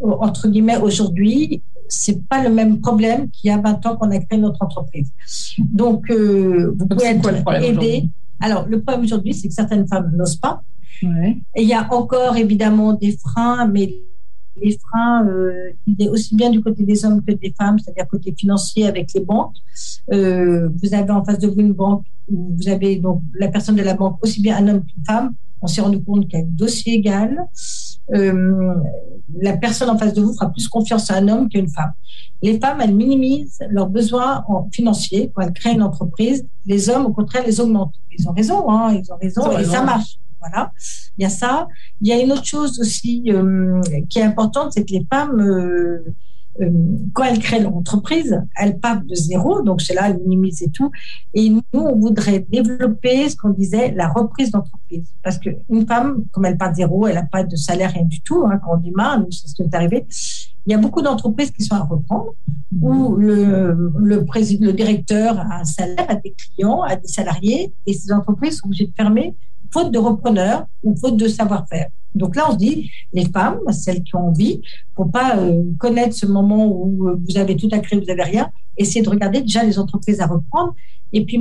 entre 0.01 0.47
guillemets, 0.47 0.77
aujourd'hui, 0.77 1.61
c'est 1.87 2.27
pas 2.27 2.43
le 2.43 2.49
même 2.49 2.81
problème 2.81 3.29
qu'il 3.29 3.49
y 3.49 3.53
a 3.53 3.57
20 3.57 3.85
ans 3.85 3.95
qu'on 3.95 4.11
a 4.11 4.19
créé 4.19 4.39
notre 4.39 4.61
entreprise. 4.63 5.11
Donc, 5.59 6.09
euh, 6.09 6.73
vous 6.77 6.87
pouvez 6.87 7.05
être 7.05 7.29
aidé. 7.63 8.09
Alors, 8.39 8.67
le 8.67 8.81
problème 8.81 9.03
aujourd'hui, 9.03 9.33
c'est 9.33 9.47
que 9.47 9.53
certaines 9.53 9.87
femmes 9.87 10.11
n'osent 10.15 10.37
pas. 10.37 10.61
Et 11.03 11.61
il 11.61 11.67
y 11.67 11.73
a 11.73 11.91
encore 11.93 12.37
évidemment 12.37 12.93
des 12.93 13.17
freins, 13.17 13.67
mais 13.67 13.93
les 14.61 14.77
freins, 14.77 15.27
euh, 15.27 15.71
il 15.85 16.01
est 16.01 16.09
aussi 16.09 16.35
bien 16.35 16.49
du 16.49 16.61
côté 16.61 16.83
des 16.83 17.03
hommes 17.05 17.21
que 17.23 17.33
des 17.33 17.53
femmes, 17.57 17.77
c'est-à-dire 17.79 18.07
côté 18.07 18.33
financier 18.37 18.87
avec 18.87 19.13
les 19.13 19.21
banques. 19.21 19.55
Euh, 20.13 20.69
vous 20.81 20.93
avez 20.93 21.11
en 21.11 21.23
face 21.23 21.39
de 21.39 21.47
vous 21.47 21.59
une 21.59 21.73
banque 21.73 22.05
où 22.31 22.55
vous 22.55 22.69
avez 22.69 22.95
donc 22.95 23.21
la 23.33 23.49
personne 23.49 23.75
de 23.75 23.83
la 23.83 23.93
banque 23.93 24.17
aussi 24.21 24.41
bien 24.41 24.57
un 24.57 24.67
homme 24.67 24.85
qu'une 24.85 25.03
femme. 25.05 25.33
On 25.65 25.67
s'est 25.67 25.81
rendu 25.81 26.03
compte 26.03 26.27
qu'un 26.27 26.43
dossier 26.43 26.93
égal. 26.93 27.47
Euh, 28.13 28.75
la 29.41 29.57
personne 29.57 29.89
en 29.89 29.97
face 29.97 30.13
de 30.13 30.21
vous 30.21 30.31
fera 30.35 30.51
plus 30.51 30.67
confiance 30.67 31.09
à 31.09 31.15
un 31.15 31.27
homme 31.27 31.49
qu'à 31.49 31.57
une 31.57 31.69
femme. 31.69 31.91
Les 32.43 32.59
femmes, 32.59 32.81
elles 32.81 32.93
minimisent 32.93 33.57
leurs 33.71 33.89
besoins 33.89 34.45
financiers 34.71 35.31
quand 35.33 35.41
elles 35.41 35.53
créent 35.53 35.73
une 35.73 35.81
entreprise. 35.81 36.45
Les 36.67 36.87
hommes, 36.91 37.07
au 37.07 37.13
contraire, 37.13 37.43
les 37.47 37.59
augmentent. 37.59 37.95
Ils 38.15 38.29
ont 38.29 38.33
raison, 38.33 38.69
hein, 38.69 38.93
ils 38.93 39.11
ont 39.11 39.17
raison, 39.19 39.57
et 39.57 39.63
ça 39.63 39.81
marche. 39.81 40.19
Voilà, 40.39 40.71
il 41.17 41.23
y 41.23 41.25
a 41.25 41.29
ça. 41.29 41.67
Il 41.99 42.07
y 42.09 42.13
a 42.13 42.21
une 42.21 42.31
autre 42.31 42.45
chose 42.45 42.79
aussi 42.79 43.23
euh, 43.29 43.81
qui 44.07 44.19
est 44.19 44.23
importante, 44.23 44.73
c'est 44.73 44.85
que 44.85 44.93
les 44.93 45.07
femmes, 45.11 45.41
euh, 45.41 46.13
euh, 46.61 46.69
quand 47.13 47.23
elles 47.23 47.39
créent 47.39 47.61
leur 47.61 47.75
entreprise, 47.75 48.41
elles 48.55 48.79
partent 48.79 49.05
de 49.05 49.15
zéro, 49.15 49.61
donc 49.61 49.81
c'est 49.81 49.93
là, 49.93 50.09
elles 50.09 50.19
minimisent 50.19 50.61
et 50.61 50.69
tout. 50.69 50.91
Et 51.33 51.49
nous, 51.49 51.61
on 51.73 51.95
voudrait 51.95 52.45
développer 52.49 53.29
ce 53.29 53.35
qu'on 53.35 53.49
disait, 53.49 53.91
la 53.91 54.09
reprise 54.09 54.51
d'entreprise. 54.51 55.13
Parce 55.23 55.37
qu'une 55.37 55.87
femme, 55.87 56.25
comme 56.31 56.45
elle 56.45 56.57
part 56.57 56.71
de 56.71 56.77
zéro, 56.77 57.07
elle 57.07 57.15
n'a 57.15 57.23
pas 57.23 57.43
de 57.43 57.55
salaire, 57.55 57.91
rien 57.91 58.05
du 58.05 58.21
tout. 58.21 58.45
Hein, 58.45 58.59
quand 58.63 58.75
on 58.75 58.77
démarre, 58.77 59.21
c'est 59.31 59.47
ce 59.47 59.55
qui 59.55 59.63
est 59.63 59.75
arrivé. 59.75 60.05
Il 60.65 60.71
y 60.71 60.75
a 60.75 60.79
beaucoup 60.79 61.01
d'entreprises 61.01 61.51
qui 61.51 61.63
sont 61.63 61.75
à 61.75 61.83
reprendre, 61.83 62.33
où 62.81 63.15
le, 63.15 63.91
le 63.99 64.71
directeur 64.73 65.39
a 65.39 65.59
un 65.59 65.63
salaire, 65.63 66.05
a 66.09 66.15
des 66.15 66.33
clients, 66.33 66.81
a 66.81 66.95
des 66.95 67.07
salariés, 67.07 67.73
et 67.85 67.93
ces 67.93 68.11
entreprises 68.11 68.57
sont 68.57 68.67
obligées 68.67 68.87
de 68.87 68.93
fermer 68.95 69.35
faute 69.71 69.91
de 69.91 69.99
repreneurs 69.99 70.65
ou 70.83 70.95
faute 70.95 71.17
de 71.17 71.27
savoir-faire. 71.27 71.89
Donc 72.15 72.35
là, 72.35 72.45
on 72.49 72.53
se 72.53 72.57
dit, 72.57 72.89
les 73.13 73.25
femmes, 73.25 73.59
celles 73.71 74.03
qui 74.03 74.15
ont 74.15 74.27
envie, 74.29 74.61
pour 74.95 75.11
pas 75.11 75.37
euh, 75.37 75.63
connaître 75.77 76.15
ce 76.15 76.25
moment 76.25 76.65
où 76.65 77.07
euh, 77.07 77.19
vous 77.27 77.37
avez 77.37 77.55
tout 77.55 77.69
à 77.71 77.79
créer, 77.79 77.99
vous 77.99 78.05
n'avez 78.05 78.23
rien, 78.23 78.49
essayez 78.77 79.03
de 79.03 79.09
regarder 79.09 79.41
déjà 79.41 79.63
les 79.63 79.77
entreprises 79.77 80.21
à 80.21 80.27
reprendre. 80.27 80.73
Et 81.13 81.25
puis, 81.25 81.37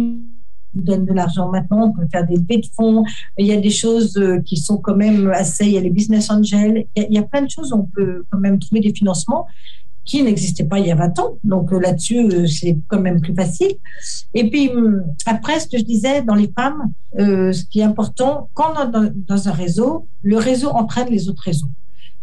vous 0.75 0.83
donne 0.83 1.05
de 1.05 1.13
l'argent 1.13 1.51
maintenant, 1.51 1.89
on 1.89 1.93
peut 1.93 2.07
faire 2.11 2.27
des 2.27 2.37
levées 2.37 2.59
de 2.59 2.67
fonds. 2.75 3.05
Il 3.39 3.47
y 3.47 3.53
a 3.53 3.61
des 3.61 3.71
choses 3.71 4.17
euh, 4.17 4.41
qui 4.41 4.57
sont 4.57 4.79
quand 4.79 4.97
même 4.97 5.31
assez, 5.31 5.67
il 5.67 5.73
y 5.73 5.79
a 5.79 5.81
les 5.81 5.91
business 5.91 6.31
angels, 6.31 6.87
il 6.97 7.13
y 7.13 7.19
a, 7.19 7.23
plein 7.23 7.43
de 7.43 7.51
choses 7.51 7.73
où 7.73 7.77
on 7.77 7.87
peut 7.87 8.25
quand 8.31 8.39
même 8.39 8.59
trouver 8.59 8.81
des 8.81 8.93
financements 8.93 9.47
qui 10.05 10.23
n'existait 10.23 10.65
pas 10.65 10.79
il 10.79 10.87
y 10.87 10.93
a 10.93 10.95
20 10.95 11.19
ans. 11.19 11.39
Donc 11.45 11.73
euh, 11.73 11.81
là-dessus, 11.81 12.19
euh, 12.19 12.47
c'est 12.47 12.77
quand 12.89 13.01
même 13.01 13.21
plus 13.21 13.35
facile. 13.35 13.73
Et 14.35 14.51
puis 14.51 14.71
après, 15.27 15.61
ce 15.61 15.69
que 15.69 15.79
je 15.79 15.85
disais 15.85 16.23
dans 16.23 16.35
les 16.35 16.51
femmes, 16.55 16.93
euh, 17.19 17.53
ce 17.53 17.65
qui 17.65 17.81
est 17.81 17.85
important, 17.85 18.49
quand 18.55 18.75
on 18.77 18.89
est 18.89 18.91
dans, 18.91 19.13
dans 19.15 19.49
un 19.49 19.53
réseau, 19.53 20.07
le 20.23 20.37
réseau 20.37 20.69
entraîne 20.71 21.09
les 21.09 21.29
autres 21.29 21.43
réseaux. 21.43 21.71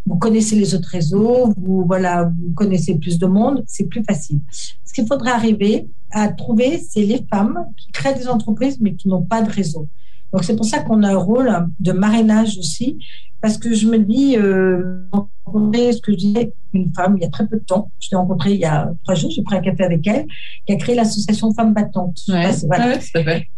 Vous 0.06 0.16
connaissez 0.16 0.56
les 0.56 0.74
autres 0.74 0.88
réseaux, 0.88 1.54
vous 1.56 1.84
voilà, 1.86 2.24
vous 2.24 2.52
connaissez 2.54 2.96
plus 2.96 3.18
de 3.18 3.26
monde, 3.26 3.62
c'est 3.66 3.84
plus 3.84 4.02
facile. 4.02 4.40
Ce 4.50 4.92
qu'il 4.92 5.06
faudrait 5.06 5.30
arriver 5.30 5.88
à 6.10 6.28
trouver, 6.28 6.78
c'est 6.78 7.02
les 7.02 7.24
femmes 7.30 7.66
qui 7.76 7.92
créent 7.92 8.14
des 8.14 8.28
entreprises 8.28 8.78
mais 8.80 8.94
qui 8.94 9.08
n'ont 9.08 9.22
pas 9.22 9.42
de 9.42 9.50
réseau. 9.50 9.88
Donc 10.32 10.44
c'est 10.44 10.56
pour 10.56 10.64
ça 10.64 10.80
qu'on 10.80 11.02
a 11.02 11.12
un 11.12 11.16
rôle 11.16 11.68
de 11.78 11.92
marrainage 11.92 12.58
aussi, 12.58 12.98
parce 13.40 13.58
que 13.58 13.74
je 13.74 13.86
me 13.86 13.98
dis, 13.98 14.36
euh, 14.36 15.04
rencontré 15.44 15.92
ce 15.92 16.00
que 16.00 16.12
je 16.12 16.16
disais, 16.16 16.52
une 16.72 16.92
femme 16.94 17.16
il 17.16 17.22
y 17.22 17.26
a 17.26 17.30
très 17.30 17.46
peu 17.46 17.56
de 17.56 17.64
temps. 17.64 17.90
Je 18.00 18.08
l'ai 18.10 18.16
rencontrée 18.16 18.54
il 18.54 18.60
y 18.60 18.64
a 18.64 18.92
trois 19.04 19.14
jours, 19.14 19.30
j'ai 19.30 19.42
pris 19.42 19.56
un 19.56 19.60
café 19.60 19.84
avec 19.84 20.06
elle, 20.06 20.26
qui 20.66 20.72
a 20.72 20.76
créé 20.76 20.94
l'association 20.94 21.52
Femmes 21.54 21.74
Battantes. 21.74 22.22
voilà. 22.66 22.98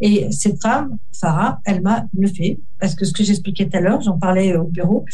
Et 0.01 0.31
cette 0.31 0.61
femme, 0.61 0.97
Farah, 1.18 1.61
elle 1.64 1.83
m'a 1.83 2.07
bluffé 2.12 2.61
parce 2.81 2.94
que 2.94 3.05
ce 3.05 3.12
que 3.12 3.23
j'expliquais 3.23 3.68
tout 3.68 3.77
à 3.77 3.81
l'heure, 3.81 4.01
j'en 4.03 4.18
parlais 4.18 4.57
au 4.57 4.64
bureau, 4.64 5.05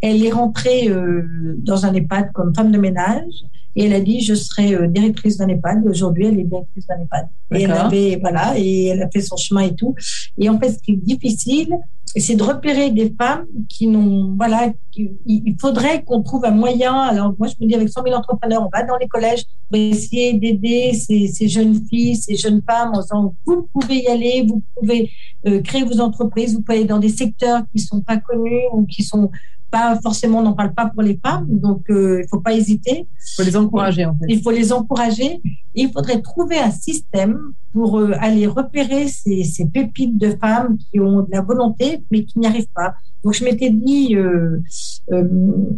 elle 0.00 0.24
est 0.24 0.32
rentrée 0.32 0.88
euh, 0.88 1.56
dans 1.58 1.86
un 1.86 1.94
EHPAD 1.94 2.32
comme 2.32 2.54
femme 2.54 2.70
de 2.70 2.78
ménage 2.78 3.32
et 3.76 3.84
elle 3.84 3.92
a 3.92 4.00
dit 4.00 4.20
je 4.20 4.34
serai 4.34 4.74
euh, 4.74 4.86
directrice 4.86 5.36
d'un 5.36 5.48
EHPAD. 5.48 5.86
Aujourd'hui, 5.86 6.26
elle 6.26 6.38
est 6.38 6.44
directrice 6.44 6.86
d'un 6.86 7.00
EHPAD. 7.00 7.28
Et 7.54 7.62
elle 7.62 7.72
avait 7.72 8.18
voilà 8.20 8.58
et 8.58 8.86
elle 8.86 9.02
a 9.02 9.08
fait 9.10 9.20
son 9.20 9.36
chemin 9.36 9.62
et 9.62 9.74
tout. 9.74 9.94
Et 10.36 10.48
en 10.48 10.58
fait, 10.58 10.70
ce 10.70 10.78
qui 10.78 10.92
est 10.92 10.96
difficile, 10.96 11.76
c'est 12.16 12.36
de 12.36 12.42
repérer 12.42 12.90
des 12.90 13.14
femmes 13.18 13.46
qui 13.68 13.86
n'ont 13.86 14.34
voilà. 14.36 14.72
il 14.96 15.56
faudrait 15.60 16.02
qu'on 16.02 16.22
trouve 16.22 16.44
un 16.44 16.50
moyen. 16.50 16.94
Alors 16.94 17.34
moi, 17.38 17.48
je 17.48 17.54
me 17.60 17.68
dis 17.68 17.74
avec 17.74 17.88
100 17.88 18.02
000 18.04 18.16
entrepreneurs, 18.16 18.62
on 18.62 18.76
va 18.76 18.84
dans 18.84 18.96
les 18.96 19.08
collèges 19.08 19.44
pour 19.68 19.78
essayer 19.78 20.32
d'aider 20.34 20.94
ces, 20.94 21.28
ces, 21.28 21.48
jeunes 21.48 21.80
filles, 21.88 22.16
ces 22.16 22.36
jeunes 22.36 22.62
femmes 22.68 22.92
en 22.94 23.00
disant 23.00 23.34
vous 23.46 23.68
pouvez 23.72 24.02
y 24.02 24.06
aller, 24.08 24.46
vous 24.48 24.62
pouvez 24.74 25.10
euh, 25.46 25.60
créer 25.60 25.84
vos 25.84 26.00
entreprises, 26.00 26.54
vous 26.54 26.62
pouvez 26.62 26.78
aller 26.78 26.86
dans 26.86 26.98
des 26.98 27.10
secteurs 27.10 27.62
qui 27.72 27.80
sont 27.80 28.00
pas 28.00 28.16
connus 28.16 28.62
ou 28.72 28.84
qui 28.86 29.02
sont 29.02 29.30
pas 29.70 29.98
forcément, 30.02 30.38
on 30.38 30.42
n'en 30.42 30.54
parle 30.54 30.72
pas 30.72 30.86
pour 30.86 31.02
les 31.02 31.18
femmes, 31.22 31.46
donc 31.48 31.88
euh, 31.90 32.20
il 32.20 32.22
ne 32.22 32.28
faut 32.28 32.40
pas 32.40 32.54
hésiter. 32.54 33.06
Il 33.06 33.34
faut 33.36 33.42
les 33.42 33.56
encourager 33.56 34.04
en 34.06 34.14
fait. 34.14 34.26
Il 34.28 34.42
faut 34.42 34.50
les 34.50 34.72
encourager. 34.72 35.40
Et 35.74 35.82
il 35.82 35.92
faudrait 35.92 36.20
trouver 36.20 36.58
un 36.58 36.70
système 36.70 37.38
pour 37.72 37.98
euh, 37.98 38.12
aller 38.18 38.46
repérer 38.46 39.08
ces, 39.08 39.44
ces, 39.44 39.66
pépites 39.66 40.18
de 40.18 40.36
femmes 40.40 40.78
qui 40.78 40.98
ont 40.98 41.20
de 41.20 41.30
la 41.30 41.42
volonté 41.42 42.02
mais 42.10 42.24
qui 42.24 42.38
n'y 42.38 42.46
arrivent 42.46 42.72
pas. 42.74 42.94
Donc 43.22 43.34
je 43.34 43.44
m'étais 43.44 43.70
dit, 43.70 44.16
euh, 44.16 44.60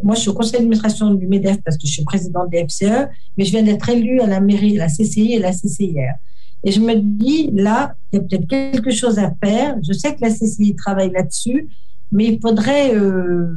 moi 0.03 0.15
je 0.15 0.21
suis 0.21 0.31
au 0.31 0.35
conseil 0.35 0.53
d'administration 0.53 1.13
du 1.15 1.27
MEDEF 1.27 1.59
parce 1.65 1.77
que 1.77 1.87
je 1.87 1.93
suis 1.93 2.05
présidente 2.05 2.51
des 2.51 2.67
FCE, 2.69 3.09
mais 3.37 3.45
je 3.45 3.51
viens 3.51 3.63
d'être 3.63 3.89
élue 3.89 4.21
à 4.21 4.27
la 4.27 4.41
mairie, 4.41 4.77
la 4.77 4.89
CCI 4.89 5.35
et 5.35 5.39
la 5.39 5.53
CCIR. 5.53 6.15
Et 6.63 6.73
je 6.73 6.81
me 6.81 6.95
dis, 6.95 7.51
là, 7.55 7.95
il 8.13 8.17
y 8.17 8.19
a 8.19 8.23
peut-être 8.23 8.47
quelque 8.47 8.91
chose 8.91 9.19
à 9.19 9.33
faire. 9.43 9.77
Je 9.83 9.95
sais 9.95 10.15
que 10.15 10.21
la 10.21 10.31
CCI 10.31 10.75
travaille 10.77 11.11
là-dessus 11.11 11.69
mais 12.13 12.27
il 12.27 12.41
faudrait, 12.41 12.95
euh, 12.95 13.57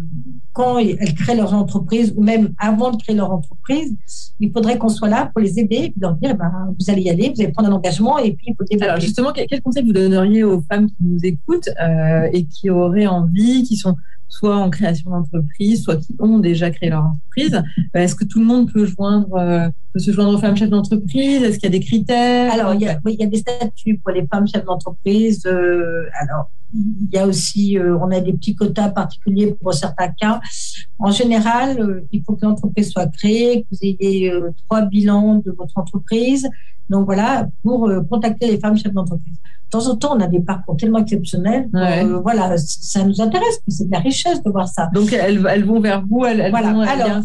quand 0.53 0.77
elles 0.77 1.15
créent 1.15 1.35
leur 1.35 1.53
entreprise, 1.53 2.13
ou 2.15 2.23
même 2.23 2.53
avant 2.57 2.91
de 2.91 3.01
créer 3.01 3.15
leur 3.15 3.31
entreprise, 3.31 3.95
il 4.39 4.51
faudrait 4.51 4.77
qu'on 4.77 4.89
soit 4.89 5.09
là 5.09 5.31
pour 5.33 5.41
les 5.41 5.59
aider 5.59 5.75
et 5.75 5.93
leur 5.99 6.13
dire, 6.15 6.31
eh 6.33 6.37
ben, 6.37 6.75
vous 6.79 6.89
allez 6.91 7.03
y 7.03 7.09
aller, 7.09 7.31
vous 7.35 7.41
allez 7.41 7.51
prendre 7.51 7.69
un 7.69 7.73
engagement 7.73 8.19
et 8.19 8.33
puis 8.33 8.47
il 8.49 8.55
faut 8.55 8.63
développer. 8.63 8.89
Alors 8.89 9.01
justement, 9.01 9.31
quel 9.33 9.61
conseil 9.61 9.83
vous 9.83 9.93
donneriez 9.93 10.43
aux 10.43 10.61
femmes 10.61 10.87
qui 10.87 10.95
nous 11.01 11.19
écoutent 11.23 11.69
euh, 11.81 12.29
et 12.31 12.45
qui 12.45 12.69
auraient 12.69 13.07
envie, 13.07 13.63
qui 13.63 13.77
sont 13.77 13.95
soit 14.33 14.55
en 14.55 14.69
création 14.69 15.11
d'entreprise, 15.11 15.83
soit 15.83 15.97
qui 15.97 16.15
ont 16.19 16.39
déjà 16.39 16.71
créé 16.71 16.89
leur 16.89 17.05
entreprise? 17.05 17.55
Euh, 17.95 17.99
est-ce 17.99 18.15
que 18.15 18.25
tout 18.25 18.39
le 18.39 18.45
monde 18.45 18.71
peut 18.71 18.85
joindre, 18.85 19.33
euh, 19.35 19.69
peut 19.93 19.99
se 19.99 20.11
joindre 20.11 20.33
aux 20.33 20.39
femmes 20.39 20.57
chefs 20.57 20.69
d'entreprise? 20.69 21.43
Est-ce 21.43 21.59
qu'il 21.59 21.71
y 21.71 21.75
a 21.75 21.77
des 21.77 21.85
critères? 21.85 22.51
Alors, 22.51 22.73
il 22.73 22.81
y 22.81 22.87
a, 22.87 22.99
oui, 23.05 23.15
il 23.17 23.21
y 23.21 23.23
a 23.23 23.29
des 23.29 23.37
statuts 23.37 23.99
pour 24.03 24.11
les 24.11 24.25
femmes 24.27 24.47
chefs 24.47 24.65
d'entreprise. 24.65 25.45
Euh, 25.45 26.05
alors, 26.19 26.49
il 26.73 27.09
y 27.11 27.17
a 27.17 27.27
aussi, 27.27 27.77
on 27.79 28.11
a 28.11 28.19
des 28.19 28.33
petits 28.33 28.55
quotas 28.55 28.89
particuliers 28.89 29.55
pour 29.61 29.73
certains 29.73 30.09
cas. 30.09 30.41
En 30.99 31.11
général, 31.11 32.03
il 32.11 32.23
faut 32.23 32.35
que 32.35 32.45
l'entreprise 32.45 32.91
soit 32.91 33.07
créée, 33.07 33.61
que 33.61 33.67
vous 33.71 33.77
ayez 33.81 34.33
trois 34.65 34.81
bilans 34.81 35.35
de 35.35 35.51
votre 35.51 35.77
entreprise. 35.77 36.49
Donc 36.89 37.05
voilà, 37.05 37.47
pour 37.61 37.89
contacter 38.09 38.47
les 38.47 38.59
femmes 38.59 38.77
chefs 38.77 38.93
d'entreprise 38.93 39.37
temps 39.73 39.87
en 39.87 39.95
temps, 39.95 40.15
on 40.15 40.19
a 40.19 40.27
des 40.27 40.39
parcours 40.39 40.77
tellement 40.77 40.99
exceptionnels. 40.99 41.67
Euh, 41.73 42.19
voilà, 42.19 42.55
ça 42.57 43.03
nous 43.03 43.19
intéresse, 43.21 43.59
c'est 43.67 43.87
de 43.87 43.91
la 43.91 43.99
richesse 43.99 44.41
de 44.43 44.49
voir 44.51 44.67
ça. 44.67 44.89
Donc, 44.93 45.11
elles, 45.11 45.45
elles 45.49 45.65
vont 45.65 45.79
vers 45.79 46.05
vous, 46.05 46.25
elles, 46.25 46.51
voilà. 46.51 46.73
vont, 46.73 46.81
Alors, 46.81 47.21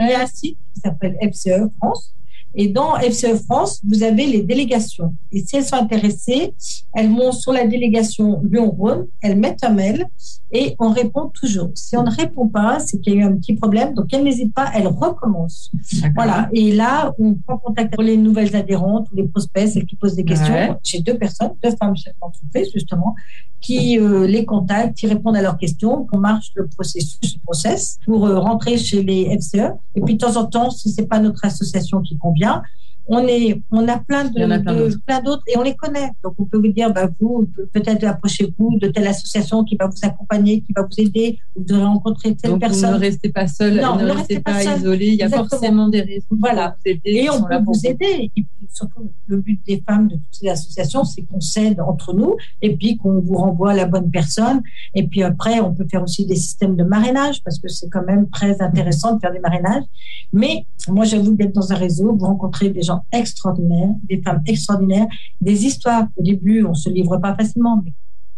il 0.00 0.08
y 0.08 0.12
a 0.12 0.22
un 0.22 0.26
site 0.26 0.56
qui 0.74 0.80
s'appelle 0.80 1.16
FCE 1.20 1.70
France 1.78 2.14
et 2.54 2.68
dans 2.68 2.96
FCE 2.96 3.42
France, 3.44 3.80
vous 3.88 4.02
avez 4.02 4.26
les 4.26 4.42
délégations. 4.42 5.14
Et 5.32 5.44
si 5.44 5.56
elles 5.56 5.64
sont 5.64 5.76
intéressées, 5.76 6.52
elles 6.94 7.10
vont 7.10 7.32
sur 7.32 7.52
la 7.52 7.66
délégation 7.66 8.40
Lyon-Rhône, 8.50 9.06
elles 9.22 9.36
mettent 9.36 9.62
un 9.62 9.70
mail 9.70 10.06
et 10.50 10.74
on 10.80 10.90
répond 10.90 11.30
toujours. 11.32 11.70
Si 11.74 11.96
on 11.96 12.02
ne 12.02 12.10
répond 12.10 12.48
pas, 12.48 12.80
c'est 12.80 12.98
qu'il 12.98 13.14
y 13.14 13.16
a 13.16 13.20
eu 13.20 13.22
un 13.22 13.36
petit 13.36 13.54
problème. 13.54 13.94
Donc, 13.94 14.06
elles 14.12 14.24
n'hésitent 14.24 14.54
pas, 14.54 14.70
elles 14.74 14.88
recommencent. 14.88 15.70
Voilà. 16.16 16.48
Et 16.52 16.72
là, 16.72 17.14
on 17.18 17.34
prend 17.34 17.58
contact 17.58 17.94
avec 17.94 18.06
les 18.06 18.16
nouvelles 18.16 18.54
adhérentes 18.56 19.08
ou 19.12 19.16
les 19.16 19.28
prospects, 19.28 19.68
celles 19.68 19.86
qui 19.86 19.94
posent 19.96 20.16
des 20.16 20.24
questions. 20.24 20.76
J'ai 20.82 21.00
deux 21.00 21.16
personnes, 21.16 21.52
deux 21.62 21.74
femmes 21.76 21.96
chefs 21.96 22.14
d'entreprise, 22.20 22.70
justement, 22.72 23.14
qui 23.60 23.98
euh, 23.98 24.26
les 24.26 24.44
contactent, 24.44 24.96
qui 24.96 25.06
répondent 25.06 25.36
à 25.36 25.42
leurs 25.42 25.58
questions, 25.58 26.06
qu'on 26.06 26.18
marche 26.18 26.50
le 26.54 26.66
processus, 26.66 27.18
le 27.22 27.40
process 27.44 27.98
pour 28.04 28.26
euh, 28.26 28.38
rentrer 28.38 28.78
chez 28.78 29.02
les 29.02 29.36
FCE. 29.38 29.72
Et 29.94 30.00
puis, 30.00 30.14
de 30.14 30.18
temps 30.18 30.36
en 30.36 30.46
temps, 30.46 30.70
si 30.70 30.90
c'est 30.90 31.06
pas 31.06 31.18
notre 31.18 31.44
association 31.44 32.00
qui 32.00 32.16
convient, 32.16 32.62
on 33.10 33.26
est, 33.26 33.60
on 33.72 33.88
a 33.88 33.98
plein 33.98 34.24
de, 34.24 34.98
plein 35.04 35.20
d'autres 35.20 35.42
et 35.48 35.58
on 35.58 35.62
les 35.62 35.74
connaît. 35.74 36.10
Donc 36.22 36.34
on 36.38 36.44
peut 36.44 36.58
vous 36.58 36.72
dire, 36.72 36.92
bah, 36.92 37.08
vous 37.20 37.44
peut-être 37.72 38.04
approchez-vous 38.04 38.78
de 38.78 38.86
telle 38.86 39.08
association 39.08 39.64
qui 39.64 39.76
va 39.76 39.88
vous 39.88 39.98
accompagner, 40.02 40.60
qui 40.60 40.72
va 40.72 40.82
vous 40.82 41.00
aider. 41.00 41.38
Vous 41.56 41.64
devrez 41.64 41.82
rencontrer 41.82 42.36
telle 42.36 42.52
Donc 42.52 42.60
personne. 42.60 42.94
ne 42.94 43.00
restez 43.00 43.30
pas 43.30 43.48
seul, 43.48 43.74
ne, 43.74 44.12
restez, 44.12 44.38
pas, 44.38 44.62
isolé. 44.62 45.08
Il 45.08 45.14
y 45.14 45.22
a 45.24 45.28
forcément 45.28 45.88
des 45.88 46.02
raisons. 46.02 46.26
Voilà. 46.38 46.70
Pour 46.70 46.78
vous 46.84 46.90
aider, 46.90 47.00
et 47.04 47.30
on 47.30 47.42
peut 47.42 47.60
vous 47.66 47.86
aider. 47.86 48.30
Et 48.36 48.42
puis 48.42 48.46
surtout, 48.72 49.10
le 49.26 49.38
but 49.38 49.60
des 49.66 49.82
femmes 49.84 50.06
de 50.06 50.14
toutes 50.14 50.24
ces 50.30 50.48
associations, 50.48 51.02
c'est 51.04 51.22
qu'on 51.22 51.40
s'aide 51.40 51.80
entre 51.80 52.14
nous 52.14 52.36
et 52.62 52.76
puis 52.76 52.96
qu'on 52.96 53.20
vous 53.20 53.34
renvoie 53.34 53.72
à 53.72 53.74
la 53.74 53.86
bonne 53.86 54.10
personne. 54.10 54.62
Et 54.94 55.08
puis 55.08 55.24
après, 55.24 55.58
on 55.60 55.74
peut 55.74 55.86
faire 55.90 56.04
aussi 56.04 56.26
des 56.26 56.36
systèmes 56.36 56.76
de 56.76 56.84
marrainage 56.84 57.42
parce 57.42 57.58
que 57.58 57.66
c'est 57.66 57.88
quand 57.88 58.04
même 58.06 58.30
très 58.30 58.62
intéressant 58.62 59.16
de 59.16 59.20
faire 59.20 59.32
des 59.32 59.40
marrainages. 59.40 59.84
Mais 60.32 60.64
moi, 60.88 61.04
j'avoue 61.04 61.34
d'être 61.34 61.52
dans 61.52 61.72
un 61.72 61.76
réseau, 61.76 62.14
vous 62.14 62.26
rencontrez 62.26 62.70
des 62.70 62.82
gens 62.82 62.99
extraordinaires, 63.12 63.94
des 64.08 64.20
femmes 64.22 64.42
extraordinaires, 64.46 65.06
des 65.40 65.66
histoires. 65.66 66.06
Au 66.16 66.22
début, 66.22 66.64
on 66.64 66.74
se 66.74 66.88
livre 66.88 67.16
pas 67.18 67.34
facilement, 67.34 67.80
mais 67.84 67.92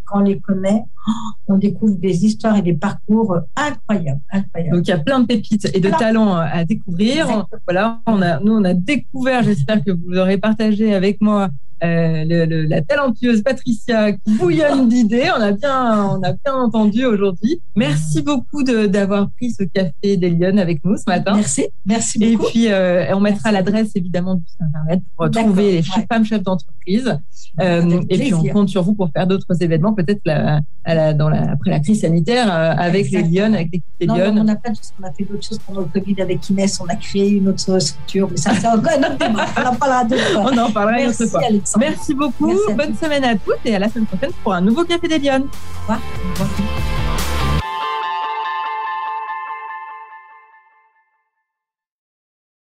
quand 0.04 0.20
on 0.20 0.24
les 0.24 0.40
connaît, 0.40 0.84
on 1.48 1.56
découvre 1.56 1.96
des 1.96 2.24
histoires 2.24 2.56
et 2.56 2.62
des 2.62 2.74
parcours 2.74 3.38
incroyables, 3.56 4.20
incroyables. 4.30 4.76
Donc 4.76 4.86
il 4.86 4.90
y 4.90 4.94
a 4.94 4.98
plein 4.98 5.20
de 5.20 5.26
pépites 5.26 5.68
et 5.74 5.80
de 5.80 5.90
talents 5.90 6.34
à 6.34 6.64
découvrir. 6.64 7.46
Voilà, 7.66 8.00
on 8.06 8.20
a, 8.22 8.40
nous 8.40 8.52
on 8.52 8.64
a 8.64 8.74
découvert. 8.74 9.42
J'espère 9.42 9.82
que 9.82 9.90
vous 9.90 10.16
aurez 10.16 10.38
partagé 10.38 10.94
avec 10.94 11.20
moi 11.20 11.48
euh, 11.82 12.24
le, 12.24 12.62
la 12.64 12.80
talentueuse 12.80 13.42
Patricia 13.42 14.12
qui 14.12 14.34
bouillonne 14.38 14.88
d'idées. 14.88 15.30
On 15.36 15.40
a 15.40 15.52
bien, 15.52 16.10
on 16.10 16.22
a 16.22 16.32
bien 16.32 16.54
entendu 16.54 17.04
aujourd'hui. 17.04 17.60
Merci 17.74 18.22
beaucoup 18.22 18.62
d'avoir 18.62 19.30
pris 19.30 19.50
ce 19.50 19.64
café 19.64 20.16
des 20.16 20.30
Lyonnes 20.30 20.58
avec 20.58 20.84
nous 20.84 20.96
ce 20.96 21.04
matin. 21.06 21.34
Merci, 21.34 21.66
merci 21.84 22.18
beaucoup. 22.18 22.46
Et 22.46 22.50
puis 22.50 22.72
euh, 22.72 23.14
on 23.14 23.20
mettra 23.20 23.50
l'adresse 23.50 23.90
évidemment 23.96 24.36
du 24.36 24.44
site 24.46 24.60
internet 24.60 25.00
pour 25.16 25.30
trouver 25.30 25.72
les 25.72 25.82
femmes 25.82 26.24
chefs 26.24 26.42
d'entreprise. 26.42 27.18
Euh, 27.60 28.00
et 28.08 28.18
puis 28.18 28.34
on 28.34 28.44
compte 28.44 28.68
sur 28.68 28.82
vous 28.82 28.94
pour 28.94 29.10
faire 29.10 29.26
d'autres 29.26 29.62
événements, 29.62 29.92
peut-être 29.92 30.22
la, 30.24 31.14
dans 31.14 31.28
la, 31.28 31.52
après 31.52 31.70
la 31.70 31.80
crise 31.80 32.00
sanitaire 32.00 32.50
avec 32.50 33.10
les 33.10 33.22
Lyonnes, 33.22 33.54
avec 33.54 33.72
l'équipe 33.72 33.84
des 34.00 34.06
Lyonnes. 34.06 34.38
on 34.38 34.48
a 34.48 34.56
pas 34.56 34.70
choses. 34.70 34.92
On 35.02 35.06
a 35.06 35.12
fait 35.12 35.24
d'autres 35.24 35.46
choses 35.46 35.58
pendant 35.58 35.80
le 35.80 35.86
Covid 35.86 36.20
avec 36.22 36.48
Inès. 36.48 36.80
On 36.80 36.86
a 36.86 36.96
créé 36.96 37.30
une 37.30 37.48
autre 37.48 37.78
structure. 37.78 38.28
Mais 38.30 38.36
ça, 38.36 38.54
c'est 38.54 38.66
encore 38.66 38.92
un 38.96 39.00
autre 39.00 39.18
débat. 39.18 39.46
On 39.56 39.66
en 39.66 39.74
parlera 39.74 40.04
deux 40.04 40.16
fois. 40.16 40.50
On 40.52 40.58
en 40.58 40.70
parlera 40.70 41.00
une 41.00 41.08
autre 41.08 41.24
Merci 41.78 42.14
beaucoup. 42.14 42.52
Bonne 42.76 42.94
semaine 42.94 43.24
à 43.24 43.34
toutes 43.34 43.64
et 43.64 43.74
à 43.74 43.78
la 43.78 43.88
semaine 43.88 44.06
prochaine 44.06 44.32
pour 44.42 44.52
un 44.52 44.60
nouveau 44.60 44.84
Café 44.84 45.08
des 45.08 45.18
Lyonnes. 45.18 45.48
Au 45.88 45.92
revoir. 45.92 46.91